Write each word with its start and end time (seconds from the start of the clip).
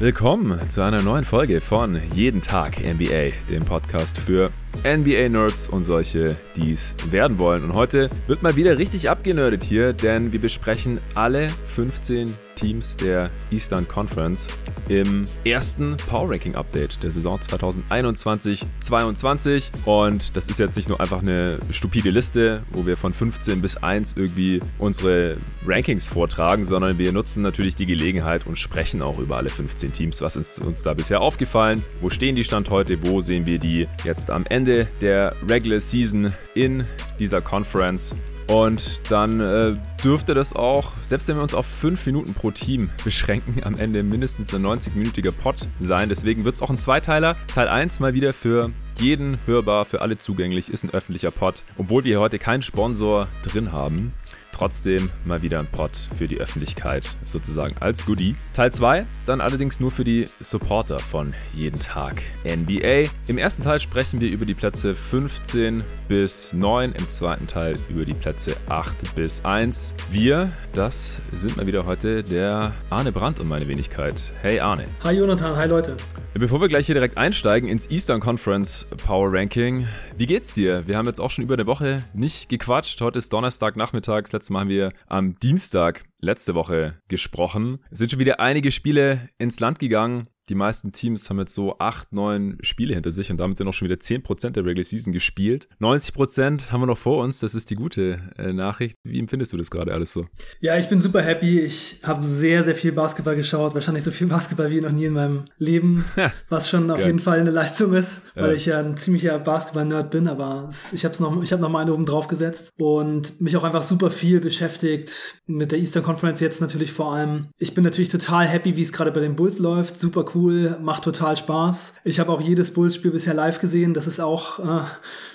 Willkommen 0.00 0.70
zu 0.70 0.80
einer 0.82 1.02
neuen 1.02 1.24
Folge 1.24 1.60
von 1.60 2.00
Jeden 2.14 2.40
Tag 2.40 2.78
NBA, 2.78 3.32
dem 3.50 3.64
Podcast 3.64 4.16
für 4.16 4.52
NBA-Nerds 4.84 5.68
und 5.68 5.82
solche, 5.82 6.36
die 6.54 6.70
es 6.70 6.94
werden 7.10 7.40
wollen. 7.40 7.64
Und 7.64 7.74
heute 7.74 8.08
wird 8.28 8.40
mal 8.44 8.54
wieder 8.54 8.78
richtig 8.78 9.10
abgenördet 9.10 9.64
hier, 9.64 9.92
denn 9.92 10.30
wir 10.30 10.40
besprechen 10.40 11.00
alle 11.16 11.48
15 11.66 12.32
Teams 12.58 12.96
der 12.96 13.30
Eastern 13.50 13.86
Conference 13.86 14.48
im 14.88 15.26
ersten 15.44 15.96
Power 16.08 16.30
Ranking 16.30 16.56
Update 16.56 17.02
der 17.02 17.10
Saison 17.10 17.38
2021-22. 17.38 19.70
Und 19.84 20.34
das 20.36 20.48
ist 20.48 20.58
jetzt 20.58 20.76
nicht 20.76 20.88
nur 20.88 21.00
einfach 21.00 21.22
eine 21.22 21.58
stupide 21.70 22.10
Liste, 22.10 22.62
wo 22.72 22.86
wir 22.86 22.96
von 22.96 23.12
15 23.12 23.62
bis 23.62 23.76
1 23.76 24.16
irgendwie 24.16 24.60
unsere 24.78 25.36
Rankings 25.66 26.08
vortragen, 26.08 26.64
sondern 26.64 26.98
wir 26.98 27.12
nutzen 27.12 27.42
natürlich 27.42 27.76
die 27.76 27.86
Gelegenheit 27.86 28.46
und 28.46 28.58
sprechen 28.58 29.02
auch 29.02 29.18
über 29.18 29.36
alle 29.36 29.50
15 29.50 29.92
Teams. 29.92 30.20
Was 30.20 30.36
ist 30.36 30.58
uns 30.58 30.82
da 30.82 30.94
bisher 30.94 31.20
aufgefallen? 31.20 31.84
Wo 32.00 32.10
stehen 32.10 32.34
die 32.34 32.44
Stand 32.44 32.70
heute? 32.70 33.06
Wo 33.06 33.20
sehen 33.20 33.46
wir 33.46 33.58
die 33.58 33.86
jetzt 34.04 34.30
am 34.30 34.44
Ende 34.46 34.88
der 35.00 35.34
Regular 35.48 35.80
Season 35.80 36.32
in 36.54 36.84
dieser 37.18 37.40
Conference? 37.40 38.14
Und 38.48 39.00
dann 39.10 39.40
äh, 39.40 39.76
dürfte 40.02 40.32
das 40.32 40.56
auch, 40.56 40.92
selbst 41.02 41.28
wenn 41.28 41.36
wir 41.36 41.42
uns 41.42 41.54
auf 41.54 41.66
5 41.66 42.06
Minuten 42.06 42.32
pro 42.32 42.50
Team 42.50 42.90
beschränken, 43.04 43.62
am 43.62 43.76
Ende 43.76 44.02
mindestens 44.02 44.54
ein 44.54 44.64
90-minütiger 44.64 45.32
Pod 45.32 45.68
sein. 45.80 46.08
Deswegen 46.08 46.44
wird 46.44 46.54
es 46.54 46.62
auch 46.62 46.70
ein 46.70 46.78
Zweiteiler. 46.78 47.36
Teil 47.54 47.68
1 47.68 48.00
mal 48.00 48.14
wieder 48.14 48.32
für 48.32 48.70
jeden 48.98 49.38
hörbar, 49.46 49.84
für 49.84 50.00
alle 50.00 50.16
zugänglich, 50.16 50.70
ist 50.70 50.82
ein 50.82 50.90
öffentlicher 50.90 51.30
Pod. 51.30 51.64
Obwohl 51.76 52.04
wir 52.04 52.20
heute 52.20 52.38
keinen 52.38 52.62
Sponsor 52.62 53.28
drin 53.42 53.70
haben, 53.70 54.14
trotzdem 54.58 55.10
mal 55.24 55.42
wieder 55.42 55.60
ein 55.60 55.66
Pod 55.66 56.08
für 56.16 56.26
die 56.26 56.38
Öffentlichkeit 56.38 57.16
sozusagen 57.24 57.76
als 57.78 58.04
Goodie. 58.04 58.34
Teil 58.52 58.72
2 58.72 59.06
dann 59.24 59.40
allerdings 59.40 59.78
nur 59.78 59.90
für 59.90 60.04
die 60.04 60.28
Supporter 60.40 60.98
von 60.98 61.32
jeden 61.54 61.78
Tag 61.78 62.22
NBA. 62.44 63.10
Im 63.28 63.38
ersten 63.38 63.62
Teil 63.62 63.78
sprechen 63.78 64.20
wir 64.20 64.30
über 64.30 64.46
die 64.46 64.54
Plätze 64.54 64.94
15 64.94 65.84
bis 66.08 66.52
9, 66.52 66.92
im 66.92 67.08
zweiten 67.08 67.46
Teil 67.46 67.76
über 67.88 68.04
die 68.04 68.14
Plätze 68.14 68.56
8 68.68 69.14
bis 69.14 69.44
1. 69.44 69.94
Wir, 70.10 70.50
das 70.72 71.22
sind 71.32 71.56
mal 71.56 71.66
wieder 71.66 71.86
heute 71.86 72.24
der 72.24 72.72
Arne 72.90 73.12
Brandt 73.12 73.38
und 73.38 73.48
meine 73.48 73.68
Wenigkeit. 73.68 74.32
Hey 74.42 74.58
Arne. 74.58 74.86
Hi 75.04 75.14
Jonathan, 75.14 75.56
hi 75.56 75.68
Leute. 75.68 75.96
Bevor 76.34 76.60
wir 76.60 76.68
gleich 76.68 76.86
hier 76.86 76.94
direkt 76.94 77.16
einsteigen 77.16 77.68
ins 77.68 77.90
Eastern 77.90 78.20
Conference 78.20 78.86
Power 79.04 79.32
Ranking, 79.32 79.88
wie 80.16 80.26
geht's 80.26 80.52
dir? 80.52 80.86
Wir 80.86 80.96
haben 80.96 81.06
jetzt 81.06 81.20
auch 81.20 81.30
schon 81.30 81.42
über 81.42 81.54
eine 81.54 81.66
Woche 81.66 82.04
nicht 82.12 82.48
gequatscht. 82.48 83.00
Heute 83.00 83.18
ist 83.18 83.32
Donnerstag 83.32 83.76
nachmittags. 83.76 84.30
Letztes 84.48 84.54
Mal 84.54 84.60
haben 84.60 84.70
wir 84.70 84.92
am 85.08 85.38
Dienstag 85.40 86.04
letzte 86.20 86.54
Woche 86.54 87.02
gesprochen. 87.08 87.80
Es 87.90 87.98
sind 87.98 88.10
schon 88.10 88.18
wieder 88.18 88.40
einige 88.40 88.72
Spiele 88.72 89.28
ins 89.36 89.60
Land 89.60 89.78
gegangen. 89.78 90.28
Die 90.48 90.54
meisten 90.54 90.92
Teams 90.92 91.28
haben 91.28 91.38
jetzt 91.38 91.54
so 91.54 91.78
acht, 91.78 92.12
neun 92.12 92.58
Spiele 92.62 92.94
hinter 92.94 93.10
sich 93.10 93.30
und 93.30 93.38
damit 93.38 93.58
sind 93.58 93.68
auch 93.68 93.74
schon 93.74 93.88
wieder 93.88 94.00
zehn 94.00 94.22
Prozent 94.22 94.56
der 94.56 94.64
Regular 94.64 94.84
Season 94.84 95.12
gespielt. 95.12 95.68
90 95.78 96.14
Prozent 96.14 96.72
haben 96.72 96.80
wir 96.80 96.86
noch 96.86 96.98
vor 96.98 97.22
uns, 97.22 97.40
das 97.40 97.54
ist 97.54 97.70
die 97.70 97.74
gute 97.74 98.18
äh, 98.38 98.52
Nachricht. 98.52 98.96
Wie 99.04 99.18
empfindest 99.18 99.52
du 99.52 99.56
das 99.56 99.70
gerade 99.70 99.92
alles 99.92 100.12
so? 100.12 100.26
Ja, 100.60 100.78
ich 100.78 100.88
bin 100.88 101.00
super 101.00 101.22
happy. 101.22 101.60
Ich 101.60 102.00
habe 102.02 102.22
sehr, 102.24 102.64
sehr 102.64 102.74
viel 102.74 102.92
Basketball 102.92 103.36
geschaut. 103.36 103.74
Wahrscheinlich 103.74 104.04
so 104.04 104.10
viel 104.10 104.26
Basketball 104.26 104.70
wie 104.70 104.80
noch 104.80 104.92
nie 104.92 105.04
in 105.04 105.12
meinem 105.12 105.44
Leben, 105.58 106.04
was 106.48 106.68
schon 106.68 106.90
auf 106.90 107.04
jeden 107.04 107.20
Fall 107.20 107.40
eine 107.40 107.50
Leistung 107.50 107.92
ist, 107.92 108.22
weil 108.34 108.50
ja. 108.50 108.54
ich 108.54 108.66
ja 108.66 108.78
ein 108.80 108.96
ziemlicher 108.96 109.38
Basketball-Nerd 109.38 110.10
bin, 110.10 110.28
aber 110.28 110.70
ich 110.92 111.04
habe 111.04 111.22
noch, 111.22 111.42
ich 111.42 111.52
hab 111.52 111.60
noch 111.60 111.68
mal 111.68 111.80
eine 111.80 111.92
oben 111.92 112.06
drauf 112.06 112.28
gesetzt 112.28 112.72
und 112.78 113.40
mich 113.40 113.56
auch 113.56 113.64
einfach 113.64 113.82
super 113.82 114.10
viel 114.10 114.40
beschäftigt 114.40 115.42
mit 115.46 115.72
der 115.72 115.78
Eastern 115.78 116.02
Conference 116.02 116.40
jetzt 116.40 116.60
natürlich 116.60 116.92
vor 116.92 117.14
allem. 117.14 117.48
Ich 117.58 117.74
bin 117.74 117.84
natürlich 117.84 118.08
total 118.08 118.46
happy, 118.46 118.76
wie 118.76 118.82
es 118.82 118.92
gerade 118.92 119.10
bei 119.10 119.20
den 119.20 119.36
Bulls 119.36 119.58
läuft. 119.58 119.98
Super 119.98 120.24
cool, 120.34 120.37
macht 120.80 121.04
total 121.04 121.36
Spaß. 121.36 121.94
Ich 122.04 122.20
habe 122.20 122.30
auch 122.32 122.40
jedes 122.40 122.72
Bulls-Spiel 122.72 123.10
bisher 123.10 123.34
live 123.34 123.60
gesehen. 123.60 123.94
Das 123.94 124.06
ist 124.06 124.20
auch 124.20 124.58
äh, 124.58 124.82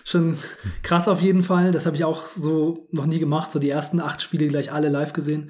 schon 0.04 0.38
krass 0.82 1.08
auf 1.08 1.22
jeden 1.22 1.44
Fall. 1.44 1.72
Das 1.72 1.86
habe 1.86 1.96
ich 1.96 2.04
auch 2.04 2.28
so 2.28 2.88
noch 2.92 3.06
nie 3.06 3.20
gemacht. 3.20 3.52
So 3.52 3.60
die 3.60 3.70
ersten 3.70 4.00
acht 4.00 4.22
Spiele 4.22 4.48
gleich 4.48 4.72
alle 4.72 4.90
live 4.90 5.14
gesehen. 5.14 5.50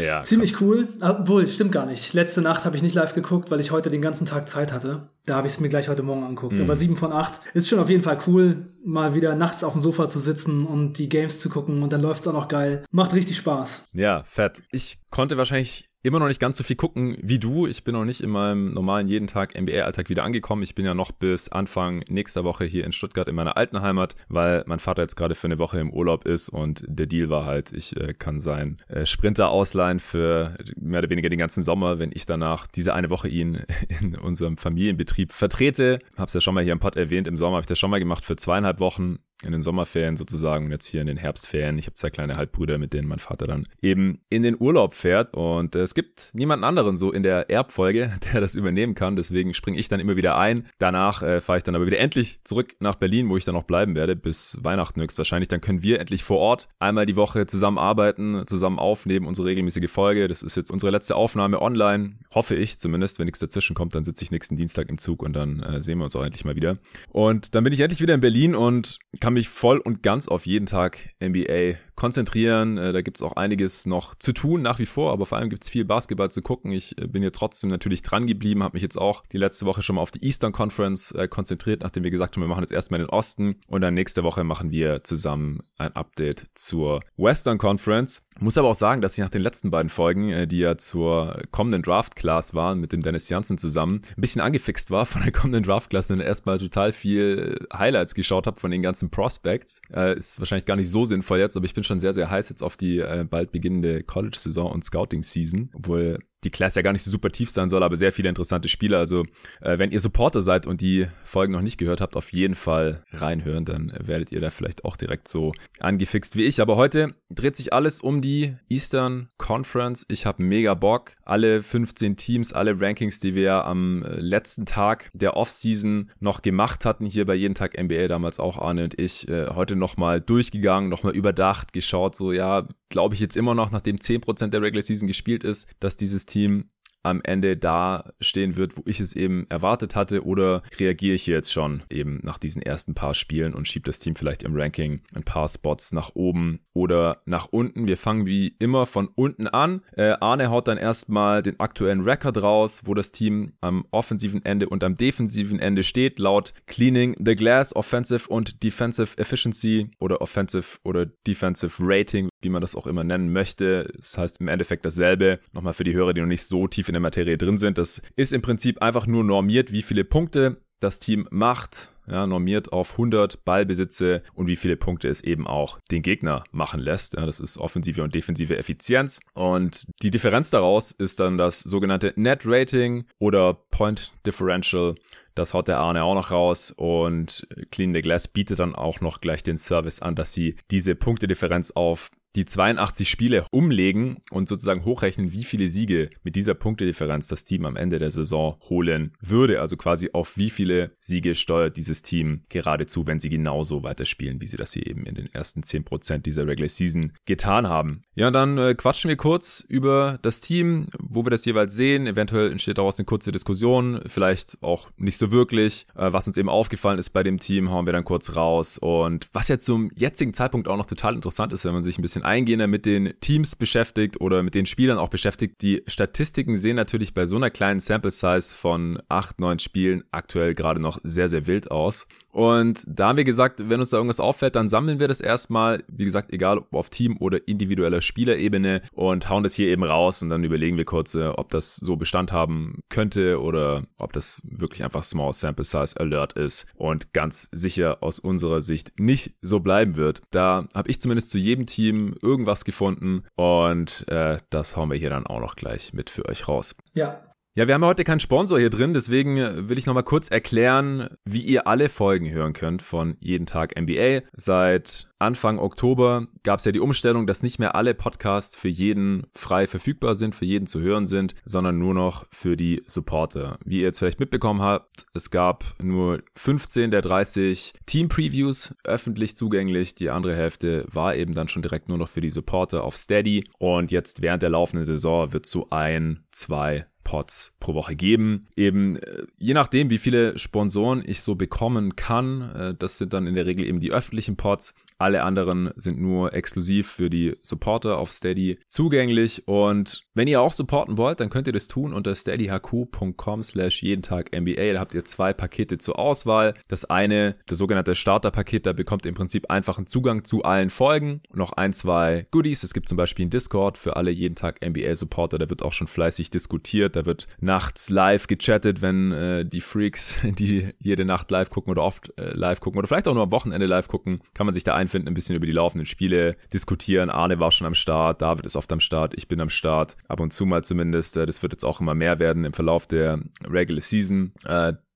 Ja, 0.00 0.22
Ziemlich 0.22 0.52
krass. 0.52 0.62
cool. 0.62 0.88
Obwohl, 1.00 1.46
stimmt 1.46 1.72
gar 1.72 1.86
nicht. 1.86 2.12
Letzte 2.14 2.40
Nacht 2.42 2.64
habe 2.64 2.76
ich 2.76 2.82
nicht 2.82 2.94
live 2.94 3.14
geguckt, 3.14 3.50
weil 3.50 3.60
ich 3.60 3.70
heute 3.70 3.90
den 3.90 4.02
ganzen 4.02 4.26
Tag 4.26 4.48
Zeit 4.48 4.72
hatte. 4.72 5.08
Da 5.26 5.36
habe 5.36 5.46
ich 5.46 5.54
es 5.54 5.60
mir 5.60 5.68
gleich 5.68 5.88
heute 5.88 6.02
Morgen 6.02 6.24
angeguckt. 6.24 6.56
Mhm. 6.56 6.62
Aber 6.62 6.76
sieben 6.76 6.96
von 6.96 7.12
acht 7.12 7.40
ist 7.54 7.68
schon 7.68 7.78
auf 7.78 7.88
jeden 7.88 8.02
Fall 8.02 8.18
cool, 8.26 8.66
mal 8.84 9.14
wieder 9.14 9.34
nachts 9.34 9.62
auf 9.64 9.72
dem 9.72 9.82
Sofa 9.82 10.08
zu 10.08 10.18
sitzen 10.18 10.66
und 10.66 10.94
die 10.98 11.08
Games 11.08 11.40
zu 11.40 11.48
gucken 11.48 11.82
und 11.82 11.92
dann 11.92 12.02
läuft 12.02 12.22
es 12.22 12.28
auch 12.28 12.32
noch 12.32 12.48
geil. 12.48 12.84
Macht 12.90 13.12
richtig 13.14 13.36
Spaß. 13.36 13.84
Ja, 13.92 14.22
fett. 14.24 14.62
Ich 14.72 14.98
konnte 15.10 15.36
wahrscheinlich 15.36 15.86
immer 16.02 16.18
noch 16.18 16.28
nicht 16.28 16.40
ganz 16.40 16.56
so 16.56 16.64
viel 16.64 16.76
gucken 16.76 17.16
wie 17.22 17.38
du. 17.38 17.66
Ich 17.66 17.84
bin 17.84 17.94
noch 17.94 18.04
nicht 18.04 18.20
in 18.20 18.30
meinem 18.30 18.72
normalen 18.72 19.06
jeden 19.06 19.28
Tag 19.28 19.58
NBA-Alltag 19.58 20.08
wieder 20.08 20.24
angekommen. 20.24 20.62
Ich 20.62 20.74
bin 20.74 20.84
ja 20.84 20.94
noch 20.94 21.12
bis 21.12 21.48
Anfang 21.48 22.02
nächster 22.08 22.44
Woche 22.44 22.64
hier 22.64 22.84
in 22.84 22.92
Stuttgart 22.92 23.28
in 23.28 23.34
meiner 23.34 23.56
alten 23.56 23.80
Heimat, 23.80 24.16
weil 24.28 24.64
mein 24.66 24.80
Vater 24.80 25.02
jetzt 25.02 25.16
gerade 25.16 25.34
für 25.34 25.46
eine 25.46 25.58
Woche 25.58 25.78
im 25.78 25.92
Urlaub 25.92 26.26
ist 26.26 26.48
und 26.48 26.84
der 26.88 27.06
Deal 27.06 27.30
war 27.30 27.44
halt, 27.44 27.72
ich 27.72 27.96
äh, 27.96 28.14
kann 28.14 28.40
seinen 28.40 28.78
äh, 28.88 29.06
Sprinter 29.06 29.50
ausleihen 29.50 30.00
für 30.00 30.56
mehr 30.76 30.98
oder 30.98 31.10
weniger 31.10 31.28
den 31.28 31.38
ganzen 31.38 31.62
Sommer, 31.62 31.98
wenn 31.98 32.10
ich 32.12 32.26
danach 32.26 32.66
diese 32.66 32.94
eine 32.94 33.10
Woche 33.10 33.28
ihn 33.28 33.62
in 34.00 34.16
unserem 34.16 34.56
Familienbetrieb 34.56 35.32
vertrete. 35.32 36.00
Hab's 36.16 36.34
ja 36.34 36.40
schon 36.40 36.54
mal 36.54 36.64
hier 36.64 36.72
im 36.72 36.80
Pod 36.80 36.96
erwähnt, 36.96 37.28
im 37.28 37.36
Sommer 37.36 37.56
habe 37.56 37.62
ich 37.62 37.66
das 37.66 37.78
schon 37.78 37.90
mal 37.90 38.00
gemacht 38.00 38.24
für 38.24 38.36
zweieinhalb 38.36 38.80
Wochen 38.80 39.18
in 39.44 39.52
den 39.52 39.62
Sommerferien 39.62 40.16
sozusagen 40.16 40.66
und 40.66 40.70
jetzt 40.70 40.86
hier 40.86 41.00
in 41.00 41.06
den 41.06 41.16
Herbstferien. 41.16 41.78
Ich 41.78 41.86
habe 41.86 41.94
zwei 41.94 42.10
kleine 42.10 42.36
Halbbrüder, 42.36 42.78
mit 42.78 42.92
denen 42.92 43.08
mein 43.08 43.18
Vater 43.18 43.46
dann 43.46 43.66
eben 43.80 44.20
in 44.28 44.42
den 44.42 44.56
Urlaub 44.60 44.94
fährt 44.94 45.34
und 45.34 45.74
es 45.74 45.94
gibt 45.94 46.30
niemanden 46.32 46.64
anderen 46.64 46.96
so 46.96 47.12
in 47.12 47.22
der 47.22 47.50
Erbfolge, 47.50 48.12
der 48.32 48.40
das 48.40 48.54
übernehmen 48.54 48.94
kann. 48.94 49.16
Deswegen 49.16 49.54
springe 49.54 49.78
ich 49.78 49.88
dann 49.88 50.00
immer 50.00 50.16
wieder 50.16 50.38
ein. 50.38 50.66
Danach 50.78 51.22
äh, 51.22 51.40
fahre 51.40 51.58
ich 51.58 51.64
dann 51.64 51.74
aber 51.74 51.86
wieder 51.86 51.98
endlich 51.98 52.44
zurück 52.44 52.74
nach 52.80 52.96
Berlin, 52.96 53.28
wo 53.28 53.36
ich 53.36 53.44
dann 53.44 53.54
noch 53.54 53.64
bleiben 53.64 53.94
werde 53.94 54.16
bis 54.16 54.58
Weihnachten 54.62 55.00
höchstwahrscheinlich. 55.00 55.48
Dann 55.48 55.60
können 55.60 55.82
wir 55.82 56.00
endlich 56.00 56.22
vor 56.24 56.38
Ort 56.38 56.68
einmal 56.78 57.06
die 57.06 57.16
Woche 57.16 57.46
zusammen 57.46 57.78
arbeiten, 57.78 58.44
zusammen 58.46 58.78
aufnehmen, 58.78 59.26
unsere 59.26 59.48
regelmäßige 59.48 59.90
Folge. 59.90 60.28
Das 60.28 60.42
ist 60.42 60.56
jetzt 60.56 60.70
unsere 60.70 60.90
letzte 60.90 61.16
Aufnahme 61.16 61.60
online, 61.60 62.16
hoffe 62.34 62.54
ich 62.54 62.78
zumindest. 62.78 63.18
Wenn 63.18 63.26
nichts 63.26 63.40
dazwischen 63.40 63.74
kommt, 63.74 63.94
dann 63.94 64.04
sitze 64.04 64.24
ich 64.24 64.30
nächsten 64.30 64.56
Dienstag 64.56 64.88
im 64.88 64.98
Zug 64.98 65.22
und 65.22 65.34
dann 65.34 65.60
äh, 65.60 65.82
sehen 65.82 65.98
wir 65.98 66.04
uns 66.04 66.16
auch 66.16 66.24
endlich 66.24 66.44
mal 66.44 66.56
wieder. 66.56 66.78
Und 67.10 67.54
dann 67.54 67.64
bin 67.64 67.72
ich 67.72 67.80
endlich 67.80 68.00
wieder 68.00 68.14
in 68.14 68.20
Berlin 68.20 68.54
und 68.54 68.98
kann 69.20 69.31
kann 69.32 69.38
mich 69.38 69.48
voll 69.48 69.78
und 69.78 70.02
ganz 70.02 70.28
auf 70.28 70.44
jeden 70.44 70.66
Tag 70.66 71.08
NBA 71.18 71.78
konzentrieren. 71.94 72.76
Äh, 72.76 72.92
da 72.92 73.00
gibt 73.00 73.18
es 73.18 73.22
auch 73.22 73.32
einiges 73.32 73.86
noch 73.86 74.14
zu 74.14 74.32
tun 74.32 74.60
nach 74.60 74.78
wie 74.78 74.86
vor, 74.86 75.12
aber 75.12 75.24
vor 75.24 75.38
allem 75.38 75.48
gibt 75.48 75.64
es 75.64 75.70
viel 75.70 75.84
Basketball 75.84 76.30
zu 76.30 76.42
gucken. 76.42 76.70
Ich 76.72 77.00
äh, 77.00 77.06
bin 77.06 77.22
jetzt 77.22 77.38
trotzdem 77.38 77.70
natürlich 77.70 78.02
dran 78.02 78.26
geblieben, 78.26 78.62
habe 78.62 78.74
mich 78.74 78.82
jetzt 78.82 78.98
auch 78.98 79.24
die 79.32 79.38
letzte 79.38 79.64
Woche 79.64 79.82
schon 79.82 79.96
mal 79.96 80.02
auf 80.02 80.10
die 80.10 80.22
Eastern 80.24 80.52
Conference 80.52 81.12
äh, 81.12 81.28
konzentriert, 81.28 81.82
nachdem 81.82 82.04
wir 82.04 82.10
gesagt 82.10 82.36
haben, 82.36 82.42
wir 82.42 82.48
machen 82.48 82.62
jetzt 82.62 82.72
erstmal 82.72 83.00
den 83.00 83.08
Osten 83.08 83.56
und 83.68 83.80
dann 83.80 83.94
nächste 83.94 84.22
Woche 84.22 84.44
machen 84.44 84.70
wir 84.70 85.02
zusammen 85.04 85.60
ein 85.78 85.94
Update 85.94 86.44
zur 86.54 87.00
Western 87.16 87.56
Conference. 87.56 88.28
Muss 88.38 88.58
aber 88.58 88.68
auch 88.68 88.74
sagen, 88.74 89.02
dass 89.02 89.12
ich 89.12 89.20
nach 89.20 89.28
den 89.28 89.42
letzten 89.42 89.70
beiden 89.70 89.90
Folgen, 89.90 90.48
die 90.48 90.58
ja 90.58 90.78
zur 90.78 91.42
kommenden 91.50 91.82
Draft 91.82 92.16
Class 92.16 92.54
waren, 92.54 92.80
mit 92.80 92.92
dem 92.92 93.02
Dennis 93.02 93.28
Janssen 93.28 93.58
zusammen, 93.58 94.00
ein 94.16 94.20
bisschen 94.20 94.40
angefixt 94.40 94.90
war 94.90 95.04
von 95.06 95.22
der 95.22 95.32
kommenden 95.32 95.62
Draft 95.62 95.90
Class 95.90 96.10
und 96.10 96.20
erstmal 96.20 96.58
total 96.58 96.92
viel 96.92 97.66
Highlights 97.72 98.14
geschaut 98.14 98.46
habe 98.46 98.58
von 98.58 98.70
den 98.70 98.80
ganzen 98.80 99.10
Pro 99.10 99.21
Prospects. 99.22 99.80
Äh, 99.94 100.16
ist 100.16 100.40
wahrscheinlich 100.40 100.66
gar 100.66 100.76
nicht 100.76 100.90
so 100.90 101.04
sinnvoll 101.04 101.38
jetzt, 101.38 101.56
aber 101.56 101.64
ich 101.64 101.74
bin 101.74 101.84
schon 101.84 102.00
sehr, 102.00 102.12
sehr 102.12 102.28
heiß 102.28 102.48
jetzt 102.48 102.60
auf 102.60 102.76
die 102.76 102.98
äh, 102.98 103.24
bald 103.28 103.52
beginnende 103.52 104.02
College-Saison 104.02 104.72
und 104.72 104.84
Scouting-Season, 104.84 105.70
obwohl 105.74 106.18
die 106.44 106.50
Class 106.50 106.74
ja 106.74 106.82
gar 106.82 106.92
nicht 106.92 107.04
so 107.04 107.10
super 107.10 107.30
tief 107.30 107.50
sein 107.50 107.70
soll, 107.70 107.82
aber 107.82 107.96
sehr 107.96 108.12
viele 108.12 108.28
interessante 108.28 108.68
Spieler. 108.68 108.98
Also 108.98 109.24
äh, 109.60 109.78
wenn 109.78 109.90
ihr 109.90 110.00
Supporter 110.00 110.40
seid 110.40 110.66
und 110.66 110.80
die 110.80 111.06
Folgen 111.24 111.52
noch 111.52 111.62
nicht 111.62 111.78
gehört 111.78 112.00
habt, 112.00 112.16
auf 112.16 112.32
jeden 112.32 112.54
Fall 112.54 113.02
reinhören, 113.12 113.64
dann 113.64 113.92
werdet 113.98 114.32
ihr 114.32 114.40
da 114.40 114.50
vielleicht 114.50 114.84
auch 114.84 114.96
direkt 114.96 115.28
so 115.28 115.52
angefixt 115.80 116.36
wie 116.36 116.44
ich. 116.44 116.60
Aber 116.60 116.76
heute 116.76 117.14
dreht 117.30 117.56
sich 117.56 117.72
alles 117.72 118.00
um 118.00 118.20
die 118.20 118.54
Eastern 118.68 119.28
Conference. 119.38 120.04
Ich 120.08 120.26
habe 120.26 120.42
mega 120.42 120.74
Bock. 120.74 121.12
Alle 121.24 121.62
15 121.62 122.16
Teams, 122.16 122.52
alle 122.52 122.80
Rankings, 122.80 123.20
die 123.20 123.34
wir 123.34 123.64
am 123.64 124.02
äh, 124.02 124.20
letzten 124.20 124.66
Tag 124.66 125.10
der 125.12 125.36
Offseason 125.36 126.10
noch 126.20 126.42
gemacht 126.42 126.84
hatten, 126.84 127.06
hier 127.06 127.24
bei 127.26 127.34
jeden 127.34 127.54
Tag 127.54 127.80
NBA 127.80 128.08
damals 128.08 128.40
auch 128.40 128.58
Arne 128.58 128.84
und 128.84 128.98
ich, 128.98 129.28
äh, 129.28 129.46
heute 129.54 129.76
nochmal 129.76 130.20
durchgegangen, 130.20 130.88
nochmal 130.90 131.14
überdacht, 131.14 131.72
geschaut, 131.72 132.16
so 132.16 132.32
ja, 132.32 132.66
glaube 132.88 133.14
ich 133.14 133.20
jetzt 133.20 133.36
immer 133.36 133.54
noch, 133.54 133.70
nachdem 133.70 133.96
10% 133.96 134.48
der 134.48 134.62
Regular 134.62 134.82
Season 134.82 135.08
gespielt 135.08 135.44
ist, 135.44 135.68
dass 135.80 135.96
dieses 135.96 136.26
Team 136.32 136.64
am 137.02 137.20
Ende 137.22 137.56
da 137.56 138.12
stehen 138.20 138.56
wird, 138.56 138.76
wo 138.76 138.82
ich 138.86 139.00
es 139.00 139.16
eben 139.16 139.46
erwartet 139.48 139.96
hatte, 139.96 140.24
oder 140.24 140.62
reagiere 140.78 141.14
ich 141.14 141.26
jetzt 141.26 141.52
schon 141.52 141.82
eben 141.90 142.20
nach 142.22 142.38
diesen 142.38 142.62
ersten 142.62 142.94
paar 142.94 143.14
Spielen 143.14 143.54
und 143.54 143.68
schiebe 143.68 143.86
das 143.86 143.98
Team 143.98 144.14
vielleicht 144.14 144.42
im 144.42 144.54
Ranking 144.54 145.02
ein 145.14 145.24
paar 145.24 145.48
Spots 145.48 145.92
nach 145.92 146.12
oben 146.14 146.60
oder 146.72 147.20
nach 147.26 147.48
unten. 147.50 147.88
Wir 147.88 147.96
fangen 147.96 148.26
wie 148.26 148.54
immer 148.58 148.86
von 148.86 149.08
unten 149.08 149.48
an. 149.48 149.82
Äh, 149.96 150.14
Arne 150.20 150.50
haut 150.50 150.68
dann 150.68 150.78
erstmal 150.78 151.42
den 151.42 151.58
aktuellen 151.60 152.02
Record 152.02 152.42
raus, 152.42 152.82
wo 152.84 152.94
das 152.94 153.12
Team 153.12 153.52
am 153.60 153.84
offensiven 153.90 154.44
Ende 154.44 154.68
und 154.68 154.84
am 154.84 154.94
defensiven 154.94 155.58
Ende 155.58 155.82
steht, 155.82 156.18
laut 156.18 156.54
Cleaning 156.66 157.16
the 157.18 157.34
Glass 157.34 157.74
Offensive 157.74 158.28
und 158.28 158.62
Defensive 158.62 159.18
Efficiency 159.18 159.90
oder 159.98 160.20
Offensive 160.20 160.78
oder 160.84 161.06
Defensive 161.06 161.74
Rating, 161.80 162.28
wie 162.42 162.50
man 162.50 162.60
das 162.60 162.74
auch 162.74 162.86
immer 162.86 163.04
nennen 163.04 163.32
möchte. 163.32 163.92
Das 163.96 164.18
heißt 164.18 164.40
im 164.40 164.48
Endeffekt 164.48 164.84
dasselbe. 164.84 165.40
Nochmal 165.52 165.72
für 165.72 165.84
die 165.84 165.94
Hörer, 165.94 166.12
die 166.12 166.20
noch 166.20 166.28
nicht 166.28 166.44
so 166.44 166.66
tief 166.66 166.88
in 166.88 166.94
der 166.94 167.00
Materie 167.00 167.38
drin 167.38 167.58
sind. 167.58 167.78
Das 167.78 168.02
ist 168.16 168.32
im 168.32 168.42
Prinzip 168.42 168.82
einfach 168.82 169.06
nur 169.06 169.24
normiert, 169.24 169.72
wie 169.72 169.82
viele 169.82 170.04
Punkte 170.04 170.58
das 170.80 170.98
Team 170.98 171.28
macht 171.30 171.92
ja, 172.06 172.26
normiert 172.26 172.72
auf 172.72 172.92
100 172.92 173.44
Ballbesitze 173.44 174.22
und 174.34 174.46
wie 174.46 174.56
viele 174.56 174.76
Punkte 174.76 175.08
es 175.08 175.22
eben 175.22 175.46
auch 175.46 175.78
den 175.90 176.02
Gegner 176.02 176.44
machen 176.50 176.80
lässt. 176.80 177.14
Ja, 177.14 177.26
das 177.26 177.40
ist 177.40 177.58
offensive 177.58 178.02
und 178.02 178.14
defensive 178.14 178.56
Effizienz. 178.56 179.20
Und 179.34 179.86
die 180.02 180.10
Differenz 180.10 180.50
daraus 180.50 180.90
ist 180.90 181.20
dann 181.20 181.38
das 181.38 181.60
sogenannte 181.60 182.12
Net 182.16 182.42
Rating 182.44 183.04
oder 183.18 183.54
Point 183.54 184.12
Differential. 184.26 184.94
Das 185.34 185.54
haut 185.54 185.68
der 185.68 185.78
Arne 185.78 186.04
auch 186.04 186.14
noch 186.14 186.30
raus 186.30 186.74
und 186.76 187.46
Clean 187.70 187.92
the 187.92 188.02
Glass 188.02 188.28
bietet 188.28 188.58
dann 188.58 188.74
auch 188.74 189.00
noch 189.00 189.18
gleich 189.18 189.42
den 189.42 189.56
Service 189.56 190.02
an, 190.02 190.14
dass 190.14 190.34
sie 190.34 190.56
diese 190.70 190.94
Punktedifferenz 190.94 191.70
auf 191.70 192.10
die 192.36 192.44
82 192.44 193.08
Spiele 193.08 193.44
umlegen 193.50 194.18
und 194.30 194.48
sozusagen 194.48 194.84
hochrechnen, 194.84 195.32
wie 195.32 195.44
viele 195.44 195.68
Siege 195.68 196.10
mit 196.22 196.36
dieser 196.36 196.54
Punktedifferenz 196.54 197.28
das 197.28 197.44
Team 197.44 197.66
am 197.66 197.76
Ende 197.76 197.98
der 197.98 198.10
Saison 198.10 198.56
holen 198.68 199.12
würde. 199.20 199.60
Also 199.60 199.76
quasi 199.76 200.10
auf 200.12 200.36
wie 200.36 200.50
viele 200.50 200.92
Siege 200.98 201.34
steuert 201.34 201.76
dieses 201.76 202.02
Team 202.02 202.42
geradezu, 202.48 203.06
wenn 203.06 203.20
sie 203.20 203.28
genauso 203.28 203.82
weiterspielen, 203.82 204.40
wie 204.40 204.46
sie 204.46 204.56
das 204.56 204.72
hier 204.72 204.86
eben 204.86 205.04
in 205.04 205.14
den 205.14 205.32
ersten 205.32 205.62
10% 205.62 206.18
dieser 206.18 206.46
Regular 206.46 206.68
Season 206.68 207.12
getan 207.26 207.68
haben. 207.68 208.02
Ja, 208.14 208.30
dann 208.30 208.58
äh, 208.58 208.74
quatschen 208.74 209.08
wir 209.08 209.16
kurz 209.16 209.64
über 209.68 210.18
das 210.22 210.40
Team, 210.40 210.86
wo 210.98 211.24
wir 211.24 211.30
das 211.30 211.44
jeweils 211.44 211.74
sehen. 211.74 212.06
Eventuell 212.06 212.50
entsteht 212.50 212.78
daraus 212.78 212.98
eine 212.98 213.06
kurze 213.06 213.32
Diskussion, 213.32 214.00
vielleicht 214.06 214.62
auch 214.62 214.88
nicht 214.96 215.18
so 215.18 215.30
wirklich. 215.30 215.86
Äh, 215.96 216.12
was 216.12 216.26
uns 216.26 216.36
eben 216.36 216.48
aufgefallen 216.48 216.98
ist 216.98 217.10
bei 217.10 217.22
dem 217.22 217.38
Team, 217.38 217.70
hauen 217.70 217.86
wir 217.86 217.92
dann 217.92 218.04
kurz 218.04 218.36
raus. 218.36 218.78
Und 218.78 219.28
was 219.32 219.48
ja 219.48 219.58
zum 219.58 219.90
jetzigen 219.96 220.34
Zeitpunkt 220.34 220.68
auch 220.68 220.76
noch 220.76 220.86
total 220.86 221.14
interessant 221.14 221.52
ist, 221.52 221.64
wenn 221.64 221.72
man 221.72 221.82
sich 221.82 221.98
ein 221.98 222.02
bisschen 222.02 222.21
bisschen 222.22 222.24
eingehender 222.24 222.66
mit 222.66 222.86
den 222.86 223.14
Teams 223.20 223.56
beschäftigt 223.56 224.20
oder 224.20 224.42
mit 224.42 224.54
den 224.54 224.66
Spielern 224.66 224.98
auch 224.98 225.08
beschäftigt. 225.08 225.62
Die 225.62 225.82
Statistiken 225.86 226.56
sehen 226.56 226.76
natürlich 226.76 227.14
bei 227.14 227.26
so 227.26 227.36
einer 227.36 227.50
kleinen 227.50 227.80
Sample 227.80 228.10
Size 228.10 228.54
von 228.54 229.02
acht, 229.08 229.40
neun 229.40 229.58
Spielen 229.58 230.04
aktuell 230.10 230.54
gerade 230.54 230.80
noch 230.80 230.98
sehr, 231.02 231.28
sehr 231.28 231.46
wild 231.46 231.70
aus. 231.70 232.06
Und 232.30 232.84
da 232.86 233.08
haben 233.08 233.18
wir 233.18 233.24
gesagt, 233.24 233.68
wenn 233.68 233.80
uns 233.80 233.90
da 233.90 233.98
irgendwas 233.98 234.20
auffällt, 234.20 234.56
dann 234.56 234.68
sammeln 234.68 235.00
wir 235.00 235.08
das 235.08 235.20
erstmal, 235.20 235.84
wie 235.88 236.04
gesagt, 236.04 236.32
egal 236.32 236.58
ob 236.58 236.72
auf 236.72 236.88
Team- 236.88 237.18
oder 237.18 237.46
individueller 237.46 238.00
Spielerebene 238.00 238.80
und 238.92 239.28
hauen 239.28 239.42
das 239.42 239.54
hier 239.54 239.68
eben 239.68 239.84
raus 239.84 240.22
und 240.22 240.30
dann 240.30 240.44
überlegen 240.44 240.78
wir 240.78 240.86
kurz, 240.86 241.14
äh, 241.14 241.26
ob 241.26 241.50
das 241.50 241.76
so 241.76 241.96
Bestand 241.96 242.32
haben 242.32 242.80
könnte 242.88 243.40
oder 243.40 243.84
ob 243.98 244.12
das 244.14 244.40
wirklich 244.44 244.82
einfach 244.82 245.04
Small 245.04 245.34
Sample 245.34 245.64
Size 245.64 246.00
Alert 246.00 246.32
ist 246.34 246.66
und 246.74 247.12
ganz 247.12 247.48
sicher 247.52 247.98
aus 248.02 248.18
unserer 248.18 248.62
Sicht 248.62 248.98
nicht 248.98 249.36
so 249.42 249.60
bleiben 249.60 249.96
wird. 249.96 250.22
Da 250.30 250.68
habe 250.74 250.90
ich 250.90 251.00
zumindest 251.00 251.30
zu 251.30 251.38
jedem 251.38 251.66
Team 251.66 252.11
irgendwas 252.20 252.64
gefunden 252.64 253.24
und 253.36 254.06
äh, 254.08 254.38
das 254.50 254.76
hauen 254.76 254.90
wir 254.90 254.98
hier 254.98 255.10
dann 255.10 255.26
auch 255.26 255.40
noch 255.40 255.56
gleich 255.56 255.92
mit 255.92 256.10
für 256.10 256.26
euch 256.26 256.48
raus. 256.48 256.76
Ja, 256.94 257.31
ja, 257.54 257.66
wir 257.66 257.74
haben 257.74 257.84
heute 257.84 258.04
keinen 258.04 258.20
Sponsor 258.20 258.58
hier 258.58 258.70
drin, 258.70 258.94
deswegen 258.94 259.68
will 259.68 259.76
ich 259.76 259.84
nochmal 259.84 260.04
kurz 260.04 260.30
erklären, 260.30 261.08
wie 261.24 261.42
ihr 261.42 261.66
alle 261.66 261.90
Folgen 261.90 262.30
hören 262.30 262.54
könnt 262.54 262.80
von 262.80 263.16
Jeden 263.20 263.44
Tag 263.44 263.78
NBA. 263.78 264.22
Seit 264.34 265.08
Anfang 265.18 265.58
Oktober 265.58 266.26
gab 266.42 266.58
es 266.58 266.64
ja 266.64 266.72
die 266.72 266.80
Umstellung, 266.80 267.26
dass 267.26 267.42
nicht 267.42 267.58
mehr 267.58 267.76
alle 267.76 267.94
Podcasts 267.94 268.56
für 268.56 268.68
jeden 268.68 269.26
frei 269.34 269.66
verfügbar 269.66 270.14
sind, 270.14 270.34
für 270.34 270.46
jeden 270.46 270.66
zu 270.66 270.80
hören 270.80 271.06
sind, 271.06 271.34
sondern 271.44 271.78
nur 271.78 271.94
noch 271.94 272.26
für 272.30 272.56
die 272.56 272.82
Supporter. 272.86 273.58
Wie 273.64 273.76
ihr 273.76 273.82
jetzt 273.82 273.98
vielleicht 273.98 274.18
mitbekommen 274.18 274.62
habt, 274.62 275.04
es 275.12 275.30
gab 275.30 275.64
nur 275.80 276.22
15 276.36 276.90
der 276.90 277.02
30 277.02 277.74
Team-Previews 277.86 278.74
öffentlich 278.84 279.36
zugänglich. 279.36 279.94
Die 279.94 280.10
andere 280.10 280.34
Hälfte 280.34 280.86
war 280.90 281.14
eben 281.14 281.34
dann 281.34 281.48
schon 281.48 281.62
direkt 281.62 281.88
nur 281.88 281.98
noch 281.98 282.08
für 282.08 282.22
die 282.22 282.30
Supporter 282.30 282.82
auf 282.82 282.96
Steady. 282.96 283.44
Und 283.58 283.92
jetzt 283.92 284.22
während 284.22 284.42
der 284.42 284.50
laufenden 284.50 284.86
Saison 284.86 285.32
wird 285.32 285.46
so 285.46 285.68
ein, 285.70 286.24
zwei 286.32 286.86
Pods 287.04 287.54
pro 287.60 287.74
Woche 287.74 287.96
geben. 287.96 288.46
Eben 288.56 288.96
äh, 288.96 289.24
je 289.38 289.54
nachdem, 289.54 289.90
wie 289.90 289.98
viele 289.98 290.38
Sponsoren 290.38 291.02
ich 291.04 291.22
so 291.22 291.34
bekommen 291.34 291.96
kann, 291.96 292.50
äh, 292.54 292.74
das 292.78 292.98
sind 292.98 293.12
dann 293.12 293.26
in 293.26 293.34
der 293.34 293.46
Regel 293.46 293.66
eben 293.66 293.80
die 293.80 293.92
öffentlichen 293.92 294.36
Pods. 294.36 294.74
Alle 295.02 295.24
anderen 295.24 295.70
sind 295.74 296.00
nur 296.00 296.32
exklusiv 296.32 296.88
für 296.88 297.10
die 297.10 297.34
Supporter 297.42 297.98
auf 297.98 298.12
Steady 298.12 298.60
zugänglich. 298.68 299.48
Und 299.48 300.04
wenn 300.14 300.28
ihr 300.28 300.40
auch 300.40 300.52
supporten 300.52 300.96
wollt, 300.96 301.18
dann 301.18 301.28
könnt 301.28 301.48
ihr 301.48 301.52
das 301.52 301.66
tun 301.66 301.92
unter 301.92 302.14
steadyhq.com 302.14 303.42
slash 303.42 303.82
jeden 303.82 304.02
Tag 304.02 304.30
NBA. 304.32 304.74
Da 304.74 304.78
habt 304.78 304.94
ihr 304.94 305.04
zwei 305.04 305.32
Pakete 305.32 305.78
zur 305.78 305.98
Auswahl. 305.98 306.54
Das 306.68 306.84
eine, 306.84 307.34
das 307.48 307.58
sogenannte 307.58 307.96
Starterpaket, 307.96 308.64
da 308.64 308.72
bekommt 308.72 309.04
ihr 309.04 309.08
im 309.08 309.16
Prinzip 309.16 309.50
einfachen 309.50 309.88
Zugang 309.88 310.24
zu 310.24 310.44
allen 310.44 310.70
Folgen. 310.70 311.22
Noch 311.34 311.52
ein, 311.54 311.72
zwei 311.72 312.28
Goodies. 312.30 312.62
Es 312.62 312.72
gibt 312.72 312.88
zum 312.88 312.96
Beispiel 312.96 313.24
einen 313.24 313.30
Discord 313.30 313.78
für 313.78 313.96
alle 313.96 314.12
jeden 314.12 314.36
Tag 314.36 314.64
NBA 314.64 314.94
Supporter. 314.94 315.36
Da 315.38 315.50
wird 315.50 315.62
auch 315.62 315.72
schon 315.72 315.88
fleißig 315.88 316.30
diskutiert. 316.30 316.94
Da 316.94 317.06
wird 317.06 317.26
nachts 317.40 317.90
live 317.90 318.28
gechattet, 318.28 318.82
wenn 318.82 319.10
äh, 319.10 319.44
die 319.44 319.62
Freaks, 319.62 320.18
die 320.22 320.68
jede 320.78 321.04
Nacht 321.04 321.28
live 321.32 321.50
gucken 321.50 321.72
oder 321.72 321.82
oft 321.82 322.16
äh, 322.20 322.32
live 322.34 322.60
gucken 322.60 322.78
oder 322.78 322.86
vielleicht 322.86 323.08
auch 323.08 323.14
nur 323.14 323.24
am 323.24 323.32
Wochenende 323.32 323.66
live 323.66 323.88
gucken, 323.88 324.20
kann 324.32 324.46
man 324.46 324.54
sich 324.54 324.62
da 324.62 324.76
einfinden, 324.92 325.08
ein 325.08 325.14
bisschen 325.14 325.36
über 325.36 325.46
die 325.46 325.52
laufenden 325.52 325.86
Spiele 325.86 326.36
diskutieren. 326.52 327.10
Arne 327.10 327.38
war 327.38 327.50
schon 327.50 327.66
am 327.66 327.74
Start, 327.74 328.22
David 328.22 328.46
ist 328.46 328.56
oft 328.56 328.70
am 328.72 328.80
Start, 328.80 329.14
ich 329.16 329.28
bin 329.28 329.40
am 329.40 329.50
Start, 329.50 329.96
ab 330.08 330.20
und 330.20 330.32
zu 330.32 330.46
mal 330.46 330.62
zumindest. 330.62 331.16
Äh, 331.16 331.26
das 331.26 331.42
wird 331.42 331.52
jetzt 331.52 331.64
auch 331.64 331.80
immer 331.80 331.94
mehr 331.94 332.18
werden 332.18 332.44
im 332.44 332.52
Verlauf 332.52 332.86
der 332.86 333.20
Regular 333.44 333.80
Season. 333.80 334.32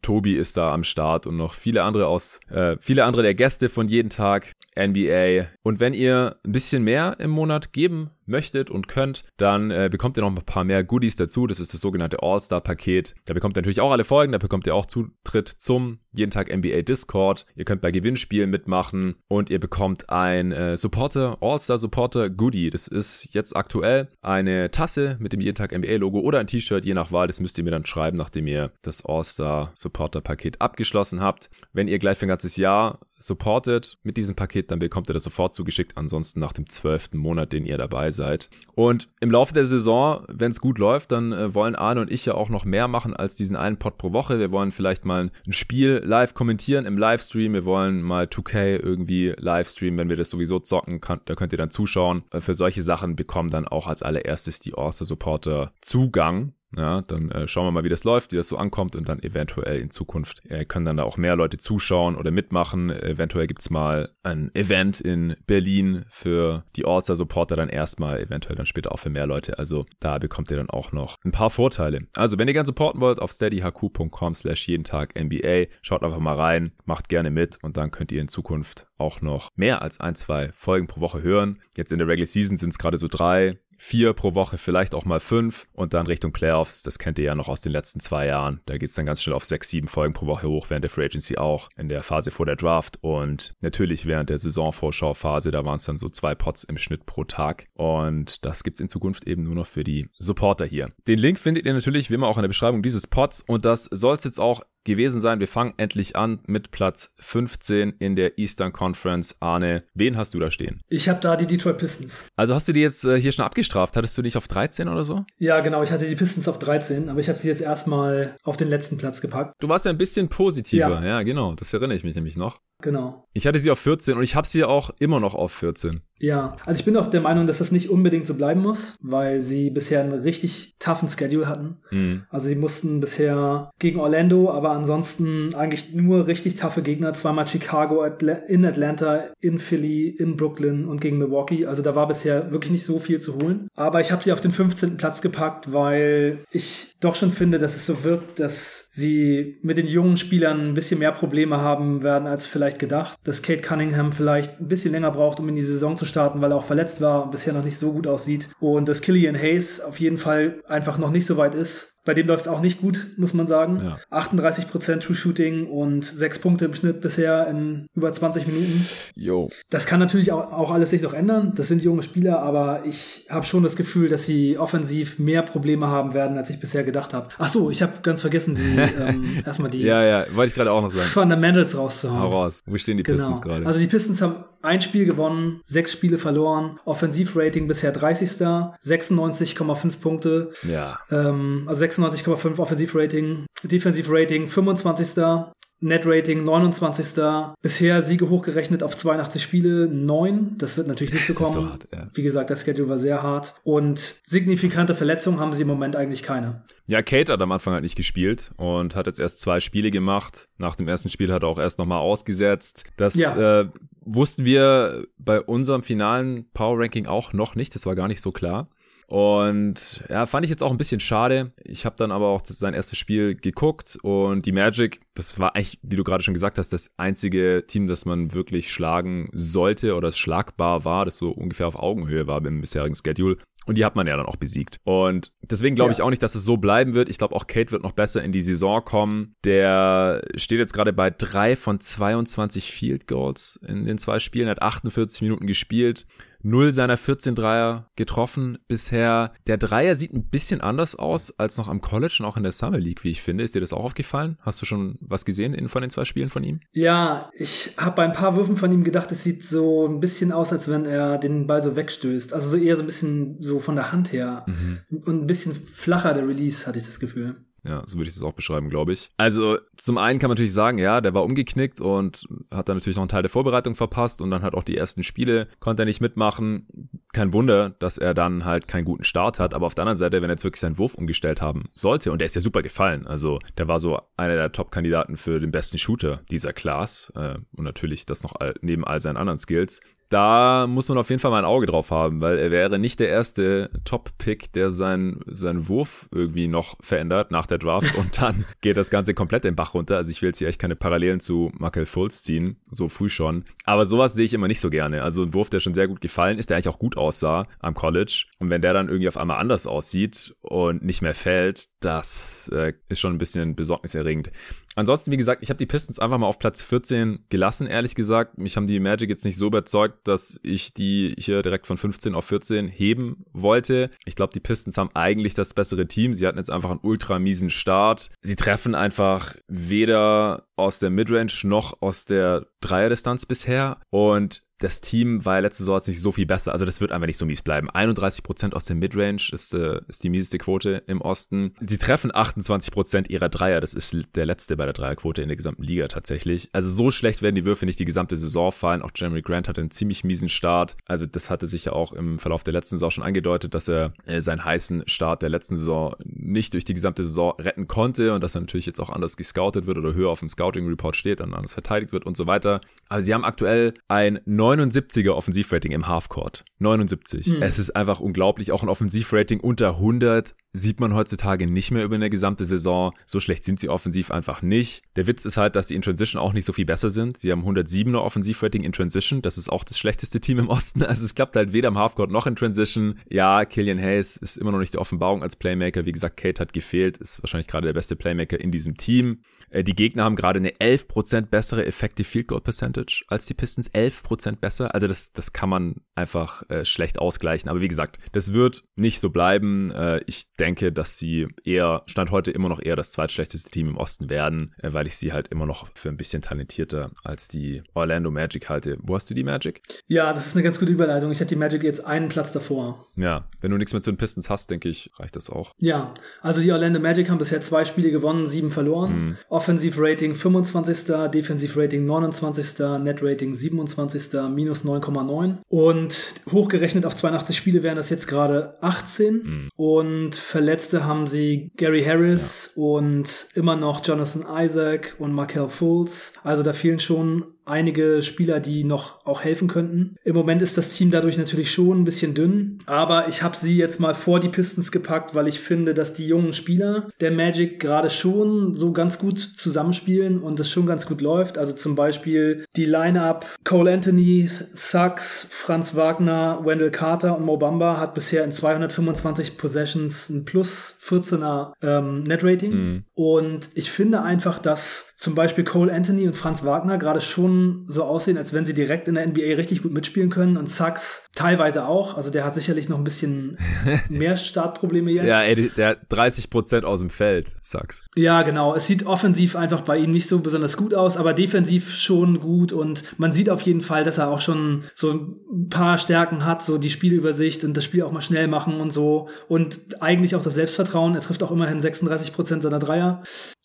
Tobi 0.02 0.34
ist 0.34 0.56
da 0.56 0.72
am 0.72 0.84
Start 0.84 1.26
und 1.26 1.36
noch 1.36 1.54
viele 1.54 1.82
andere 1.82 2.06
aus, 2.06 2.40
äh, 2.50 2.76
viele 2.80 3.04
andere 3.04 3.22
der 3.22 3.34
Gäste 3.34 3.68
von 3.68 3.88
jeden 3.88 4.10
Tag 4.10 4.52
NBA. 4.76 5.46
Und 5.62 5.80
wenn 5.80 5.94
ihr 5.94 6.36
ein 6.44 6.52
bisschen 6.52 6.84
mehr 6.84 7.16
im 7.18 7.30
Monat 7.30 7.72
geben 7.72 8.10
möchtet 8.26 8.70
und 8.70 8.88
könnt, 8.88 9.24
dann 9.36 9.70
äh, 9.70 9.88
bekommt 9.90 10.16
ihr 10.16 10.22
noch 10.22 10.30
ein 10.30 10.44
paar 10.44 10.64
mehr 10.64 10.84
Goodies 10.84 11.16
dazu. 11.16 11.46
Das 11.46 11.60
ist 11.60 11.72
das 11.72 11.80
sogenannte 11.80 12.22
All-Star-Paket. 12.22 13.14
Da 13.24 13.34
bekommt 13.34 13.56
ihr 13.56 13.60
natürlich 13.60 13.80
auch 13.80 13.92
alle 13.92 14.04
Folgen. 14.04 14.32
Da 14.32 14.38
bekommt 14.38 14.66
ihr 14.66 14.74
auch 14.74 14.86
Zutritt 14.86 15.48
zum 15.48 16.00
jeden 16.12 16.30
Tag 16.30 16.54
NBA 16.54 16.82
Discord. 16.82 17.46
Ihr 17.54 17.64
könnt 17.64 17.80
bei 17.80 17.90
Gewinnspielen 17.90 18.50
mitmachen 18.50 19.14
und 19.28 19.50
ihr 19.50 19.60
bekommt 19.60 20.10
ein 20.10 20.52
äh, 20.52 20.76
Supporter, 20.76 21.38
All-Star 21.40 21.78
Supporter 21.78 22.30
Goodie. 22.30 22.70
Das 22.70 22.88
ist 22.88 23.28
jetzt 23.32 23.54
aktuell 23.54 24.08
eine 24.22 24.70
Tasse 24.70 25.16
mit 25.20 25.32
dem 25.32 25.40
jeden 25.40 25.54
Tag 25.54 25.76
NBA 25.76 25.96
Logo 25.96 26.20
oder 26.20 26.40
ein 26.40 26.46
T-Shirt, 26.46 26.84
je 26.84 26.94
nach 26.94 27.12
Wahl. 27.12 27.26
Das 27.26 27.40
müsst 27.40 27.58
ihr 27.58 27.64
mir 27.64 27.70
dann 27.70 27.86
schreiben, 27.86 28.16
nachdem 28.16 28.46
ihr 28.46 28.72
das 28.82 29.04
All-Star 29.04 29.70
Supporter 29.86 30.20
Paket 30.20 30.60
abgeschlossen 30.60 31.20
habt. 31.20 31.48
Wenn 31.72 31.86
ihr 31.86 31.98
gleich 32.00 32.18
für 32.18 32.26
ein 32.26 32.30
ganzes 32.30 32.56
Jahr 32.56 32.98
supportet 33.18 33.98
mit 34.02 34.16
diesem 34.16 34.34
Paket, 34.34 34.70
dann 34.70 34.80
bekommt 34.80 35.08
ihr 35.08 35.14
das 35.14 35.22
sofort 35.22 35.54
zugeschickt. 35.54 35.96
Ansonsten 35.96 36.40
nach 36.40 36.52
dem 36.52 36.68
zwölften 36.68 37.18
Monat, 37.18 37.52
den 37.52 37.64
ihr 37.64 37.78
dabei 37.78 38.10
seid. 38.10 38.50
Und 38.74 39.08
im 39.20 39.30
Laufe 39.30 39.54
der 39.54 39.64
Saison, 39.64 40.24
wenn 40.28 40.50
es 40.50 40.60
gut 40.60 40.78
läuft, 40.78 41.12
dann 41.12 41.32
äh, 41.32 41.54
wollen 41.54 41.76
Arne 41.76 42.00
und 42.00 42.10
ich 42.10 42.26
ja 42.26 42.34
auch 42.34 42.50
noch 42.50 42.64
mehr 42.64 42.88
machen 42.88 43.14
als 43.14 43.36
diesen 43.36 43.56
einen 43.56 43.78
Pod 43.78 43.96
pro 43.96 44.12
Woche. 44.12 44.40
Wir 44.40 44.50
wollen 44.50 44.72
vielleicht 44.72 45.04
mal 45.04 45.30
ein 45.46 45.52
Spiel 45.52 46.02
live 46.04 46.34
kommentieren 46.34 46.84
im 46.84 46.98
Livestream. 46.98 47.54
Wir 47.54 47.64
wollen 47.64 48.02
mal 48.02 48.24
2K 48.24 48.78
irgendwie 48.82 49.34
Livestream, 49.38 49.96
wenn 49.98 50.08
wir 50.08 50.16
das 50.16 50.30
sowieso 50.30 50.58
zocken, 50.58 51.00
kann, 51.00 51.20
da 51.26 51.36
könnt 51.36 51.52
ihr 51.52 51.58
dann 51.58 51.70
zuschauen. 51.70 52.24
Äh, 52.32 52.40
für 52.40 52.54
solche 52.54 52.82
Sachen 52.82 53.14
bekommen 53.14 53.50
dann 53.50 53.68
auch 53.68 53.86
als 53.86 54.02
allererstes 54.02 54.58
die 54.58 54.74
Orster 54.74 55.04
Supporter 55.04 55.72
Zugang. 55.80 56.52
Ja, 56.76 57.02
dann 57.02 57.30
äh, 57.30 57.46
schauen 57.46 57.66
wir 57.66 57.70
mal, 57.70 57.84
wie 57.84 57.88
das 57.88 58.04
läuft, 58.04 58.32
wie 58.32 58.36
das 58.36 58.48
so 58.48 58.56
ankommt 58.56 58.96
und 58.96 59.08
dann 59.08 59.22
eventuell 59.22 59.78
in 59.78 59.90
Zukunft 59.90 60.44
äh, 60.50 60.64
können 60.64 60.84
dann 60.84 60.96
da 60.96 61.04
auch 61.04 61.16
mehr 61.16 61.36
Leute 61.36 61.58
zuschauen 61.58 62.16
oder 62.16 62.30
mitmachen. 62.30 62.90
Eventuell 62.90 63.46
gibt's 63.46 63.70
mal 63.70 64.10
ein 64.22 64.50
Event 64.54 65.00
in 65.00 65.36
Berlin 65.46 66.04
für 66.08 66.64
die 66.74 66.84
All-Star-Supporter 66.84 67.56
dann 67.56 67.68
erstmal, 67.68 68.20
eventuell 68.20 68.56
dann 68.56 68.66
später 68.66 68.92
auch 68.92 68.98
für 68.98 69.10
mehr 69.10 69.26
Leute. 69.26 69.58
Also 69.58 69.86
da 70.00 70.18
bekommt 70.18 70.50
ihr 70.50 70.56
dann 70.56 70.70
auch 70.70 70.92
noch 70.92 71.16
ein 71.24 71.30
paar 71.30 71.50
Vorteile. 71.50 72.06
Also 72.14 72.38
wenn 72.38 72.48
ihr 72.48 72.54
gerne 72.54 72.66
supporten 72.66 73.00
wollt, 73.00 73.20
auf 73.20 73.30
steadyhq.com 73.30 74.34
slash 74.34 74.66
jeden 74.66 74.84
Tag 74.84 75.14
NBA, 75.18 75.66
schaut 75.82 76.02
einfach 76.02 76.18
mal 76.18 76.34
rein, 76.34 76.72
macht 76.84 77.08
gerne 77.08 77.30
mit 77.30 77.58
und 77.62 77.76
dann 77.76 77.90
könnt 77.90 78.12
ihr 78.12 78.20
in 78.20 78.28
Zukunft 78.28 78.88
auch 78.98 79.20
noch 79.20 79.50
mehr 79.56 79.82
als 79.82 80.00
ein, 80.00 80.14
zwei 80.14 80.50
Folgen 80.54 80.86
pro 80.86 81.00
Woche 81.00 81.22
hören. 81.22 81.60
Jetzt 81.76 81.92
in 81.92 81.98
der 81.98 82.08
Regular 82.08 82.26
Season 82.26 82.56
sind 82.56 82.70
es 82.70 82.78
gerade 82.78 82.98
so 82.98 83.08
drei, 83.08 83.58
vier 83.76 84.12
pro 84.12 84.34
Woche, 84.34 84.58
vielleicht 84.58 84.94
auch 84.94 85.04
mal 85.04 85.20
fünf 85.20 85.66
und 85.72 85.94
dann 85.94 86.06
Richtung 86.06 86.32
Playoffs. 86.32 86.82
Das 86.82 86.98
kennt 86.98 87.18
ihr 87.18 87.26
ja 87.26 87.34
noch 87.34 87.48
aus 87.48 87.60
den 87.60 87.72
letzten 87.72 88.00
zwei 88.00 88.26
Jahren. 88.26 88.60
Da 88.66 88.78
geht's 88.78 88.94
dann 88.94 89.06
ganz 89.06 89.22
schnell 89.22 89.36
auf 89.36 89.44
sechs, 89.44 89.68
sieben 89.68 89.88
Folgen 89.88 90.14
pro 90.14 90.26
Woche 90.26 90.48
hoch, 90.48 90.70
während 90.70 90.84
der 90.84 90.90
Free 90.90 91.04
Agency 91.04 91.36
auch, 91.36 91.68
in 91.76 91.88
der 91.88 92.02
Phase 92.02 92.30
vor 92.30 92.46
der 92.46 92.56
Draft 92.56 92.98
und 93.02 93.54
natürlich 93.60 94.06
während 94.06 94.30
der 94.30 94.38
Saisonvorschau-Phase, 94.38 95.50
da 95.50 95.64
waren 95.64 95.76
es 95.76 95.84
dann 95.84 95.98
so 95.98 96.08
zwei 96.08 96.34
Pots 96.34 96.64
im 96.64 96.78
Schnitt 96.78 97.06
pro 97.06 97.24
Tag 97.24 97.66
und 97.74 98.44
das 98.44 98.64
gibt's 98.64 98.80
in 98.80 98.88
Zukunft 98.88 99.26
eben 99.26 99.44
nur 99.44 99.54
noch 99.54 99.66
für 99.66 99.84
die 99.84 100.08
Supporter 100.18 100.66
hier. 100.66 100.92
Den 101.06 101.18
Link 101.18 101.38
findet 101.38 101.66
ihr 101.66 101.74
natürlich 101.74 102.10
wie 102.10 102.14
immer 102.14 102.28
auch 102.28 102.38
in 102.38 102.42
der 102.42 102.48
Beschreibung 102.48 102.82
dieses 102.82 103.06
Pots 103.06 103.42
und 103.42 103.64
das 103.64 103.84
soll's 103.84 104.24
jetzt 104.24 104.40
auch 104.40 104.60
gewesen 104.86 105.20
sein. 105.20 105.40
Wir 105.40 105.48
fangen 105.48 105.74
endlich 105.76 106.16
an 106.16 106.40
mit 106.46 106.70
Platz 106.70 107.12
15 107.20 107.94
in 107.98 108.16
der 108.16 108.38
Eastern 108.38 108.72
Conference. 108.72 109.36
Arne, 109.40 109.84
wen 109.94 110.16
hast 110.16 110.32
du 110.32 110.38
da 110.38 110.50
stehen? 110.50 110.80
Ich 110.88 111.08
habe 111.08 111.20
da 111.20 111.36
die 111.36 111.46
Detroit 111.46 111.76
Pistons. 111.76 112.24
Also 112.36 112.54
hast 112.54 112.66
du 112.68 112.72
die 112.72 112.80
jetzt 112.80 113.04
äh, 113.04 113.20
hier 113.20 113.32
schon 113.32 113.44
abgestraft? 113.44 113.96
Hattest 113.96 114.16
du 114.16 114.22
dich 114.22 114.36
auf 114.36 114.48
13 114.48 114.88
oder 114.88 115.04
so? 115.04 115.24
Ja, 115.38 115.60
genau. 115.60 115.82
Ich 115.82 115.90
hatte 115.90 116.08
die 116.08 116.16
Pistons 116.16 116.48
auf 116.48 116.58
13, 116.58 117.08
aber 117.10 117.20
ich 117.20 117.28
habe 117.28 117.38
sie 117.38 117.48
jetzt 117.48 117.60
erstmal 117.60 118.34
auf 118.44 118.56
den 118.56 118.68
letzten 118.68 118.96
Platz 118.96 119.20
gepackt. 119.20 119.52
Du 119.60 119.68
warst 119.68 119.84
ja 119.84 119.90
ein 119.90 119.98
bisschen 119.98 120.28
positiver. 120.28 121.00
Ja, 121.00 121.04
ja 121.04 121.22
genau. 121.22 121.54
Das 121.54 121.72
erinnere 121.74 121.96
ich 121.96 122.04
mich 122.04 122.14
nämlich 122.14 122.36
noch. 122.36 122.60
Genau. 122.82 123.26
Ich 123.32 123.46
hatte 123.46 123.58
sie 123.58 123.70
auf 123.70 123.78
14 123.78 124.16
und 124.16 124.22
ich 124.22 124.36
habe 124.36 124.46
sie 124.46 124.64
auch 124.64 124.90
immer 124.98 125.18
noch 125.18 125.34
auf 125.34 125.52
14. 125.52 126.02
Ja, 126.18 126.56
also 126.64 126.78
ich 126.78 126.84
bin 126.84 126.96
auch 126.96 127.08
der 127.08 127.20
Meinung, 127.20 127.46
dass 127.46 127.58
das 127.58 127.72
nicht 127.72 127.90
unbedingt 127.90 128.26
so 128.26 128.34
bleiben 128.34 128.62
muss, 128.62 128.96
weil 129.00 129.40
sie 129.40 129.70
bisher 129.70 130.00
einen 130.00 130.12
richtig 130.12 130.74
toughen 130.78 131.08
Schedule 131.08 131.48
hatten. 131.48 131.76
Mhm. 131.90 132.22
Also 132.30 132.48
sie 132.48 132.54
mussten 132.54 133.00
bisher 133.00 133.70
gegen 133.78 134.00
Orlando, 134.00 134.50
aber 134.50 134.70
ansonsten 134.70 135.54
eigentlich 135.54 135.92
nur 135.92 136.26
richtig 136.26 136.56
taffe 136.56 136.82
Gegner. 136.82 137.12
Zweimal 137.12 137.46
Chicago, 137.46 138.04
in 138.04 138.64
Atlanta, 138.64 139.24
in 139.40 139.58
Philly, 139.58 140.08
in 140.08 140.36
Brooklyn 140.36 140.86
und 140.86 141.00
gegen 141.00 141.18
Milwaukee. 141.18 141.66
Also 141.66 141.82
da 141.82 141.94
war 141.94 142.08
bisher 142.08 142.50
wirklich 142.50 142.72
nicht 142.72 142.84
so 142.84 142.98
viel 142.98 143.20
zu 143.20 143.36
holen. 143.36 143.68
Aber 143.74 144.00
ich 144.00 144.12
habe 144.12 144.22
sie 144.22 144.32
auf 144.32 144.40
den 144.40 144.52
15. 144.52 144.96
Platz 144.96 145.20
gepackt, 145.20 145.72
weil 145.72 146.38
ich 146.50 146.94
doch 147.00 147.14
schon 147.14 147.32
finde, 147.32 147.58
dass 147.58 147.76
es 147.76 147.86
so 147.86 148.04
wirkt, 148.04 148.40
dass 148.40 148.88
sie 148.90 149.58
mit 149.62 149.76
den 149.76 149.86
jungen 149.86 150.16
Spielern 150.16 150.68
ein 150.68 150.74
bisschen 150.74 150.98
mehr 150.98 151.12
Probleme 151.12 151.60
haben 151.60 152.02
werden 152.02 152.26
als 152.26 152.46
vielleicht 152.46 152.78
gedacht. 152.78 153.18
Dass 153.24 153.42
Kate 153.42 153.62
Cunningham 153.62 154.12
vielleicht 154.12 154.60
ein 154.60 154.68
bisschen 154.68 154.92
länger 154.92 155.10
braucht, 155.10 155.40
um 155.40 155.48
in 155.48 155.56
die 155.56 155.62
Saison 155.62 155.96
zu 155.96 156.05
starten, 156.06 156.40
weil 156.40 156.52
er 156.52 156.56
auch 156.56 156.64
verletzt 156.64 157.00
war 157.00 157.24
und 157.24 157.30
bisher 157.30 157.52
noch 157.52 157.64
nicht 157.64 157.78
so 157.78 157.92
gut 157.92 158.06
aussieht. 158.06 158.48
Und 158.60 158.88
dass 158.88 159.00
Killian 159.00 159.36
Hayes 159.36 159.80
auf 159.80 160.00
jeden 160.00 160.18
Fall 160.18 160.62
einfach 160.66 160.98
noch 160.98 161.10
nicht 161.10 161.26
so 161.26 161.36
weit 161.36 161.54
ist. 161.54 161.95
Bei 162.06 162.14
dem 162.14 162.28
läuft 162.28 162.42
es 162.42 162.48
auch 162.48 162.60
nicht 162.60 162.80
gut, 162.80 163.08
muss 163.16 163.34
man 163.34 163.48
sagen. 163.48 163.82
Ja. 163.84 164.18
38% 164.18 165.00
True 165.00 165.16
Shooting 165.16 165.66
und 165.66 166.04
6 166.04 166.38
Punkte 166.38 166.64
im 166.64 166.72
Schnitt 166.72 167.00
bisher 167.00 167.48
in 167.48 167.86
über 167.94 168.12
20 168.12 168.46
Minuten. 168.46 168.86
Jo. 169.16 169.50
Das 169.70 169.86
kann 169.86 169.98
natürlich 169.98 170.30
auch, 170.30 170.52
auch 170.52 170.70
alles 170.70 170.90
sich 170.90 171.02
noch 171.02 171.12
ändern. 171.12 171.52
Das 171.56 171.66
sind 171.66 171.82
junge 171.82 172.04
Spieler, 172.04 172.40
aber 172.40 172.84
ich 172.86 173.26
habe 173.28 173.44
schon 173.44 173.64
das 173.64 173.74
Gefühl, 173.74 174.08
dass 174.08 174.24
sie 174.24 174.56
offensiv 174.56 175.18
mehr 175.18 175.42
Probleme 175.42 175.88
haben 175.88 176.14
werden, 176.14 176.38
als 176.38 176.48
ich 176.48 176.60
bisher 176.60 176.84
gedacht 176.84 177.12
habe. 177.12 177.28
Ach 177.38 177.48
so, 177.48 177.70
ich 177.70 177.82
habe 177.82 177.92
ganz 178.02 178.20
vergessen, 178.20 178.54
die 178.54 178.80
ähm, 179.02 179.42
erstmal 179.44 179.70
die 179.70 179.82
Ja, 179.82 180.02
ja, 180.04 180.26
wollte 180.32 180.50
ich 180.50 180.54
gerade 180.54 180.70
auch 180.70 180.82
noch 180.82 180.90
sagen. 180.90 181.08
Fundamentals 181.08 181.76
rauszuhauen. 181.76 182.20
Hau 182.20 182.26
raus. 182.28 182.60
Wo 182.66 182.78
stehen 182.78 182.96
die 182.96 183.02
genau. 183.02 183.16
Pistons 183.16 183.42
gerade? 183.42 183.66
Also 183.66 183.80
die 183.80 183.88
Pistons 183.88 184.22
haben 184.22 184.44
ein 184.62 184.80
Spiel 184.80 185.06
gewonnen, 185.06 185.60
sechs 185.64 185.92
Spiele 185.92 186.18
verloren, 186.18 186.78
Offensivrating 186.84 187.66
bisher 187.66 187.92
30. 187.92 188.26
96,5 188.26 190.00
Punkte. 190.00 190.50
Ja. 190.68 190.98
Ähm, 191.10 191.64
also 191.66 191.80
96,5 191.98 192.58
Offensivrating, 192.58 193.46
Defensivrating 193.62 194.48
25. 194.48 195.52
Net-Rating 195.80 196.42
29. 196.42 197.22
Bisher 197.60 198.00
Siege 198.00 198.30
hochgerechnet 198.30 198.82
auf 198.82 198.96
82 198.96 199.42
Spiele, 199.42 199.88
9. 199.88 200.56
Das 200.56 200.76
wird 200.78 200.88
natürlich 200.88 201.12
nicht 201.12 201.26
so 201.26 201.34
kommen. 201.34 201.52
So 201.52 201.68
hart, 201.68 201.88
ja. 201.92 202.06
Wie 202.14 202.22
gesagt, 202.22 202.48
das 202.48 202.64
Schedule 202.64 202.88
war 202.88 202.98
sehr 202.98 203.22
hart. 203.22 203.56
Und 203.62 204.16
signifikante 204.24 204.94
Verletzungen 204.94 205.38
haben 205.38 205.52
sie 205.52 205.62
im 205.62 205.68
Moment 205.68 205.94
eigentlich 205.94 206.22
keine. 206.22 206.62
Ja, 206.86 207.02
Kate 207.02 207.32
hat 207.32 207.42
am 207.42 207.52
Anfang 207.52 207.74
halt 207.74 207.82
nicht 207.82 207.96
gespielt 207.96 208.52
und 208.56 208.96
hat 208.96 209.06
jetzt 209.06 209.20
erst 209.20 209.40
zwei 209.40 209.60
Spiele 209.60 209.90
gemacht. 209.90 210.48
Nach 210.56 210.76
dem 210.76 210.88
ersten 210.88 211.10
Spiel 211.10 211.30
hat 211.32 211.42
er 211.42 211.48
auch 211.48 211.58
erst 211.58 211.78
nochmal 211.78 211.98
ausgesetzt. 211.98 212.84
Das 212.96 213.14
ja. 213.14 213.60
äh, 213.60 213.68
wussten 214.00 214.44
wir 214.46 215.04
bei 215.18 215.42
unserem 215.42 215.82
finalen 215.82 216.48
Power 216.52 216.78
Ranking 216.78 217.06
auch 217.06 217.34
noch 217.34 217.54
nicht. 217.54 217.74
Das 217.74 217.84
war 217.84 217.94
gar 217.94 218.08
nicht 218.08 218.22
so 218.22 218.32
klar. 218.32 218.66
Und 219.06 220.04
ja, 220.08 220.26
fand 220.26 220.44
ich 220.44 220.50
jetzt 220.50 220.62
auch 220.62 220.72
ein 220.72 220.76
bisschen 220.76 221.00
schade. 221.00 221.52
Ich 221.64 221.86
habe 221.86 221.96
dann 221.96 222.10
aber 222.10 222.28
auch 222.28 222.42
das, 222.42 222.58
sein 222.58 222.74
erstes 222.74 222.98
Spiel 222.98 223.36
geguckt 223.36 223.96
und 224.02 224.46
die 224.46 224.52
Magic, 224.52 225.00
das 225.14 225.38
war 225.38 225.54
eigentlich, 225.54 225.78
wie 225.82 225.96
du 225.96 226.02
gerade 226.02 226.24
schon 226.24 226.34
gesagt 226.34 226.58
hast, 226.58 226.72
das 226.72 226.90
einzige 226.96 227.64
Team, 227.66 227.86
das 227.86 228.04
man 228.04 228.34
wirklich 228.34 228.70
schlagen 228.70 229.28
sollte 229.32 229.94
oder 229.94 230.08
das 230.08 230.18
schlagbar 230.18 230.84
war, 230.84 231.04
das 231.04 231.18
so 231.18 231.30
ungefähr 231.30 231.68
auf 231.68 231.78
Augenhöhe 231.78 232.26
war 232.26 232.40
beim 232.40 232.60
bisherigen 232.60 232.96
Schedule. 232.96 233.38
Und 233.66 233.76
die 233.76 233.84
hat 233.84 233.96
man 233.96 234.06
ja 234.06 234.16
dann 234.16 234.26
auch 234.26 234.36
besiegt. 234.36 234.78
Und 234.84 235.32
deswegen 235.42 235.74
glaube 235.74 235.90
ich 235.90 236.00
auch 236.00 236.10
nicht, 236.10 236.22
dass 236.22 236.36
es 236.36 236.44
so 236.44 236.56
bleiben 236.56 236.94
wird. 236.94 237.08
Ich 237.08 237.18
glaube 237.18 237.34
auch 237.34 237.48
Kate 237.48 237.72
wird 237.72 237.82
noch 237.82 237.92
besser 237.92 238.22
in 238.22 238.30
die 238.30 238.40
Saison 238.40 238.84
kommen. 238.84 239.34
Der 239.44 240.22
steht 240.36 240.60
jetzt 240.60 240.72
gerade 240.72 240.92
bei 240.92 241.10
drei 241.10 241.56
von 241.56 241.80
22 241.80 242.70
Field 242.70 243.08
Goals 243.08 243.58
in 243.66 243.84
den 243.84 243.98
zwei 243.98 244.20
Spielen, 244.20 244.48
hat 244.48 244.62
48 244.62 245.20
Minuten 245.22 245.48
gespielt. 245.48 246.06
Null 246.46 246.72
seiner 246.72 246.96
14 246.96 247.34
Dreier 247.34 247.90
getroffen 247.96 248.58
bisher. 248.68 249.32
Der 249.48 249.56
Dreier 249.56 249.96
sieht 249.96 250.14
ein 250.14 250.28
bisschen 250.28 250.60
anders 250.60 250.94
aus 250.94 251.36
als 251.40 251.58
noch 251.58 251.66
am 251.66 251.80
College 251.80 252.18
und 252.20 252.26
auch 252.26 252.36
in 252.36 252.44
der 252.44 252.52
Summer 252.52 252.78
League, 252.78 253.02
wie 253.02 253.10
ich 253.10 253.20
finde. 253.20 253.42
Ist 253.42 253.56
dir 253.56 253.60
das 253.60 253.72
auch 253.72 253.84
aufgefallen? 253.84 254.38
Hast 254.42 254.62
du 254.62 254.66
schon 254.66 254.96
was 255.00 255.24
gesehen 255.24 255.54
in, 255.54 255.68
von 255.68 255.82
den 255.82 255.90
zwei 255.90 256.04
Spielen 256.04 256.30
von 256.30 256.44
ihm? 256.44 256.60
Ja, 256.72 257.30
ich 257.34 257.74
habe 257.78 257.96
bei 257.96 258.04
ein 258.04 258.12
paar 258.12 258.36
Würfen 258.36 258.56
von 258.56 258.70
ihm 258.70 258.84
gedacht, 258.84 259.10
es 259.10 259.24
sieht 259.24 259.44
so 259.44 259.88
ein 259.88 259.98
bisschen 259.98 260.30
aus, 260.30 260.52
als 260.52 260.70
wenn 260.70 260.86
er 260.86 261.18
den 261.18 261.48
Ball 261.48 261.62
so 261.62 261.74
wegstößt. 261.74 262.32
Also 262.32 262.50
so 262.50 262.56
eher 262.56 262.76
so 262.76 262.84
ein 262.84 262.86
bisschen 262.86 263.42
so 263.42 263.58
von 263.58 263.74
der 263.74 263.90
Hand 263.90 264.12
her. 264.12 264.44
Mhm. 264.46 264.78
Und 265.04 265.22
ein 265.22 265.26
bisschen 265.26 265.54
flacher 265.54 266.14
der 266.14 266.28
Release, 266.28 266.66
hatte 266.68 266.78
ich 266.78 266.86
das 266.86 267.00
Gefühl. 267.00 267.34
Ja, 267.66 267.82
so 267.86 267.96
würde 267.98 268.08
ich 268.08 268.14
das 268.14 268.22
auch 268.22 268.32
beschreiben, 268.32 268.70
glaube 268.70 268.92
ich. 268.92 269.10
Also 269.16 269.58
zum 269.76 269.98
einen 269.98 270.18
kann 270.18 270.28
man 270.28 270.34
natürlich 270.34 270.54
sagen, 270.54 270.78
ja, 270.78 271.00
der 271.00 271.14
war 271.14 271.24
umgeknickt 271.24 271.80
und 271.80 272.26
hat 272.50 272.68
dann 272.68 272.76
natürlich 272.76 272.96
noch 272.96 273.02
einen 273.02 273.08
Teil 273.08 273.22
der 273.22 273.30
Vorbereitung 273.30 273.74
verpasst 273.74 274.20
und 274.20 274.30
dann 274.30 274.42
hat 274.42 274.54
auch 274.54 274.62
die 274.62 274.76
ersten 274.76 275.02
Spiele 275.02 275.48
konnte 275.58 275.82
er 275.82 275.86
nicht 275.86 276.00
mitmachen. 276.00 276.66
Kein 277.12 277.32
Wunder, 277.32 277.70
dass 277.70 277.98
er 277.98 278.14
dann 278.14 278.44
halt 278.44 278.68
keinen 278.68 278.84
guten 278.84 279.04
Start 279.04 279.40
hat. 279.40 279.54
Aber 279.54 279.66
auf 279.66 279.74
der 279.74 279.82
anderen 279.82 279.96
Seite, 279.96 280.22
wenn 280.22 280.30
er 280.30 280.34
jetzt 280.34 280.44
wirklich 280.44 280.60
seinen 280.60 280.78
Wurf 280.78 280.94
umgestellt 280.94 281.42
haben 281.42 281.64
sollte, 281.72 282.12
und 282.12 282.20
der 282.20 282.26
ist 282.26 282.36
ja 282.36 282.42
super 282.42 282.62
gefallen. 282.62 283.06
Also 283.06 283.40
der 283.58 283.68
war 283.68 283.80
so 283.80 284.00
einer 284.16 284.36
der 284.36 284.52
Top-Kandidaten 284.52 285.16
für 285.16 285.40
den 285.40 285.50
besten 285.50 285.78
Shooter 285.78 286.22
dieser 286.30 286.52
Class. 286.52 287.12
Äh, 287.16 287.38
und 287.52 287.64
natürlich 287.64 288.06
das 288.06 288.22
noch 288.22 288.34
neben 288.60 288.84
all 288.84 289.00
seinen 289.00 289.16
anderen 289.16 289.38
Skills 289.38 289.80
da 290.08 290.66
muss 290.66 290.88
man 290.88 290.98
auf 290.98 291.10
jeden 291.10 291.20
Fall 291.20 291.30
mal 291.30 291.38
ein 291.38 291.44
Auge 291.44 291.66
drauf 291.66 291.90
haben, 291.90 292.20
weil 292.20 292.38
er 292.38 292.50
wäre 292.50 292.78
nicht 292.78 293.00
der 293.00 293.08
erste 293.08 293.70
Top-Pick, 293.84 294.52
der 294.52 294.70
seinen, 294.70 295.20
seinen 295.26 295.68
Wurf 295.68 296.08
irgendwie 296.12 296.48
noch 296.48 296.76
verändert 296.80 297.30
nach 297.30 297.46
der 297.46 297.58
Draft 297.58 297.96
und 297.96 298.20
dann 298.20 298.44
geht 298.60 298.76
das 298.76 298.90
Ganze 298.90 299.14
komplett 299.14 299.44
den 299.44 299.56
Bach 299.56 299.74
runter. 299.74 299.96
Also 299.96 300.10
ich 300.10 300.22
will 300.22 300.28
jetzt 300.28 300.38
hier 300.38 300.48
echt 300.48 300.60
keine 300.60 300.76
Parallelen 300.76 301.20
zu 301.20 301.50
Michael 301.58 301.86
Fultz 301.86 302.22
ziehen, 302.22 302.60
so 302.70 302.88
früh 302.88 303.10
schon. 303.10 303.44
Aber 303.64 303.84
sowas 303.84 304.14
sehe 304.14 304.24
ich 304.24 304.34
immer 304.34 304.48
nicht 304.48 304.60
so 304.60 304.70
gerne. 304.70 305.02
Also 305.02 305.22
ein 305.22 305.34
Wurf, 305.34 305.50
der 305.50 305.60
schon 305.60 305.74
sehr 305.74 305.88
gut 305.88 306.00
gefallen 306.00 306.38
ist, 306.38 306.50
der 306.50 306.56
eigentlich 306.56 306.68
auch 306.68 306.78
gut 306.78 306.96
aussah 306.96 307.48
am 307.58 307.74
College. 307.74 308.26
Und 308.38 308.50
wenn 308.50 308.62
der 308.62 308.74
dann 308.74 308.88
irgendwie 308.88 309.08
auf 309.08 309.16
einmal 309.16 309.38
anders 309.38 309.66
aussieht 309.66 310.36
und 310.40 310.84
nicht 310.84 311.02
mehr 311.02 311.14
fällt, 311.14 311.66
das 311.80 312.48
äh, 312.54 312.74
ist 312.88 313.00
schon 313.00 313.14
ein 313.14 313.18
bisschen 313.18 313.56
besorgniserregend. 313.56 314.30
Ansonsten, 314.76 315.10
wie 315.10 315.16
gesagt, 315.16 315.42
ich 315.42 315.48
habe 315.48 315.56
die 315.56 315.66
Pistons 315.66 315.98
einfach 315.98 316.18
mal 316.18 316.26
auf 316.26 316.38
Platz 316.38 316.62
14 316.62 317.24
gelassen, 317.30 317.66
ehrlich 317.66 317.94
gesagt. 317.94 318.36
Mich 318.36 318.56
haben 318.56 318.66
die 318.66 318.78
Magic 318.78 319.08
jetzt 319.08 319.24
nicht 319.24 319.38
so 319.38 319.46
überzeugt, 319.46 320.06
dass 320.06 320.38
ich 320.42 320.74
die 320.74 321.14
hier 321.18 321.40
direkt 321.40 321.66
von 321.66 321.78
15 321.78 322.14
auf 322.14 322.26
14 322.26 322.68
heben 322.68 323.24
wollte. 323.32 323.90
Ich 324.04 324.16
glaube, 324.16 324.34
die 324.34 324.40
Pistons 324.40 324.76
haben 324.76 324.90
eigentlich 324.94 325.32
das 325.32 325.54
bessere 325.54 325.86
Team. 325.86 326.12
Sie 326.12 326.26
hatten 326.26 326.38
jetzt 326.38 326.50
einfach 326.50 326.70
einen 326.70 326.80
ultra 326.82 327.18
miesen 327.18 327.48
Start. 327.48 328.10
Sie 328.20 328.36
treffen 328.36 328.74
einfach 328.74 329.34
weder 329.48 330.46
aus 330.56 330.78
der 330.78 330.90
Midrange 330.90 331.32
noch 331.44 331.80
aus 331.80 332.04
der 332.04 332.46
Dreierdistanz 332.60 333.24
bisher. 333.24 333.80
Und 333.90 334.45
das 334.58 334.80
Team 334.80 335.24
war 335.24 335.34
ja 335.34 335.40
letzte 335.40 335.64
Saison 335.64 335.80
nicht 335.86 336.00
so 336.00 336.12
viel 336.12 336.26
besser. 336.26 336.52
Also 336.52 336.64
das 336.64 336.80
wird 336.80 336.92
einfach 336.92 337.06
nicht 337.06 337.18
so 337.18 337.26
mies 337.26 337.42
bleiben. 337.42 337.70
31% 337.70 338.54
aus 338.54 338.64
der 338.64 338.76
Midrange 338.76 339.28
ist, 339.32 339.52
äh, 339.52 339.80
ist 339.88 340.02
die 340.02 340.08
mieseste 340.08 340.38
Quote 340.38 340.82
im 340.86 341.00
Osten. 341.00 341.52
Sie 341.60 341.76
treffen 341.78 342.10
28% 342.10 343.10
ihrer 343.10 343.28
Dreier. 343.28 343.60
Das 343.60 343.74
ist 343.74 343.96
der 344.14 344.26
letzte 344.26 344.56
bei 344.56 344.64
der 344.64 344.72
Dreierquote 344.72 345.20
in 345.20 345.28
der 345.28 345.36
gesamten 345.36 345.62
Liga 345.62 345.88
tatsächlich. 345.88 346.48
Also 346.52 346.70
so 346.70 346.90
schlecht 346.90 347.20
werden 347.22 347.34
die 347.34 347.44
Würfe 347.44 347.66
nicht 347.66 347.78
die 347.78 347.84
gesamte 347.84 348.16
Saison 348.16 348.50
fallen. 348.50 348.82
Auch 348.82 348.90
Jeremy 348.94 349.20
Grant 349.20 349.48
hatte 349.48 349.60
einen 349.60 349.70
ziemlich 349.70 350.04
miesen 350.04 350.28
Start. 350.28 350.76
Also 350.86 351.04
das 351.04 351.28
hatte 351.28 351.46
sich 351.46 351.66
ja 351.66 351.72
auch 351.72 351.92
im 351.92 352.18
Verlauf 352.18 352.42
der 352.42 352.54
letzten 352.54 352.76
Saison 352.76 352.90
schon 352.90 353.04
angedeutet, 353.04 353.54
dass 353.54 353.68
er 353.68 353.92
äh, 354.06 354.20
seinen 354.22 354.44
heißen 354.44 354.84
Start 354.86 355.20
der 355.20 355.28
letzten 355.28 355.56
Saison 355.56 355.94
nicht 356.04 356.54
durch 356.54 356.64
die 356.64 356.74
gesamte 356.74 357.04
Saison 357.04 357.34
retten 357.38 357.66
konnte 357.66 358.14
und 358.14 358.22
dass 358.22 358.34
er 358.34 358.40
natürlich 358.40 358.66
jetzt 358.66 358.80
auch 358.80 358.90
anders 358.90 359.16
gescoutet 359.16 359.66
wird 359.66 359.76
oder 359.76 359.92
höher 359.92 360.10
auf 360.10 360.20
dem 360.20 360.28
Scouting 360.30 360.66
Report 360.66 360.96
steht, 360.96 361.20
dann 361.20 361.34
anders 361.34 361.52
verteidigt 361.52 361.92
wird 361.92 362.06
und 362.06 362.16
so 362.16 362.26
weiter. 362.26 362.60
Aber 362.88 363.02
sie 363.02 363.12
haben 363.12 363.24
aktuell 363.24 363.74
ein 363.88 364.20
79er 364.46 365.10
Offensivrating 365.10 365.72
im 365.72 365.88
Halfcourt. 365.88 366.44
79. 366.58 367.26
Mhm. 367.26 367.42
Es 367.42 367.58
ist 367.58 367.70
einfach 367.70 368.00
unglaublich. 368.00 368.52
Auch 368.52 368.62
ein 368.62 368.68
Offensivrating 368.68 369.40
unter 369.40 369.74
100 369.74 370.34
sieht 370.52 370.80
man 370.80 370.94
heutzutage 370.94 371.46
nicht 371.46 371.70
mehr 371.70 371.84
über 371.84 371.96
eine 371.96 372.10
gesamte 372.10 372.44
Saison. 372.44 372.92
So 373.04 373.20
schlecht 373.20 373.44
sind 373.44 373.60
sie 373.60 373.68
offensiv 373.68 374.10
einfach 374.10 374.42
nicht. 374.42 374.82
Der 374.96 375.06
Witz 375.06 375.24
ist 375.24 375.36
halt, 375.36 375.54
dass 375.54 375.68
sie 375.68 375.74
in 375.74 375.82
Transition 375.82 376.20
auch 376.20 376.32
nicht 376.32 376.44
so 376.44 376.52
viel 376.52 376.64
besser 376.64 376.90
sind. 376.90 377.18
Sie 377.18 377.30
haben 377.30 377.46
107er 377.46 377.98
Offensivrating 377.98 378.62
in 378.62 378.72
Transition. 378.72 379.22
Das 379.22 379.36
ist 379.36 379.50
auch 379.50 379.64
das 379.64 379.78
schlechteste 379.78 380.20
Team 380.20 380.38
im 380.38 380.48
Osten. 380.48 380.82
Also 380.82 381.04
es 381.04 381.14
klappt 381.14 381.36
halt 381.36 381.52
weder 381.52 381.68
im 381.68 381.78
Halfcourt 381.78 382.10
noch 382.10 382.26
in 382.26 382.36
Transition. 382.36 382.98
Ja, 383.10 383.44
Killian 383.44 383.78
Hayes 383.78 384.16
ist 384.16 384.36
immer 384.36 384.52
noch 384.52 384.60
nicht 384.60 384.74
die 384.74 384.78
Offenbarung 384.78 385.22
als 385.22 385.36
Playmaker. 385.36 385.84
Wie 385.84 385.92
gesagt, 385.92 386.16
Kate 386.16 386.40
hat 386.40 386.52
gefehlt. 386.52 386.96
Ist 386.98 387.22
wahrscheinlich 387.22 387.48
gerade 387.48 387.66
der 387.66 387.74
beste 387.74 387.96
Playmaker 387.96 388.40
in 388.40 388.50
diesem 388.50 388.76
Team. 388.76 389.20
Äh, 389.50 389.64
die 389.64 389.74
Gegner 389.74 390.04
haben 390.04 390.16
gerade 390.16 390.38
eine 390.38 390.50
11% 390.50 391.26
bessere 391.26 391.66
Effective 391.66 392.08
Field 392.08 392.28
Goal 392.28 392.40
Percentage 392.40 393.04
als 393.08 393.26
die 393.26 393.34
Pistons. 393.34 393.72
11% 393.72 394.35
besser. 394.40 394.74
Also 394.74 394.86
das, 394.86 395.12
das 395.12 395.32
kann 395.32 395.48
man 395.48 395.76
einfach 395.94 396.48
äh, 396.50 396.64
schlecht 396.64 396.98
ausgleichen. 396.98 397.48
Aber 397.48 397.60
wie 397.60 397.68
gesagt, 397.68 397.98
das 398.12 398.32
wird 398.32 398.64
nicht 398.74 399.00
so 399.00 399.10
bleiben. 399.10 399.70
Äh, 399.70 400.00
ich 400.06 400.32
denke, 400.38 400.72
dass 400.72 400.98
sie 400.98 401.28
eher, 401.44 401.82
stand 401.86 402.10
heute 402.10 402.30
immer 402.30 402.48
noch 402.48 402.60
eher 402.62 402.76
das 402.76 402.92
zweitschlechteste 402.92 403.50
Team 403.50 403.68
im 403.68 403.76
Osten 403.76 404.10
werden, 404.10 404.54
äh, 404.62 404.72
weil 404.72 404.86
ich 404.86 404.96
sie 404.96 405.12
halt 405.12 405.28
immer 405.28 405.46
noch 405.46 405.68
für 405.74 405.88
ein 405.88 405.96
bisschen 405.96 406.22
talentierter 406.22 406.90
als 407.02 407.28
die 407.28 407.62
Orlando 407.74 408.10
Magic 408.10 408.48
halte. 408.48 408.78
Wo 408.80 408.94
hast 408.94 409.08
du 409.10 409.14
die 409.14 409.24
Magic? 409.24 409.62
Ja, 409.86 410.12
das 410.12 410.26
ist 410.26 410.36
eine 410.36 410.42
ganz 410.42 410.58
gute 410.58 410.72
Überleitung. 410.72 411.10
Ich 411.10 411.20
habe 411.20 411.28
die 411.28 411.36
Magic 411.36 411.62
jetzt 411.62 411.84
einen 411.86 412.08
Platz 412.08 412.32
davor. 412.32 412.86
Ja, 412.96 413.28
wenn 413.40 413.50
du 413.50 413.56
nichts 413.56 413.72
mehr 413.72 413.82
zu 413.82 413.90
den 413.90 413.96
Pistons 413.96 414.30
hast, 414.30 414.50
denke 414.50 414.68
ich, 414.68 414.90
reicht 414.98 415.16
das 415.16 415.30
auch. 415.30 415.52
Ja, 415.58 415.94
also 416.20 416.40
die 416.40 416.52
Orlando 416.52 416.80
Magic 416.80 417.08
haben 417.08 417.18
bisher 417.18 417.40
zwei 417.40 417.64
Spiele 417.64 417.90
gewonnen, 417.90 418.26
sieben 418.26 418.50
verloren. 418.50 418.92
Mhm. 418.92 419.16
Offensiv 419.28 419.76
Rating 419.78 420.14
25. 420.14 421.10
Defensiv 421.12 421.56
Rating 421.56 421.84
29. 421.84 422.58
Net 422.80 423.02
Rating 423.02 423.34
27. 423.34 424.14
äh, 424.26 424.34
minus 424.34 424.64
9,9. 424.64 425.38
Und 425.48 426.14
hochgerechnet 426.30 426.84
auf 426.84 426.94
82 426.94 427.36
Spiele 427.36 427.62
wären 427.62 427.76
das 427.76 427.90
jetzt 427.90 428.06
gerade 428.06 428.56
18. 428.60 429.14
Mhm. 429.14 429.48
Und 429.56 430.14
Verletzte 430.14 430.84
haben 430.84 431.06
sie 431.06 431.52
Gary 431.56 431.84
Harris 431.84 432.52
ja. 432.54 432.62
und 432.62 433.28
immer 433.34 433.56
noch 433.56 433.84
Jonathan 433.84 434.24
Isaac 434.44 434.96
und 434.98 435.12
Markel 435.12 435.48
Fultz. 435.48 436.12
Also 436.22 436.42
da 436.42 436.52
fehlen 436.52 436.78
schon 436.78 437.24
einige 437.46 438.02
Spieler, 438.02 438.40
die 438.40 438.64
noch 438.64 439.06
auch 439.06 439.22
helfen 439.22 439.48
könnten. 439.48 439.96
Im 440.04 440.14
Moment 440.16 440.42
ist 440.42 440.58
das 440.58 440.70
Team 440.70 440.90
dadurch 440.90 441.16
natürlich 441.16 441.50
schon 441.50 441.80
ein 441.80 441.84
bisschen 441.84 442.14
dünn, 442.14 442.58
aber 442.66 443.08
ich 443.08 443.22
habe 443.22 443.36
sie 443.36 443.56
jetzt 443.56 443.80
mal 443.80 443.94
vor 443.94 444.20
die 444.20 444.28
Pistons 444.28 444.72
gepackt, 444.72 445.14
weil 445.14 445.28
ich 445.28 445.40
finde, 445.40 445.72
dass 445.72 445.94
die 445.94 446.06
jungen 446.06 446.32
Spieler 446.32 446.88
der 447.00 447.12
Magic 447.12 447.60
gerade 447.60 447.88
schon 447.88 448.54
so 448.54 448.72
ganz 448.72 448.98
gut 448.98 449.18
zusammenspielen 449.18 450.20
und 450.20 450.40
es 450.40 450.50
schon 450.50 450.66
ganz 450.66 450.86
gut 450.86 451.00
läuft. 451.00 451.38
Also 451.38 451.52
zum 451.52 451.76
Beispiel 451.76 452.44
die 452.56 452.64
Line-Up 452.64 453.26
Cole 453.44 453.72
Anthony, 453.72 454.28
Sachs, 454.52 455.28
Franz 455.30 455.76
Wagner, 455.76 456.40
Wendell 456.44 456.70
Carter 456.70 457.16
und 457.16 457.24
Mobamba 457.24 457.78
hat 457.78 457.94
bisher 457.94 458.24
in 458.24 458.32
225 458.32 459.38
Possessions 459.38 460.08
ein 460.08 460.24
plus 460.24 460.78
14er 460.84 461.52
ähm, 461.62 462.02
Net-Rating. 462.04 462.52
Mhm. 462.52 462.84
Und 462.94 463.50
ich 463.54 463.70
finde 463.70 464.02
einfach, 464.02 464.38
dass 464.38 464.92
zum 464.96 465.14
Beispiel 465.14 465.44
Cole 465.44 465.72
Anthony 465.72 466.06
und 466.06 466.16
Franz 466.16 466.44
Wagner 466.44 466.78
gerade 466.78 467.00
schon 467.00 467.35
so 467.66 467.84
aussehen, 467.84 468.18
als 468.18 468.32
wenn 468.32 468.44
sie 468.44 468.54
direkt 468.54 468.88
in 468.88 468.94
der 468.94 469.06
NBA 469.06 469.34
richtig 469.36 469.62
gut 469.62 469.72
mitspielen 469.72 470.10
können 470.10 470.36
und 470.36 470.48
Sachs 470.48 471.08
teilweise 471.14 471.66
auch. 471.66 471.96
Also 471.96 472.10
der 472.10 472.24
hat 472.24 472.34
sicherlich 472.34 472.68
noch 472.68 472.78
ein 472.78 472.84
bisschen 472.84 473.38
mehr 473.88 474.16
Startprobleme 474.16 474.90
jetzt. 474.90 475.06
Ja, 475.06 475.22
ey, 475.22 475.50
der 475.50 475.68
hat 475.68 475.78
30 475.88 476.30
Prozent 476.30 476.64
aus 476.64 476.80
dem 476.80 476.90
Feld, 476.90 477.34
Sachs. 477.40 477.82
Ja, 477.96 478.22
genau. 478.22 478.54
Es 478.54 478.66
sieht 478.66 478.86
offensiv 478.86 479.36
einfach 479.36 479.62
bei 479.62 479.78
ihm 479.78 479.90
nicht 479.90 480.08
so 480.08 480.20
besonders 480.20 480.56
gut 480.56 480.74
aus, 480.74 480.96
aber 480.96 481.14
defensiv 481.14 481.74
schon 481.74 482.20
gut 482.20 482.52
und 482.52 482.84
man 482.98 483.12
sieht 483.12 483.30
auf 483.30 483.42
jeden 483.42 483.60
Fall, 483.60 483.84
dass 483.84 483.98
er 483.98 484.08
auch 484.08 484.20
schon 484.20 484.64
so 484.74 484.92
ein 484.92 485.48
paar 485.48 485.78
Stärken 485.78 486.24
hat, 486.24 486.42
so 486.42 486.58
die 486.58 486.70
Spielübersicht 486.70 487.44
und 487.44 487.56
das 487.56 487.64
Spiel 487.64 487.82
auch 487.82 487.92
mal 487.92 488.00
schnell 488.00 488.28
machen 488.28 488.60
und 488.60 488.72
so 488.72 489.08
und 489.28 489.58
eigentlich 489.80 490.14
auch 490.14 490.22
das 490.22 490.34
Selbstvertrauen. 490.34 490.94
Er 490.94 491.00
trifft 491.00 491.22
auch 491.22 491.30
immerhin 491.30 491.60
36 491.60 492.12
Prozent 492.12 492.42
seiner 492.42 492.58
Dreier. 492.58 493.02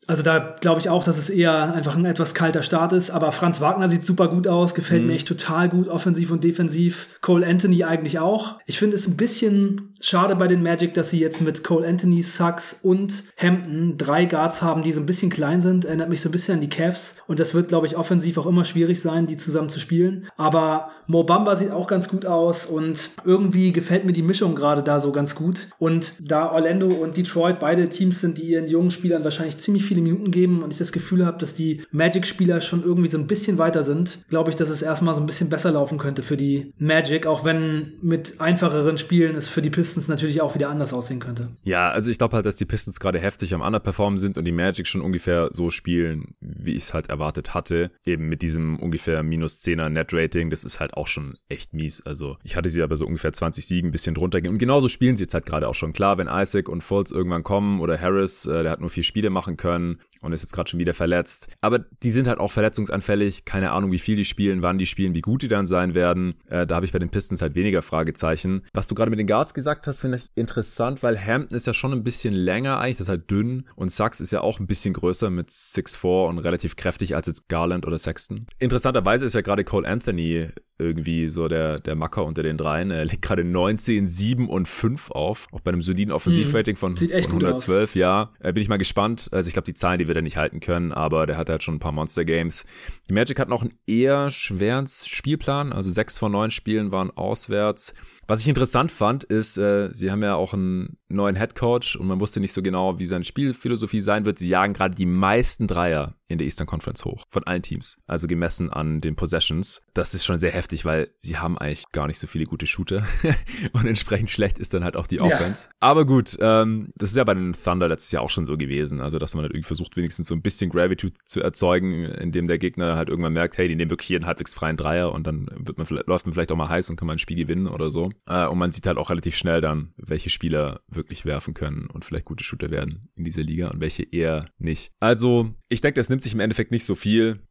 Also 0.08 0.24
da 0.24 0.55
glaube 0.60 0.81
ich 0.81 0.89
auch, 0.89 1.03
dass 1.03 1.17
es 1.17 1.29
eher 1.29 1.74
einfach 1.74 1.96
ein 1.96 2.05
etwas 2.05 2.34
kalter 2.34 2.63
Start 2.63 2.91
ist. 2.91 3.12
Aber 3.12 3.31
Franz 3.31 3.62
Wagner 3.62 3.88
sieht 3.88 4.03
super 4.03 4.27
gut 4.27 4.48
aus, 4.48 4.74
gefällt 4.74 5.03
mhm. 5.03 5.10
mir 5.10 5.13
echt 5.13 5.27
total 5.27 5.70
gut, 5.70 5.88
offensiv 5.88 6.31
und 6.31 6.43
defensiv. 6.43 7.08
Cole 7.22 7.46
Anthony 7.46 7.84
eigentlich 7.84 8.20
auch. 8.20 8.60
Ich 8.65 8.79
finde 8.79 8.96
es 8.96 9.08
ein 9.08 9.15
bisschen 9.15 9.93
schade 10.01 10.36
bei 10.36 10.48
den 10.48 10.63
Magic, 10.63 10.96
dass 10.96 11.12
sie 11.12 11.20
jetzt 11.20 11.41
mit 11.41 11.63
Cole 11.63 11.88
Anthony, 11.88 12.24
Sachs 12.24 12.79
und 12.81 13.25
Hampton 13.38 13.98
drei 13.98 14.25
Guards 14.25 14.62
haben, 14.62 14.81
die 14.81 14.91
so 14.91 15.00
ein 15.00 15.05
bisschen 15.05 15.29
klein 15.29 15.62
sind. 15.62 15.86
Erinnert 15.86 16.10
mich 16.10 16.22
so 16.22 16.29
ein 16.29 16.31
bisschen 16.31 16.55
an 16.55 16.62
die 16.62 16.70
Cavs. 16.70 17.17
Und 17.27 17.39
das 17.39 17.53
wird, 17.53 17.67
glaube 17.67 17.86
ich, 17.86 17.96
offensiv 17.96 18.38
auch 18.39 18.48
immer 18.48 18.65
schwierig 18.65 19.01
sein, 19.01 19.27
die 19.27 19.38
zusammen 19.38 19.70
zu 19.70 19.79
spielen. 19.79 20.27
Aber 20.36 20.89
Mobamba 21.05 21.55
sieht 21.55 21.72
auch 21.72 21.88
ganz 21.88 22.10
gut 22.10 22.25
aus 22.25 22.65
und 22.65 23.12
irgendwie 23.24 23.72
gefällt 23.72 24.05
mir 24.05 24.13
die 24.13 24.24
Mischung 24.24 24.55
gerade 24.55 24.81
da 24.81 25.00
so 25.00 25.12
ganz 25.12 25.36
gut. 25.36 25.67
Und 25.77 26.15
da 26.20 26.51
Orlando 26.51 26.88
und 26.88 27.17
Detroit 27.17 27.60
beide 27.60 27.88
Teams 27.88 28.22
sind, 28.22 28.39
die 28.39 28.50
ihren 28.50 28.67
jungen 28.67 28.91
Spielern 28.91 29.24
wahrscheinlich 29.24 29.60
ziemlich 29.60 29.86
viele 29.92 30.04
Minuten 30.04 30.32
geben 30.32 30.64
und 30.64 30.72
ich 30.72 30.80
das 30.80 30.94
Gefühl 30.94 31.26
habe, 31.26 31.38
dass 31.38 31.54
die 31.54 31.82
Magic-Spieler 31.92 32.62
schon 32.62 32.82
irgendwie 32.82 33.10
so 33.10 33.18
ein 33.18 33.28
bisschen 33.28 33.58
weiter 33.58 33.84
sind, 33.84 34.20
glaube 34.30 34.50
ich, 34.50 34.56
dass 34.56 34.70
es 34.70 34.82
erstmal 34.82 35.16
so 35.16 35.20
ein 35.20 35.26
bisschen 35.26 35.50
besser 35.50 35.70
laufen 35.70 35.98
könnte 35.98 36.24
für 36.24 36.38
die 36.38 36.72
Magic, 36.78 37.28
auch 37.28 37.44
wenn 37.44 37.96
mit 38.02 38.40
einfacheren 38.40 38.98
Spielen 38.98 39.36
es 39.36 39.50
für 39.50 39.62
die 39.62 39.70
Pistons 39.70 40.08
natürlich 40.08 40.40
auch 40.40 40.56
wieder 40.56 40.70
anders 40.70 40.94
aussehen 40.94 41.20
könnte. 41.20 41.50
Ja, 41.66 41.92
also 41.92 42.10
ich 42.10 42.18
glaube 42.18 42.38
halt, 42.38 42.46
dass 42.46 42.56
die 42.56 42.64
Pistons 42.64 43.02
gerade 43.02 43.20
heftig 43.20 43.54
am 43.54 43.60
Underperformen 43.60 44.18
sind 44.18 44.38
und 44.38 44.46
die 44.46 44.54
Magic 44.54 44.88
schon 44.88 45.02
ungefähr 45.02 45.50
so 45.52 45.70
spielen, 45.72 46.36
wie 46.40 46.72
ich 46.72 46.84
es 46.84 46.94
halt 46.94 47.10
erwartet 47.10 47.54
hatte. 47.54 47.92
Eben 48.06 48.30
mit 48.30 48.44
diesem 48.44 48.80
ungefähr 48.80 49.24
minus 49.24 49.60
10er 49.60 49.90
Net-Rating, 49.90 50.50
das 50.50 50.64
ist 50.64 50.80
halt 50.80 50.94
auch 50.94 51.08
schon 51.08 51.38
echt 51.50 51.74
mies. 51.74 52.00
Also 52.00 52.38
ich 52.46 52.56
hatte 52.56 52.70
sie 52.70 52.82
aber 52.82 52.96
so 52.96 53.06
ungefähr 53.06 53.34
20 53.34 53.66
Siegen, 53.66 53.90
ein 53.90 53.92
bisschen 53.92 54.16
drunter 54.16 54.40
gehen. 54.40 54.51
Und 54.51 54.58
genauso 54.58 54.88
spielen 54.88 55.18
sie 55.18 55.25
jetzt 55.25 55.34
halt 55.34 55.46
gerade 55.46 55.68
auch 55.68 55.75
schon. 55.75 55.92
Klar, 55.92 56.18
wenn 56.18 56.30
Isaac 56.32 56.70
und 56.70 56.80
Fultz 56.80 57.12
irgendwann 57.12 57.44
kommen 57.44 57.82
oder 57.82 58.00
Harris, 58.00 58.46
äh, 58.46 58.64
der 58.64 58.72
hat 58.72 58.80
nur 58.80 58.90
vier 58.90 59.04
Spiele 59.04 59.30
machen 59.30 59.58
können, 59.58 59.80
können 59.81 60.01
und 60.22 60.33
ist 60.33 60.44
jetzt 60.44 60.53
gerade 60.53 60.70
schon 60.70 60.79
wieder 60.79 60.94
verletzt. 60.94 61.48
Aber 61.61 61.79
die 61.79 62.11
sind 62.11 62.27
halt 62.27 62.39
auch 62.39 62.51
verletzungsanfällig. 62.51 63.44
Keine 63.44 63.72
Ahnung, 63.72 63.91
wie 63.91 64.00
viel 64.00 64.15
die 64.15 64.25
spielen, 64.25 64.61
wann 64.61 64.77
die 64.77 64.85
spielen, 64.85 65.15
wie 65.15 65.22
gut 65.22 65.41
die 65.41 65.48
dann 65.48 65.65
sein 65.65 65.96
werden. 65.96 66.35
Äh, 66.48 66.67
da 66.67 66.75
habe 66.75 66.85
ich 66.85 66.91
bei 66.91 67.00
den 67.00 67.09
Pistons 67.09 67.41
halt 67.41 67.55
weniger 67.55 67.81
Fragezeichen. 67.81 68.61
Was 68.74 68.85
du 68.85 68.94
gerade 68.94 69.09
mit 69.09 69.17
den 69.17 69.25
Guards 69.25 69.55
gesagt 69.55 69.87
hast, 69.87 70.01
finde 70.01 70.17
ich 70.17 70.29
interessant, 70.35 71.01
weil 71.01 71.20
Hampton 71.20 71.55
ist 71.55 71.65
ja 71.65 71.74
schon 71.74 71.91
ein 71.91 72.03
bisschen 72.03 72.35
länger 72.35 72.79
eigentlich, 72.79 72.98
das 72.98 73.05
ist 73.05 73.09
halt 73.09 73.31
dünn 73.31 73.67
und 73.75 73.91
Sachs 73.91 74.22
ist 74.22 74.31
ja 74.31 74.41
auch 74.41 74.59
ein 74.59 74.67
bisschen 74.67 74.94
größer 74.94 75.31
mit 75.31 75.50
6'4 75.50 76.27
und 76.27 76.37
relativ 76.39 76.75
kräftig 76.75 77.15
als 77.15 77.25
jetzt 77.25 77.50
Garland 77.50 77.87
oder 77.87 77.98
Sexton. 77.98 78.46
Interessanterweise 78.59 79.25
ist 79.25 79.33
ja 79.33 79.41
gerade 79.41 79.63
Cole 79.63 79.87
Anthony 79.87 80.50
irgendwie 80.77 81.27
so 81.27 81.48
der, 81.48 81.79
der 81.79 81.96
Macker 81.96 82.25
unter 82.25 82.44
den 82.44 82.57
dreien. 82.57 82.91
Er 82.91 83.05
legt 83.05 83.22
gerade 83.22 83.44
19, 83.44 84.07
7 84.07 84.50
und 84.50 84.67
5 84.67 85.11
auf, 85.11 85.48
auch 85.51 85.61
bei 85.61 85.72
einem 85.72 85.81
soliden 85.81 86.11
Offensivrating 86.11 86.75
von, 86.75 86.96
von 86.96 87.11
112, 87.11 87.96
ja. 87.96 88.31
Äh, 88.39 88.51
bin 88.53 88.61
ich 88.61 88.70
mal 88.70 88.77
gespannt. 88.77 89.29
Also 89.31 89.48
ich 89.48 89.53
glaube, 89.53 89.65
die 89.72 89.75
Zahlen, 89.75 90.00
die 90.00 90.07
wird 90.07 90.18
er 90.18 90.22
nicht 90.22 90.38
halten 90.38 90.60
können, 90.60 90.92
aber 90.92 91.25
der 91.25 91.38
hat 91.38 91.50
halt 91.50 91.64
schon 91.64 91.75
ein 91.75 91.79
paar 91.79 91.94
Monster 91.94 92.25
Games. 92.25 92.66
Die 93.10 93.14
Magic 93.14 93.40
hat 93.40 93.48
noch 93.48 93.62
einen 93.62 93.77
eher 93.88 94.29
schweren 94.29 94.86
Spielplan, 94.88 95.72
also 95.72 95.90
sechs 95.90 96.20
von 96.20 96.31
neun 96.31 96.51
Spielen 96.51 96.92
waren 96.92 97.10
auswärts. 97.12 97.94
Was 98.31 98.39
ich 98.39 98.48
interessant 98.48 98.94
fand, 98.94 99.25
ist, 99.25 99.57
äh, 99.57 99.89
sie 99.91 100.09
haben 100.09 100.24
ja 100.24 100.35
auch 100.35 100.53
einen 100.53 100.98
neuen 101.09 101.35
Head 101.35 101.53
Coach 101.53 101.98
und 101.98 102.07
man 102.07 102.22
wusste 102.22 102.39
nicht 102.39 102.53
so 102.53 102.61
genau, 102.61 102.98
wie 102.98 103.05
seine 103.05 103.25
Spielphilosophie 103.25 104.00
sein 104.00 104.24
wird. 104.24 104.39
Sie 104.39 104.48
jagen 104.48 104.72
gerade 104.72 104.96
die 104.96 105.05
meisten 105.05 105.67
Dreier 105.67 106.15
in 106.29 106.37
der 106.37 106.46
Eastern 106.46 106.65
Conference 106.65 107.03
hoch 107.03 107.25
von 107.29 107.44
allen 107.44 107.61
Teams, 107.61 108.00
also 108.07 108.27
gemessen 108.27 108.72
an 108.72 109.01
den 109.01 109.17
Possessions. 109.17 109.81
Das 109.94 110.15
ist 110.15 110.24
schon 110.24 110.39
sehr 110.39 110.51
heftig, 110.51 110.85
weil 110.85 111.09
sie 111.17 111.37
haben 111.37 111.57
eigentlich 111.57 111.83
gar 111.91 112.07
nicht 112.07 112.20
so 112.20 112.27
viele 112.27 112.46
gute 112.46 112.67
Shooter 112.67 113.05
und 113.74 113.85
entsprechend 113.85 114.29
schlecht 114.29 114.57
ist 114.57 114.74
dann 114.74 114.85
halt 114.85 114.96
auch 114.96 115.07
die 115.07 115.20
Offense. 115.20 115.67
Ja. 115.67 115.75
Aber 115.81 116.05
gut, 116.05 116.37
ähm, 116.39 116.94
das 116.96 117.09
ist 117.09 117.17
ja 117.17 117.25
bei 117.25 117.33
den 117.33 117.51
Thunder 117.51 117.89
letztes 117.89 118.11
Jahr 118.11 118.24
auch 118.24 118.29
schon 118.29 118.46
so 118.46 118.55
gewesen, 118.55 119.01
also 119.01 119.20
dass 119.20 119.35
man 119.35 119.44
halt 119.44 119.51
irgendwie 119.51 119.67
versucht, 119.67 119.98
wenigstens 119.98 120.27
so 120.27 120.35
ein 120.35 120.41
bisschen 120.41 120.70
Gravity 120.70 121.13
zu 121.25 121.41
erzeugen, 121.41 122.05
indem 122.05 122.48
der 122.48 122.59
Gegner 122.59 122.96
halt 122.96 123.09
irgendwann 123.09 123.33
merkt, 123.33 123.57
hey, 123.57 123.67
die 123.67 123.75
nehmen 123.75 123.91
wirklich 123.91 124.09
jeden 124.09 124.25
halbwegs 124.25 124.53
freien 124.53 124.77
Dreier 124.77 125.11
und 125.11 125.27
dann 125.27 125.50
wird 125.53 125.77
man, 125.77 125.87
läuft 126.05 126.25
man 126.25 126.33
vielleicht 126.33 126.53
auch 126.53 126.55
mal 126.55 126.70
heiß 126.70 126.89
und 126.89 126.96
kann 126.96 127.07
man 127.07 127.17
ein 127.17 127.20
Spiel 127.20 127.37
gewinnen 127.37 127.67
oder 127.67 127.89
so. 127.89 128.09
Äh, 128.27 128.48
und 128.48 128.57
man 128.57 128.72
sieht 128.72 128.88
halt 128.88 128.98
auch 128.98 129.10
relativ 129.10 129.36
schnell 129.36 129.62
dann, 129.62 129.94
welche 129.98 130.29
Spieler 130.29 130.81
wirklich 130.88 131.25
werfen 131.25 131.53
können 131.53 131.88
und 131.88 132.05
vielleicht 132.05 132.25
gute 132.25 132.44
Shooter 132.44 132.72
werden 132.72 133.10
in 133.16 133.24
dieser 133.24 133.44
Liga 133.44 133.70
und 133.70 133.81
welche 133.81 134.03
eher 134.03 134.46
nicht. 134.57 134.92
Also, 135.00 135.53
ich 135.70 135.81
denke, 135.81 136.00
das 136.00 136.10
nimmt 136.10 136.22
sich 136.22 136.34
im 136.34 136.40
Endeffekt 136.40 136.72
nicht 136.72 136.86
so 136.86 136.96
viel. 136.96 137.42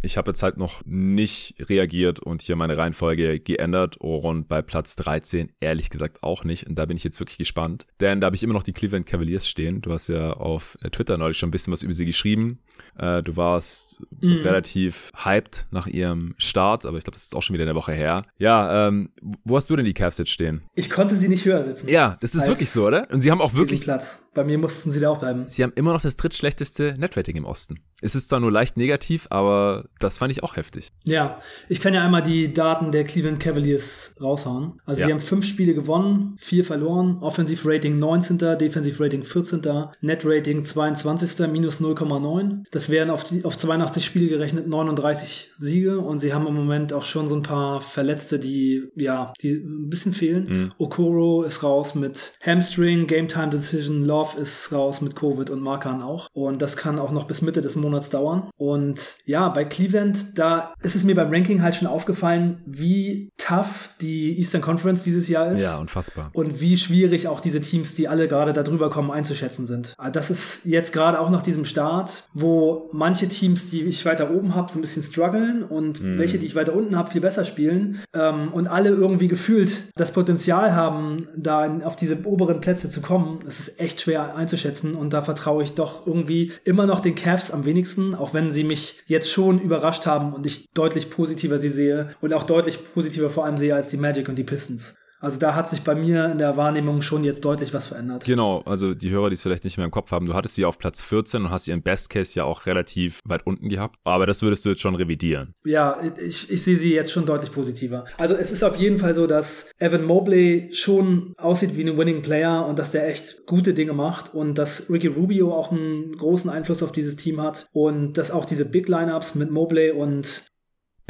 Ich 0.00 0.16
habe 0.16 0.30
jetzt 0.30 0.42
halt 0.42 0.56
noch 0.56 0.82
nicht 0.84 1.54
reagiert 1.68 2.20
und 2.20 2.42
hier 2.42 2.56
meine 2.56 2.76
Reihenfolge 2.76 3.40
geändert 3.40 3.96
und 3.96 4.46
bei 4.46 4.62
Platz 4.62 4.96
13 4.96 5.50
ehrlich 5.60 5.90
gesagt 5.90 6.22
auch 6.22 6.44
nicht. 6.44 6.68
Und 6.68 6.76
da 6.76 6.86
bin 6.86 6.96
ich 6.96 7.04
jetzt 7.04 7.18
wirklich 7.20 7.38
gespannt, 7.38 7.86
denn 8.00 8.20
da 8.20 8.26
habe 8.26 8.36
ich 8.36 8.42
immer 8.42 8.54
noch 8.54 8.62
die 8.62 8.72
Cleveland 8.72 9.06
Cavaliers 9.06 9.48
stehen. 9.48 9.80
Du 9.80 9.92
hast 9.92 10.08
ja 10.08 10.32
auf 10.32 10.78
Twitter 10.92 11.18
neulich 11.18 11.38
schon 11.38 11.48
ein 11.48 11.52
bisschen 11.52 11.72
was 11.72 11.82
über 11.82 11.92
sie 11.92 12.06
geschrieben. 12.06 12.60
Äh, 12.96 13.22
du 13.22 13.36
warst 13.36 14.00
mhm. 14.20 14.38
relativ 14.42 15.12
hyped 15.24 15.66
nach 15.70 15.86
ihrem 15.86 16.34
Start, 16.38 16.86
aber 16.86 16.98
ich 16.98 17.04
glaube, 17.04 17.16
das 17.16 17.24
ist 17.24 17.34
auch 17.34 17.42
schon 17.42 17.54
wieder 17.54 17.64
eine 17.64 17.74
Woche 17.74 17.92
her. 17.92 18.24
Ja, 18.38 18.88
ähm, 18.88 19.10
wo 19.44 19.56
hast 19.56 19.68
du 19.68 19.76
denn 19.76 19.84
die 19.84 19.94
Cavs 19.94 20.18
jetzt 20.18 20.30
stehen? 20.30 20.62
Ich 20.74 20.90
konnte 20.90 21.16
sie 21.16 21.28
nicht 21.28 21.44
höher 21.44 21.62
sitzen. 21.64 21.88
Ja, 21.88 22.16
das 22.20 22.34
ist 22.34 22.46
wirklich 22.46 22.70
so, 22.70 22.86
oder? 22.86 23.08
Und 23.10 23.20
sie 23.20 23.30
haben 23.30 23.40
auch 23.40 23.54
wirklich 23.54 23.80
Platz. 23.80 24.22
Bei 24.38 24.44
mir 24.44 24.56
mussten 24.56 24.92
sie 24.92 25.00
da 25.00 25.10
auch 25.10 25.18
bleiben. 25.18 25.48
Sie 25.48 25.64
haben 25.64 25.72
immer 25.74 25.92
noch 25.92 26.00
das 26.00 26.14
drittschlechteste 26.14 26.94
Netrating 26.96 27.34
im 27.34 27.44
Osten. 27.44 27.80
Es 28.00 28.14
ist 28.14 28.28
zwar 28.28 28.38
nur 28.38 28.52
leicht 28.52 28.76
negativ, 28.76 29.26
aber 29.30 29.86
das 29.98 30.18
fand 30.18 30.30
ich 30.30 30.44
auch 30.44 30.54
heftig. 30.54 30.92
Ja, 31.02 31.40
ich 31.68 31.80
kann 31.80 31.92
ja 31.92 32.04
einmal 32.04 32.22
die 32.22 32.52
Daten 32.52 32.92
der 32.92 33.02
Cleveland 33.02 33.40
Cavaliers 33.40 34.14
raushauen. 34.20 34.80
Also 34.86 35.00
ja. 35.00 35.06
sie 35.08 35.12
haben 35.12 35.20
fünf 35.20 35.44
Spiele 35.44 35.74
gewonnen, 35.74 36.36
vier 36.38 36.64
verloren, 36.64 37.18
Offensive 37.20 37.68
Rating 37.68 37.98
19., 37.98 38.38
Defensive 38.38 39.02
Rating 39.02 39.24
14., 39.24 39.60
Net 40.02 40.22
Rating 40.24 40.62
22., 40.62 41.48
minus 41.48 41.80
0,9. 41.80 42.62
Das 42.70 42.90
wären 42.90 43.10
auf, 43.10 43.24
die, 43.24 43.44
auf 43.44 43.56
82 43.56 44.04
Spiele 44.04 44.28
gerechnet 44.28 44.68
39 44.68 45.50
Siege 45.58 45.98
und 45.98 46.20
sie 46.20 46.32
haben 46.32 46.46
im 46.46 46.54
Moment 46.54 46.92
auch 46.92 47.04
schon 47.04 47.26
so 47.26 47.34
ein 47.34 47.42
paar 47.42 47.80
Verletzte, 47.80 48.38
die, 48.38 48.84
ja, 48.94 49.32
die 49.42 49.54
ein 49.54 49.88
bisschen 49.88 50.12
fehlen. 50.12 50.46
Mhm. 50.48 50.72
Okoro 50.78 51.42
ist 51.42 51.64
raus 51.64 51.96
mit 51.96 52.34
Hamstring, 52.40 53.08
Game 53.08 53.26
Time 53.26 53.48
Decision, 53.48 54.04
Love 54.04 54.27
ist 54.34 54.72
raus 54.72 55.00
mit 55.00 55.16
Covid 55.16 55.50
und 55.50 55.60
Markan 55.60 56.02
auch. 56.02 56.28
Und 56.32 56.62
das 56.62 56.76
kann 56.76 56.98
auch 56.98 57.12
noch 57.12 57.24
bis 57.24 57.42
Mitte 57.42 57.60
des 57.60 57.76
Monats 57.76 58.10
dauern. 58.10 58.50
Und 58.56 59.16
ja, 59.24 59.48
bei 59.48 59.64
Cleveland, 59.64 60.38
da 60.38 60.74
ist 60.82 60.96
es 60.96 61.04
mir 61.04 61.14
beim 61.14 61.32
Ranking 61.32 61.62
halt 61.62 61.74
schon 61.74 61.88
aufgefallen, 61.88 62.62
wie 62.66 63.30
tough 63.36 63.90
die 64.00 64.38
Eastern 64.38 64.60
Conference 64.60 65.02
dieses 65.02 65.28
Jahr 65.28 65.50
ist. 65.50 65.60
Ja, 65.60 65.78
unfassbar. 65.78 66.30
Und 66.32 66.60
wie 66.60 66.76
schwierig 66.76 67.28
auch 67.28 67.40
diese 67.40 67.60
Teams, 67.60 67.94
die 67.94 68.08
alle 68.08 68.28
gerade 68.28 68.52
da 68.52 68.62
drüber 68.62 68.90
kommen, 68.90 69.10
einzuschätzen 69.10 69.66
sind. 69.66 69.94
Ah, 69.98 70.10
das 70.10 70.30
ist 70.30 70.64
jetzt 70.64 70.92
gerade 70.92 71.20
auch 71.20 71.30
nach 71.30 71.42
diesem 71.42 71.64
Start, 71.64 72.28
wo 72.34 72.88
manche 72.92 73.28
Teams, 73.28 73.70
die 73.70 73.82
ich 73.82 74.04
weiter 74.04 74.30
oben 74.30 74.54
habe, 74.54 74.70
so 74.70 74.78
ein 74.78 74.82
bisschen 74.82 75.02
strugglen 75.02 75.62
und 75.62 76.02
mhm. 76.02 76.18
welche, 76.18 76.38
die 76.38 76.46
ich 76.46 76.54
weiter 76.54 76.74
unten 76.74 76.96
habe, 76.96 77.10
viel 77.10 77.20
besser 77.20 77.44
spielen. 77.44 78.00
Ähm, 78.14 78.52
und 78.52 78.66
alle 78.66 78.90
irgendwie 78.90 79.28
gefühlt 79.28 79.92
das 79.96 80.12
Potenzial 80.12 80.74
haben, 80.74 81.28
da 81.36 81.80
auf 81.84 81.96
diese 81.96 82.18
oberen 82.24 82.60
Plätze 82.60 82.90
zu 82.90 83.00
kommen. 83.00 83.38
Es 83.46 83.60
ist 83.60 83.80
echt 83.80 84.00
schwer 84.00 84.07
schwer 84.08 84.34
einzuschätzen 84.34 84.94
und 84.94 85.12
da 85.12 85.20
vertraue 85.20 85.62
ich 85.62 85.74
doch 85.74 86.06
irgendwie 86.06 86.52
immer 86.64 86.86
noch 86.86 87.00
den 87.00 87.14
Cavs 87.14 87.50
am 87.50 87.66
wenigsten, 87.66 88.14
auch 88.14 88.32
wenn 88.32 88.52
sie 88.52 88.64
mich 88.64 89.02
jetzt 89.06 89.30
schon 89.30 89.60
überrascht 89.60 90.06
haben 90.06 90.32
und 90.32 90.46
ich 90.46 90.70
deutlich 90.72 91.10
positiver 91.10 91.58
sie 91.58 91.68
sehe 91.68 92.08
und 92.22 92.32
auch 92.32 92.44
deutlich 92.44 92.78
positiver 92.94 93.28
vor 93.28 93.44
allem 93.44 93.58
sehe 93.58 93.74
als 93.74 93.88
die 93.88 93.98
Magic 93.98 94.30
und 94.30 94.36
die 94.36 94.44
Pistons. 94.44 94.94
Also 95.20 95.38
da 95.38 95.54
hat 95.54 95.68
sich 95.68 95.82
bei 95.82 95.94
mir 95.94 96.26
in 96.26 96.38
der 96.38 96.56
Wahrnehmung 96.56 97.02
schon 97.02 97.24
jetzt 97.24 97.44
deutlich 97.44 97.74
was 97.74 97.86
verändert. 97.86 98.24
Genau, 98.24 98.60
also 98.60 98.94
die 98.94 99.10
Hörer, 99.10 99.30
die 99.30 99.34
es 99.34 99.42
vielleicht 99.42 99.64
nicht 99.64 99.76
mehr 99.76 99.84
im 99.84 99.90
Kopf 99.90 100.12
haben, 100.12 100.26
du 100.26 100.34
hattest 100.34 100.54
sie 100.54 100.64
auf 100.64 100.78
Platz 100.78 101.02
14 101.02 101.44
und 101.44 101.50
hast 101.50 101.64
sie 101.64 101.72
im 101.72 101.82
Best 101.82 102.10
Case 102.10 102.34
ja 102.34 102.44
auch 102.44 102.66
relativ 102.66 103.20
weit 103.24 103.46
unten 103.46 103.68
gehabt. 103.68 103.96
Aber 104.04 104.26
das 104.26 104.42
würdest 104.42 104.64
du 104.64 104.70
jetzt 104.70 104.80
schon 104.80 104.94
revidieren. 104.94 105.54
Ja, 105.64 105.98
ich, 106.24 106.50
ich 106.50 106.62
sehe 106.62 106.76
sie 106.76 106.94
jetzt 106.94 107.12
schon 107.12 107.26
deutlich 107.26 107.52
positiver. 107.52 108.04
Also 108.16 108.34
es 108.34 108.50
ist 108.50 108.62
auf 108.62 108.76
jeden 108.76 108.98
Fall 108.98 109.14
so, 109.14 109.26
dass 109.26 109.70
Evan 109.78 110.04
Mobley 110.04 110.68
schon 110.72 111.34
aussieht 111.36 111.76
wie 111.76 111.88
ein 111.88 111.98
Winning 111.98 112.22
Player 112.22 112.66
und 112.66 112.78
dass 112.78 112.92
der 112.92 113.08
echt 113.08 113.46
gute 113.46 113.74
Dinge 113.74 113.92
macht 113.92 114.34
und 114.34 114.58
dass 114.58 114.88
Ricky 114.90 115.08
Rubio 115.08 115.52
auch 115.52 115.72
einen 115.72 116.16
großen 116.16 116.50
Einfluss 116.50 116.82
auf 116.82 116.92
dieses 116.92 117.16
Team 117.16 117.40
hat 117.40 117.66
und 117.72 118.14
dass 118.14 118.30
auch 118.30 118.44
diese 118.44 118.64
Big 118.64 118.88
Lineups 118.88 119.34
mit 119.34 119.50
Mobley 119.50 119.90
und 119.90 120.48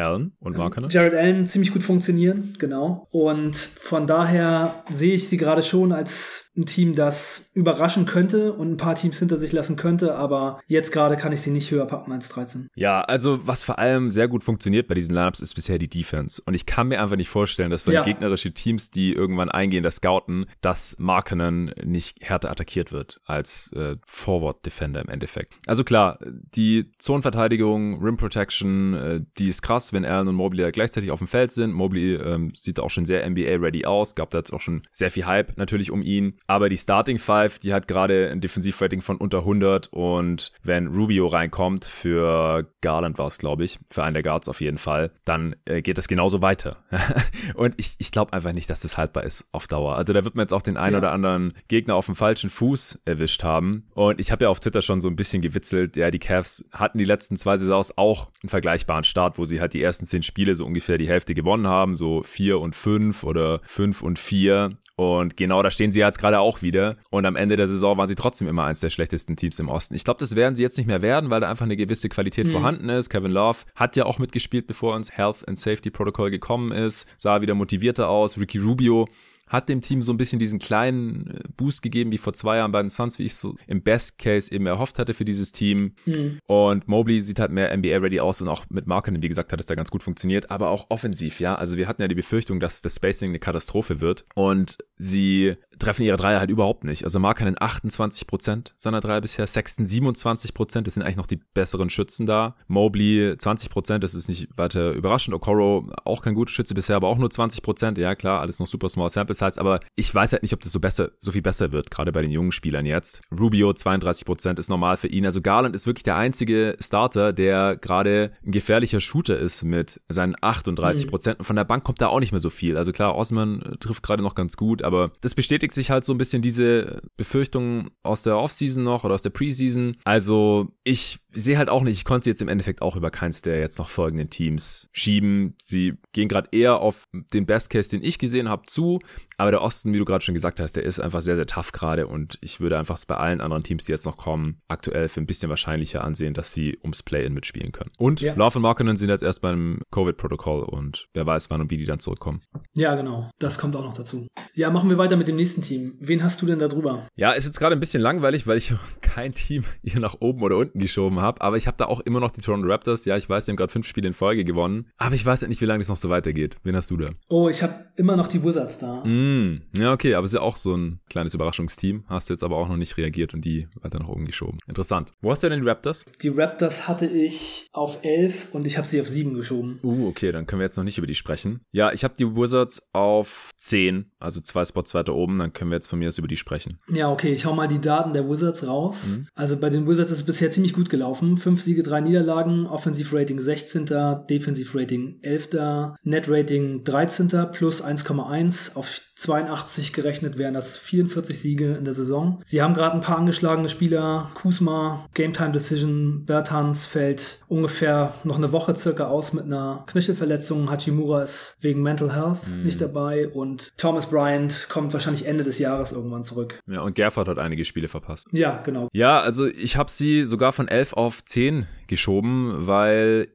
allen 0.00 0.32
und 0.40 0.56
Markkanen. 0.56 0.90
Jared 0.90 1.14
Allen 1.14 1.46
ziemlich 1.46 1.72
gut 1.72 1.82
funktionieren, 1.82 2.54
genau. 2.58 3.06
Und 3.10 3.56
von 3.56 4.06
daher 4.06 4.82
sehe 4.92 5.14
ich 5.14 5.28
sie 5.28 5.36
gerade 5.36 5.62
schon 5.62 5.92
als 5.92 6.50
ein 6.58 6.66
Team, 6.66 6.94
das 6.94 7.50
überraschen 7.54 8.04
könnte 8.04 8.52
und 8.52 8.72
ein 8.72 8.76
paar 8.76 8.96
Teams 8.96 9.18
hinter 9.18 9.38
sich 9.38 9.52
lassen 9.52 9.76
könnte, 9.76 10.16
aber 10.16 10.60
jetzt 10.66 10.92
gerade 10.92 11.16
kann 11.16 11.32
ich 11.32 11.40
sie 11.40 11.50
nicht 11.50 11.70
höher 11.70 11.86
packen 11.86 12.12
als 12.12 12.28
13. 12.30 12.68
Ja, 12.74 13.00
also 13.00 13.40
was 13.46 13.64
vor 13.64 13.78
allem 13.78 14.10
sehr 14.10 14.28
gut 14.28 14.42
funktioniert 14.42 14.88
bei 14.88 14.94
diesen 14.94 15.14
Lineups 15.14 15.40
ist 15.40 15.54
bisher 15.54 15.78
die 15.78 15.88
Defense. 15.88 16.42
Und 16.44 16.54
ich 16.54 16.66
kann 16.66 16.88
mir 16.88 17.00
einfach 17.00 17.16
nicht 17.16 17.28
vorstellen, 17.28 17.70
dass 17.70 17.86
wenn 17.86 17.94
ja. 17.94 18.02
gegnerische 18.02 18.52
Teams, 18.52 18.90
die 18.90 19.12
irgendwann 19.12 19.50
eingehen, 19.50 19.84
das 19.84 19.96
scouten, 19.96 20.46
dass 20.60 20.96
Markkanen 20.98 21.72
nicht 21.84 22.18
härter 22.20 22.50
attackiert 22.50 22.92
wird 22.92 23.20
als 23.24 23.72
äh, 23.72 23.96
Forward 24.06 24.66
Defender 24.66 25.00
im 25.00 25.08
Endeffekt. 25.08 25.54
Also 25.66 25.84
klar, 25.84 26.18
die 26.26 26.90
Zonenverteidigung, 26.98 28.02
Rim 28.02 28.16
Protection, 28.16 28.94
äh, 28.94 29.20
die 29.38 29.48
ist 29.48 29.62
krass 29.62 29.87
wenn 29.92 30.04
Allen 30.04 30.28
und 30.28 30.34
Mobley 30.34 30.70
gleichzeitig 30.72 31.10
auf 31.10 31.18
dem 31.18 31.28
Feld 31.28 31.52
sind. 31.52 31.72
Mobley 31.72 32.14
ähm, 32.14 32.52
sieht 32.54 32.80
auch 32.80 32.90
schon 32.90 33.06
sehr 33.06 33.28
NBA-ready 33.28 33.84
aus, 33.84 34.14
gab 34.14 34.30
da 34.30 34.38
jetzt 34.38 34.52
auch 34.52 34.60
schon 34.60 34.82
sehr 34.90 35.10
viel 35.10 35.26
Hype 35.26 35.56
natürlich 35.56 35.90
um 35.90 36.02
ihn. 36.02 36.34
Aber 36.46 36.68
die 36.68 36.76
Starting 36.76 37.18
Five, 37.18 37.58
die 37.58 37.72
hat 37.72 37.88
gerade 37.88 38.30
ein 38.30 38.40
Defensivrating 38.40 39.00
von 39.00 39.16
unter 39.16 39.38
100 39.38 39.88
und 39.92 40.52
wenn 40.62 40.88
Rubio 40.88 41.26
reinkommt, 41.26 41.84
für 41.84 42.68
Garland 42.80 43.18
war 43.18 43.26
es, 43.26 43.38
glaube 43.38 43.64
ich, 43.64 43.78
für 43.90 44.04
einen 44.04 44.14
der 44.14 44.22
Guards 44.22 44.48
auf 44.48 44.60
jeden 44.60 44.78
Fall, 44.78 45.10
dann 45.24 45.56
äh, 45.64 45.82
geht 45.82 45.98
das 45.98 46.08
genauso 46.08 46.42
weiter. 46.42 46.76
und 47.54 47.74
ich, 47.76 47.96
ich 47.98 48.12
glaube 48.12 48.32
einfach 48.32 48.52
nicht, 48.52 48.70
dass 48.70 48.80
das 48.80 48.96
haltbar 48.96 49.24
ist 49.24 49.48
auf 49.52 49.66
Dauer. 49.66 49.96
Also 49.96 50.12
da 50.12 50.24
wird 50.24 50.34
man 50.34 50.44
jetzt 50.44 50.52
auch 50.52 50.62
den 50.62 50.76
einen 50.76 50.94
ja. 50.94 50.98
oder 50.98 51.12
anderen 51.12 51.54
Gegner 51.68 51.94
auf 51.94 52.06
dem 52.06 52.14
falschen 52.14 52.50
Fuß 52.50 53.00
erwischt 53.04 53.42
haben. 53.42 53.88
Und 53.94 54.20
ich 54.20 54.32
habe 54.32 54.44
ja 54.44 54.50
auf 54.50 54.60
Twitter 54.60 54.82
schon 54.82 55.00
so 55.00 55.08
ein 55.08 55.16
bisschen 55.16 55.42
gewitzelt, 55.42 55.96
ja, 55.96 56.10
die 56.10 56.18
Cavs 56.18 56.64
hatten 56.72 56.98
die 56.98 57.04
letzten 57.04 57.36
zwei 57.36 57.56
Saisons 57.56 57.96
auch 57.98 58.30
einen 58.42 58.50
vergleichbaren 58.50 59.04
Start, 59.04 59.38
wo 59.38 59.44
sie 59.44 59.60
halt 59.60 59.74
die 59.74 59.77
die 59.78 59.82
ersten 59.82 60.06
zehn 60.06 60.22
Spiele 60.22 60.54
so 60.54 60.66
ungefähr 60.66 60.98
die 60.98 61.08
Hälfte 61.08 61.34
gewonnen 61.34 61.66
haben, 61.66 61.94
so 61.94 62.22
vier 62.22 62.60
und 62.60 62.74
fünf 62.74 63.24
oder 63.24 63.60
fünf 63.64 64.02
und 64.02 64.18
vier. 64.18 64.76
Und 64.96 65.36
genau 65.36 65.62
da 65.62 65.70
stehen 65.70 65.92
sie 65.92 66.00
jetzt 66.00 66.18
gerade 66.18 66.40
auch 66.40 66.60
wieder. 66.60 66.96
Und 67.10 67.24
am 67.24 67.36
Ende 67.36 67.54
der 67.54 67.68
Saison 67.68 67.96
waren 67.96 68.08
sie 68.08 68.16
trotzdem 68.16 68.48
immer 68.48 68.64
eins 68.64 68.80
der 68.80 68.90
schlechtesten 68.90 69.36
Teams 69.36 69.58
im 69.60 69.68
Osten. 69.68 69.94
Ich 69.94 70.02
glaube, 70.02 70.18
das 70.18 70.34
werden 70.34 70.56
sie 70.56 70.62
jetzt 70.64 70.76
nicht 70.76 70.88
mehr 70.88 71.02
werden, 71.02 71.30
weil 71.30 71.40
da 71.40 71.48
einfach 71.48 71.66
eine 71.66 71.76
gewisse 71.76 72.08
Qualität 72.08 72.48
mhm. 72.48 72.52
vorhanden 72.52 72.88
ist. 72.88 73.08
Kevin 73.08 73.30
Love 73.30 73.58
hat 73.76 73.94
ja 73.94 74.06
auch 74.06 74.18
mitgespielt, 74.18 74.66
bevor 74.66 74.96
ins 74.96 75.16
Health 75.16 75.46
and 75.46 75.58
Safety 75.58 75.90
Protocol 75.90 76.30
gekommen 76.30 76.72
ist. 76.72 77.06
Sah 77.16 77.40
wieder 77.40 77.54
motivierter 77.54 78.08
aus. 78.08 78.38
Ricky 78.38 78.58
Rubio 78.58 79.06
hat 79.48 79.68
dem 79.68 79.80
Team 79.80 80.02
so 80.02 80.12
ein 80.12 80.16
bisschen 80.16 80.38
diesen 80.38 80.58
kleinen 80.58 81.26
äh, 81.28 81.40
Boost 81.56 81.82
gegeben 81.82 82.12
wie 82.12 82.18
vor 82.18 82.32
zwei 82.32 82.58
Jahren 82.58 82.72
bei 82.72 82.82
den 82.82 82.90
Suns, 82.90 83.18
wie 83.18 83.24
ich 83.24 83.34
so 83.34 83.56
im 83.66 83.82
Best 83.82 84.18
Case 84.18 84.52
eben 84.52 84.66
erhofft 84.66 84.98
hatte 84.98 85.14
für 85.14 85.24
dieses 85.24 85.52
Team. 85.52 85.94
Mhm. 86.06 86.38
Und 86.46 86.88
Mobley 86.88 87.22
sieht 87.22 87.40
halt 87.40 87.50
mehr 87.50 87.76
NBA-ready 87.76 88.20
aus 88.20 88.40
und 88.40 88.48
auch 88.48 88.64
mit 88.70 88.86
Marken, 88.86 89.22
wie 89.22 89.28
gesagt, 89.28 89.52
hat 89.52 89.60
es 89.60 89.66
da 89.66 89.74
ganz 89.74 89.90
gut 89.90 90.02
funktioniert, 90.02 90.50
aber 90.50 90.70
auch 90.70 90.86
offensiv, 90.90 91.40
ja. 91.40 91.54
Also 91.54 91.76
wir 91.76 91.88
hatten 91.88 92.02
ja 92.02 92.08
die 92.08 92.14
Befürchtung, 92.14 92.60
dass 92.60 92.82
das 92.82 92.96
Spacing 92.96 93.28
eine 93.28 93.38
Katastrophe 93.38 94.00
wird 94.00 94.24
und 94.34 94.78
sie 94.96 95.56
treffen 95.78 96.02
ihre 96.02 96.16
Dreier 96.16 96.40
halt 96.40 96.50
überhaupt 96.50 96.84
nicht. 96.84 97.04
Also 97.04 97.20
Marken 97.20 97.54
28 97.58 98.26
Prozent 98.26 98.74
seiner 98.76 99.00
Dreier 99.00 99.20
bisher, 99.20 99.46
Sexton 99.46 99.86
27 99.86 100.54
Prozent, 100.54 100.86
das 100.86 100.94
sind 100.94 101.02
eigentlich 101.02 101.16
noch 101.16 101.26
die 101.26 101.40
besseren 101.54 101.90
Schützen 101.90 102.26
da. 102.26 102.56
Mobley 102.66 103.36
20 103.38 103.70
Prozent, 103.70 104.04
das 104.04 104.14
ist 104.14 104.28
nicht 104.28 104.48
weiter 104.56 104.92
überraschend. 104.92 105.34
Okoro 105.34 105.86
auch 106.04 106.22
kein 106.22 106.34
guter 106.34 106.52
Schütze 106.52 106.74
bisher, 106.74 106.96
aber 106.96 107.08
auch 107.08 107.18
nur 107.18 107.30
20 107.30 107.62
Prozent. 107.62 107.98
Ja 107.98 108.14
klar, 108.14 108.40
alles 108.40 108.58
noch 108.58 108.66
super 108.66 108.88
small 108.88 109.10
sample 109.10 109.34
das 109.38 109.46
heißt 109.46 109.58
aber, 109.60 109.80
ich 109.94 110.12
weiß 110.12 110.32
halt 110.32 110.42
nicht, 110.42 110.52
ob 110.52 110.60
das 110.60 110.72
so 110.72 110.80
besser, 110.80 111.12
so 111.20 111.30
viel 111.30 111.42
besser 111.42 111.70
wird, 111.70 111.90
gerade 111.90 112.10
bei 112.10 112.22
den 112.22 112.30
jungen 112.30 112.50
Spielern 112.50 112.86
jetzt. 112.86 113.20
Rubio 113.30 113.72
32 113.72 114.24
Prozent 114.24 114.58
ist 114.58 114.68
normal 114.68 114.96
für 114.96 115.06
ihn. 115.06 115.24
Also 115.24 115.40
Garland 115.40 115.74
ist 115.74 115.86
wirklich 115.86 116.02
der 116.02 116.16
einzige 116.16 116.76
Starter, 116.80 117.32
der 117.32 117.76
gerade 117.76 118.32
ein 118.44 118.50
gefährlicher 118.50 119.00
Shooter 119.00 119.38
ist 119.38 119.62
mit 119.62 120.00
seinen 120.08 120.34
38 120.40 121.06
Prozent. 121.06 121.38
Mhm. 121.38 121.40
Und 121.40 121.44
von 121.44 121.56
der 121.56 121.64
Bank 121.64 121.84
kommt 121.84 122.00
da 122.00 122.08
auch 122.08 122.20
nicht 122.20 122.32
mehr 122.32 122.40
so 122.40 122.50
viel. 122.50 122.76
Also 122.76 122.92
klar, 122.92 123.14
Osman 123.14 123.62
äh, 123.62 123.76
trifft 123.76 124.02
gerade 124.02 124.22
noch 124.22 124.34
ganz 124.34 124.56
gut, 124.56 124.82
aber 124.82 125.12
das 125.20 125.34
bestätigt 125.34 125.72
sich 125.72 125.90
halt 125.90 126.04
so 126.04 126.12
ein 126.12 126.18
bisschen 126.18 126.42
diese 126.42 127.00
Befürchtungen 127.16 127.90
aus 128.02 128.24
der 128.24 128.38
Offseason 128.38 128.82
noch 128.82 129.04
oder 129.04 129.14
aus 129.14 129.22
der 129.22 129.30
Preseason. 129.30 129.96
Also 130.04 130.72
ich 130.82 131.20
sehe 131.42 131.58
halt 131.58 131.68
auch 131.68 131.82
nicht, 131.82 131.98
ich 131.98 132.04
konnte 132.04 132.24
sie 132.24 132.30
jetzt 132.30 132.42
im 132.42 132.48
Endeffekt 132.48 132.82
auch 132.82 132.96
über 132.96 133.10
keins 133.10 133.42
der 133.42 133.58
jetzt 133.58 133.78
noch 133.78 133.88
folgenden 133.88 134.30
Teams 134.30 134.88
schieben. 134.92 135.56
Sie 135.62 135.94
gehen 136.12 136.28
gerade 136.28 136.48
eher 136.52 136.80
auf 136.80 137.04
den 137.32 137.46
Best 137.46 137.70
Case, 137.70 137.90
den 137.90 138.02
ich 138.02 138.18
gesehen 138.18 138.48
habe, 138.48 138.62
zu. 138.66 139.00
Aber 139.36 139.50
der 139.50 139.62
Osten, 139.62 139.92
wie 139.94 139.98
du 139.98 140.04
gerade 140.04 140.24
schon 140.24 140.34
gesagt 140.34 140.60
hast, 140.60 140.74
der 140.74 140.82
ist 140.82 141.00
einfach 141.00 141.22
sehr, 141.22 141.36
sehr 141.36 141.46
tough 141.46 141.72
gerade 141.72 142.06
und 142.06 142.38
ich 142.40 142.60
würde 142.60 142.78
einfach 142.78 142.98
bei 143.06 143.16
allen 143.16 143.40
anderen 143.40 143.62
Teams, 143.62 143.84
die 143.84 143.92
jetzt 143.92 144.04
noch 144.04 144.16
kommen, 144.16 144.60
aktuell 144.66 145.08
für 145.08 145.20
ein 145.20 145.26
bisschen 145.26 145.48
wahrscheinlicher 145.48 146.02
ansehen, 146.02 146.34
dass 146.34 146.52
sie 146.52 146.76
ums 146.82 147.02
Play-In 147.02 147.34
mitspielen 147.34 147.70
können. 147.72 147.92
Und 147.96 148.20
ja. 148.20 148.34
Love 148.34 148.58
und 148.58 148.62
Markinen 148.62 148.96
sind 148.96 149.08
jetzt 149.08 149.22
erst 149.22 149.40
beim 149.40 149.80
Covid-Protokoll 149.92 150.64
und 150.64 151.06
wer 151.14 151.24
weiß, 151.24 151.50
wann 151.50 151.60
und 151.60 151.70
wie 151.70 151.76
die 151.76 151.84
dann 151.84 152.00
zurückkommen. 152.00 152.40
Ja, 152.74 152.96
genau. 152.96 153.30
Das 153.38 153.58
kommt 153.58 153.76
auch 153.76 153.84
noch 153.84 153.94
dazu. 153.94 154.26
Ja, 154.54 154.70
machen 154.70 154.90
wir 154.90 154.98
weiter 154.98 155.16
mit 155.16 155.28
dem 155.28 155.36
nächsten 155.36 155.62
Team. 155.62 155.96
Wen 156.00 156.24
hast 156.24 156.42
du 156.42 156.46
denn 156.46 156.58
da 156.58 156.66
drüber? 156.66 157.06
Ja, 157.14 157.30
ist 157.30 157.46
jetzt 157.46 157.60
gerade 157.60 157.76
ein 157.76 157.80
bisschen 157.80 158.02
langweilig, 158.02 158.46
weil 158.48 158.58
ich 158.58 158.74
kein 159.00 159.32
Team 159.32 159.64
hier 159.84 160.00
nach 160.00 160.16
oben 160.20 160.42
oder 160.42 160.56
unten 160.56 160.80
geschoben 160.80 161.20
habe, 161.28 161.40
aber 161.42 161.56
ich 161.56 161.66
habe 161.66 161.76
da 161.76 161.86
auch 161.86 162.00
immer 162.00 162.18
noch 162.18 162.32
die 162.32 162.40
Toronto 162.40 162.66
Raptors. 162.66 163.04
Ja, 163.04 163.16
ich 163.16 163.28
weiß, 163.28 163.44
die 163.44 163.52
haben 163.52 163.56
gerade 163.56 163.72
fünf 163.72 163.86
Spiele 163.86 164.08
in 164.08 164.14
Folge 164.14 164.44
gewonnen, 164.44 164.88
aber 164.96 165.14
ich 165.14 165.24
weiß 165.24 165.42
ja 165.42 165.48
nicht, 165.48 165.60
wie 165.60 165.66
lange 165.66 165.78
das 165.78 165.88
noch 165.88 165.96
so 165.96 166.10
weitergeht. 166.10 166.56
Wen 166.64 166.74
hast 166.74 166.90
du 166.90 166.96
da? 166.96 167.10
Oh, 167.28 167.48
ich 167.48 167.62
habe 167.62 167.74
immer 167.96 168.16
noch 168.16 168.28
die 168.28 168.42
Wizards 168.42 168.78
da. 168.78 169.04
Mm, 169.04 169.62
ja, 169.76 169.92
okay, 169.92 170.14
aber 170.14 170.24
es 170.24 170.30
ist 170.30 170.36
ja 170.36 170.40
auch 170.40 170.56
so 170.56 170.74
ein 170.74 171.00
kleines 171.08 171.34
Überraschungsteam. 171.34 172.04
Hast 172.08 172.28
du 172.28 172.34
jetzt 172.34 172.42
aber 172.42 172.56
auch 172.56 172.68
noch 172.68 172.76
nicht 172.76 172.96
reagiert 172.96 173.34
und 173.34 173.44
die 173.44 173.68
weiter 173.80 173.98
nach 173.98 174.08
oben 174.08 174.24
geschoben. 174.24 174.58
Interessant. 174.66 175.12
Wo 175.20 175.30
hast 175.30 175.42
du 175.42 175.48
denn 175.48 175.60
die 175.60 175.68
Raptors? 175.68 176.04
Die 176.22 176.28
Raptors 176.28 176.88
hatte 176.88 177.06
ich 177.06 177.66
auf 177.72 177.98
11 178.02 178.54
und 178.54 178.66
ich 178.66 178.78
habe 178.78 178.86
sie 178.86 179.00
auf 179.00 179.08
7 179.08 179.34
geschoben. 179.34 179.78
Uh, 179.82 180.08
okay, 180.08 180.32
dann 180.32 180.46
können 180.46 180.60
wir 180.60 180.66
jetzt 180.66 180.76
noch 180.76 180.84
nicht 180.84 180.98
über 180.98 181.06
die 181.06 181.14
sprechen. 181.14 181.60
Ja, 181.70 181.92
ich 181.92 182.04
habe 182.04 182.14
die 182.18 182.26
Wizards 182.26 182.88
auf 182.92 183.50
10, 183.56 184.12
also 184.18 184.40
zwei 184.40 184.64
Spots 184.64 184.94
weiter 184.94 185.14
oben, 185.14 185.38
dann 185.38 185.52
können 185.52 185.70
wir 185.70 185.76
jetzt 185.76 185.88
von 185.88 185.98
mir 185.98 186.08
aus 186.08 186.18
über 186.18 186.28
die 186.28 186.36
sprechen. 186.36 186.78
Ja, 186.88 187.10
okay, 187.10 187.32
ich 187.32 187.44
hau 187.44 187.54
mal 187.54 187.68
die 187.68 187.80
Daten 187.80 188.12
der 188.12 188.28
Wizards 188.28 188.66
raus. 188.66 189.06
Mhm. 189.06 189.26
Also 189.34 189.58
bei 189.58 189.70
den 189.70 189.86
Wizards 189.86 190.10
ist 190.10 190.18
es 190.18 190.24
bisher 190.24 190.50
ziemlich 190.50 190.72
gut 190.72 190.88
gelaufen. 190.88 191.07
Fünf 191.14 191.62
Siege, 191.62 191.82
drei 191.82 192.00
Niederlagen, 192.00 192.66
Offensivrating 192.66 193.40
16., 193.40 193.86
Defensivrating 194.28 195.18
11., 195.22 195.96
Netrating 196.02 196.84
13. 196.84 197.28
plus 197.52 197.84
1,1 197.84 198.76
auf 198.76 199.00
82 199.18 199.92
gerechnet 199.92 200.38
wären 200.38 200.54
das 200.54 200.76
44 200.76 201.38
Siege 201.38 201.74
in 201.74 201.84
der 201.84 201.92
Saison. 201.92 202.40
Sie 202.44 202.62
haben 202.62 202.74
gerade 202.74 202.94
ein 202.94 203.00
paar 203.00 203.18
angeschlagene 203.18 203.68
Spieler. 203.68 204.30
Kusma, 204.34 205.04
Game 205.12 205.32
Time 205.32 205.50
Decision, 205.50 206.24
Bertans 206.24 206.86
fällt 206.86 207.40
ungefähr 207.48 208.14
noch 208.22 208.36
eine 208.36 208.52
Woche 208.52 208.76
circa 208.76 209.08
aus 209.08 209.32
mit 209.32 209.44
einer 209.44 209.82
Knöchelverletzung. 209.88 210.70
Hachimura 210.70 211.22
ist 211.24 211.56
wegen 211.60 211.82
Mental 211.82 212.14
Health 212.14 212.46
mhm. 212.48 212.62
nicht 212.62 212.80
dabei 212.80 213.28
und 213.28 213.76
Thomas 213.76 214.08
Bryant 214.08 214.68
kommt 214.68 214.92
wahrscheinlich 214.92 215.26
Ende 215.26 215.42
des 215.42 215.58
Jahres 215.58 215.90
irgendwann 215.90 216.22
zurück. 216.22 216.60
Ja, 216.68 216.82
und 216.82 216.94
Gerford 216.94 217.26
hat 217.26 217.38
einige 217.38 217.64
Spiele 217.64 217.88
verpasst. 217.88 218.28
Ja, 218.30 218.62
genau. 218.62 218.88
Ja, 218.92 219.18
also 219.20 219.46
ich 219.46 219.76
habe 219.76 219.90
sie 219.90 220.24
sogar 220.24 220.52
von 220.52 220.68
11 220.68 220.92
auf 220.98 221.24
10 221.24 221.68
geschoben, 221.86 222.66
weil 222.66 223.28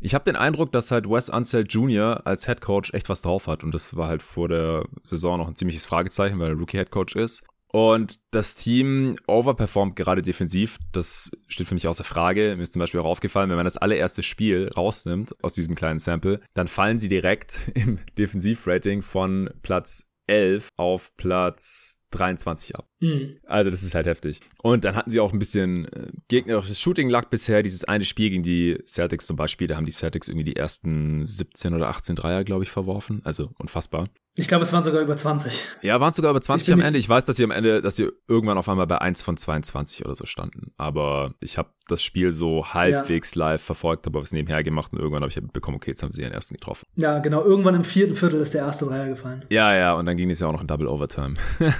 ich 0.00 0.14
habe 0.14 0.24
den 0.24 0.34
Eindruck, 0.34 0.72
dass 0.72 0.90
halt 0.90 1.08
Wes 1.08 1.30
Unseld 1.30 1.72
Jr. 1.72 2.26
als 2.26 2.44
Head 2.44 2.60
Coach 2.60 2.92
echt 2.92 3.08
was 3.08 3.22
drauf 3.22 3.46
hat. 3.46 3.62
Und 3.62 3.72
das 3.72 3.96
war 3.96 4.08
halt 4.08 4.20
vor 4.20 4.48
der 4.48 4.84
Saison 5.04 5.38
noch 5.38 5.46
ein 5.46 5.54
ziemliches 5.54 5.86
Fragezeichen, 5.86 6.40
weil 6.40 6.50
er 6.50 6.58
Rookie 6.58 6.76
Head 6.76 6.90
Coach 6.90 7.14
ist. 7.14 7.44
Und 7.68 8.18
das 8.32 8.56
Team 8.56 9.14
overperformt 9.28 9.94
gerade 9.94 10.22
defensiv. 10.22 10.78
Das 10.92 11.30
steht 11.46 11.68
für 11.68 11.74
mich 11.74 11.86
außer 11.86 12.04
Frage. 12.04 12.54
Mir 12.56 12.62
ist 12.62 12.72
zum 12.72 12.80
Beispiel 12.80 13.00
auch 13.00 13.06
aufgefallen, 13.06 13.48
wenn 13.48 13.56
man 13.56 13.64
das 13.64 13.76
allererste 13.76 14.24
Spiel 14.24 14.70
rausnimmt 14.76 15.36
aus 15.42 15.54
diesem 15.54 15.76
kleinen 15.76 16.00
Sample, 16.00 16.40
dann 16.54 16.66
fallen 16.66 16.98
sie 16.98 17.08
direkt 17.08 17.60
im 17.74 18.00
Defensivrating 18.18 19.02
von 19.02 19.50
Platz 19.62 20.10
11 20.26 20.68
auf 20.76 21.16
Platz 21.16 22.00
23 22.14 22.76
ab. 22.76 22.88
Mhm. 23.00 23.38
Also 23.46 23.70
das 23.70 23.82
ist 23.82 23.94
halt 23.94 24.06
heftig. 24.06 24.40
Und 24.62 24.84
dann 24.84 24.96
hatten 24.96 25.10
sie 25.10 25.20
auch 25.20 25.32
ein 25.32 25.38
bisschen 25.38 25.86
äh, 25.86 26.12
gegnerisches 26.28 26.80
Shooting 26.80 27.08
lag 27.08 27.28
bisher. 27.28 27.62
Dieses 27.62 27.84
eine 27.84 28.04
Spiel 28.04 28.30
gegen 28.30 28.42
die 28.42 28.78
Celtics 28.86 29.26
zum 29.26 29.36
Beispiel, 29.36 29.66
da 29.66 29.76
haben 29.76 29.86
die 29.86 29.92
Celtics 29.92 30.28
irgendwie 30.28 30.44
die 30.44 30.56
ersten 30.56 31.24
17 31.24 31.74
oder 31.74 31.88
18 31.88 32.16
Dreier, 32.16 32.44
glaube 32.44 32.64
ich, 32.64 32.70
verworfen. 32.70 33.20
Also 33.24 33.50
unfassbar. 33.58 34.08
Ich 34.36 34.48
glaube, 34.48 34.64
es 34.64 34.72
waren 34.72 34.82
sogar 34.82 35.00
über 35.00 35.16
20. 35.16 35.52
Ja, 35.82 36.00
waren 36.00 36.12
sogar 36.12 36.32
über 36.32 36.40
20 36.40 36.74
am 36.74 36.80
Ende. 36.80 36.98
Ich 36.98 37.08
weiß, 37.08 37.24
dass 37.24 37.36
sie 37.36 37.44
am 37.44 37.52
Ende, 37.52 37.80
dass 37.80 37.94
sie 37.94 38.10
irgendwann 38.26 38.58
auf 38.58 38.68
einmal 38.68 38.88
bei 38.88 39.00
1 39.00 39.22
von 39.22 39.36
22 39.36 40.04
oder 40.04 40.16
so 40.16 40.26
standen. 40.26 40.72
Aber 40.76 41.34
ich 41.38 41.56
habe 41.56 41.70
das 41.88 42.02
Spiel 42.02 42.32
so 42.32 42.66
halbwegs 42.74 43.36
ja. 43.36 43.46
live 43.46 43.62
verfolgt, 43.62 44.06
habe 44.06 44.20
was 44.20 44.32
nebenher 44.32 44.64
gemacht 44.64 44.92
und 44.92 44.98
irgendwann 44.98 45.22
habe 45.22 45.30
ich 45.30 45.52
bekommen, 45.52 45.76
okay, 45.76 45.92
jetzt 45.92 46.02
haben 46.02 46.10
sie 46.10 46.22
ihren 46.22 46.32
ersten 46.32 46.54
getroffen. 46.54 46.86
Ja, 46.96 47.20
genau. 47.20 47.44
Irgendwann 47.44 47.76
im 47.76 47.84
vierten 47.84 48.16
Viertel 48.16 48.40
ist 48.40 48.54
der 48.54 48.62
erste 48.62 48.86
Dreier 48.86 49.08
gefallen. 49.08 49.44
Ja, 49.50 49.72
ja, 49.76 49.94
und 49.94 50.06
dann 50.06 50.16
ging 50.16 50.28
es 50.30 50.40
ja 50.40 50.48
auch 50.48 50.52
noch 50.52 50.62
in 50.62 50.66
Double 50.66 50.88
Overtime. 50.88 51.34